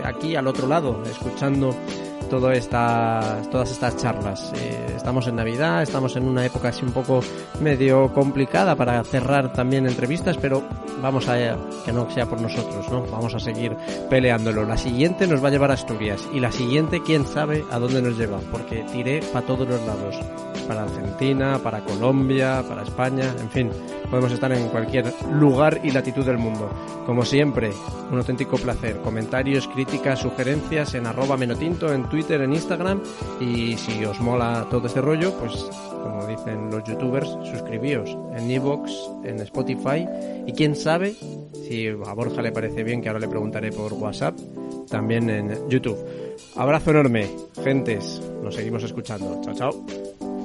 [0.03, 1.73] aquí al otro lado, escuchando
[2.29, 4.53] todo estas, todas estas charlas.
[4.55, 7.21] Eh, estamos en Navidad, estamos en una época así un poco
[7.61, 10.63] medio complicada para cerrar también entrevistas, pero
[11.01, 13.03] vamos a que no sea por nosotros, ¿no?
[13.11, 13.75] Vamos a seguir
[14.09, 14.65] peleándolo.
[14.65, 18.01] La siguiente nos va a llevar a Asturias y la siguiente, quién sabe a dónde
[18.01, 20.17] nos lleva, porque tiré para todos los lados.
[20.69, 23.71] Para Argentina, para Colombia, para España, en fin,
[24.11, 26.69] podemos estar en cualquier lugar y latitud del mundo.
[27.07, 27.71] Como siempre,
[28.11, 28.97] un auténtico placer.
[29.01, 33.01] Comentarios, críticas, sugerencias en arroba menotinto, en Twitter, en Instagram
[33.41, 35.55] y si os mola todo este rollo, pues
[36.03, 38.91] como dicen los youtubers, suscribíos en Evox,
[39.23, 40.07] en Spotify
[40.45, 41.15] y quién sabe
[41.67, 44.37] si a Borja le parece bien, que ahora le preguntaré por WhatsApp,
[44.87, 45.97] también en YouTube.
[46.55, 47.27] Abrazo enorme,
[47.63, 49.41] gentes, nos seguimos escuchando.
[49.43, 50.38] Chao, chao.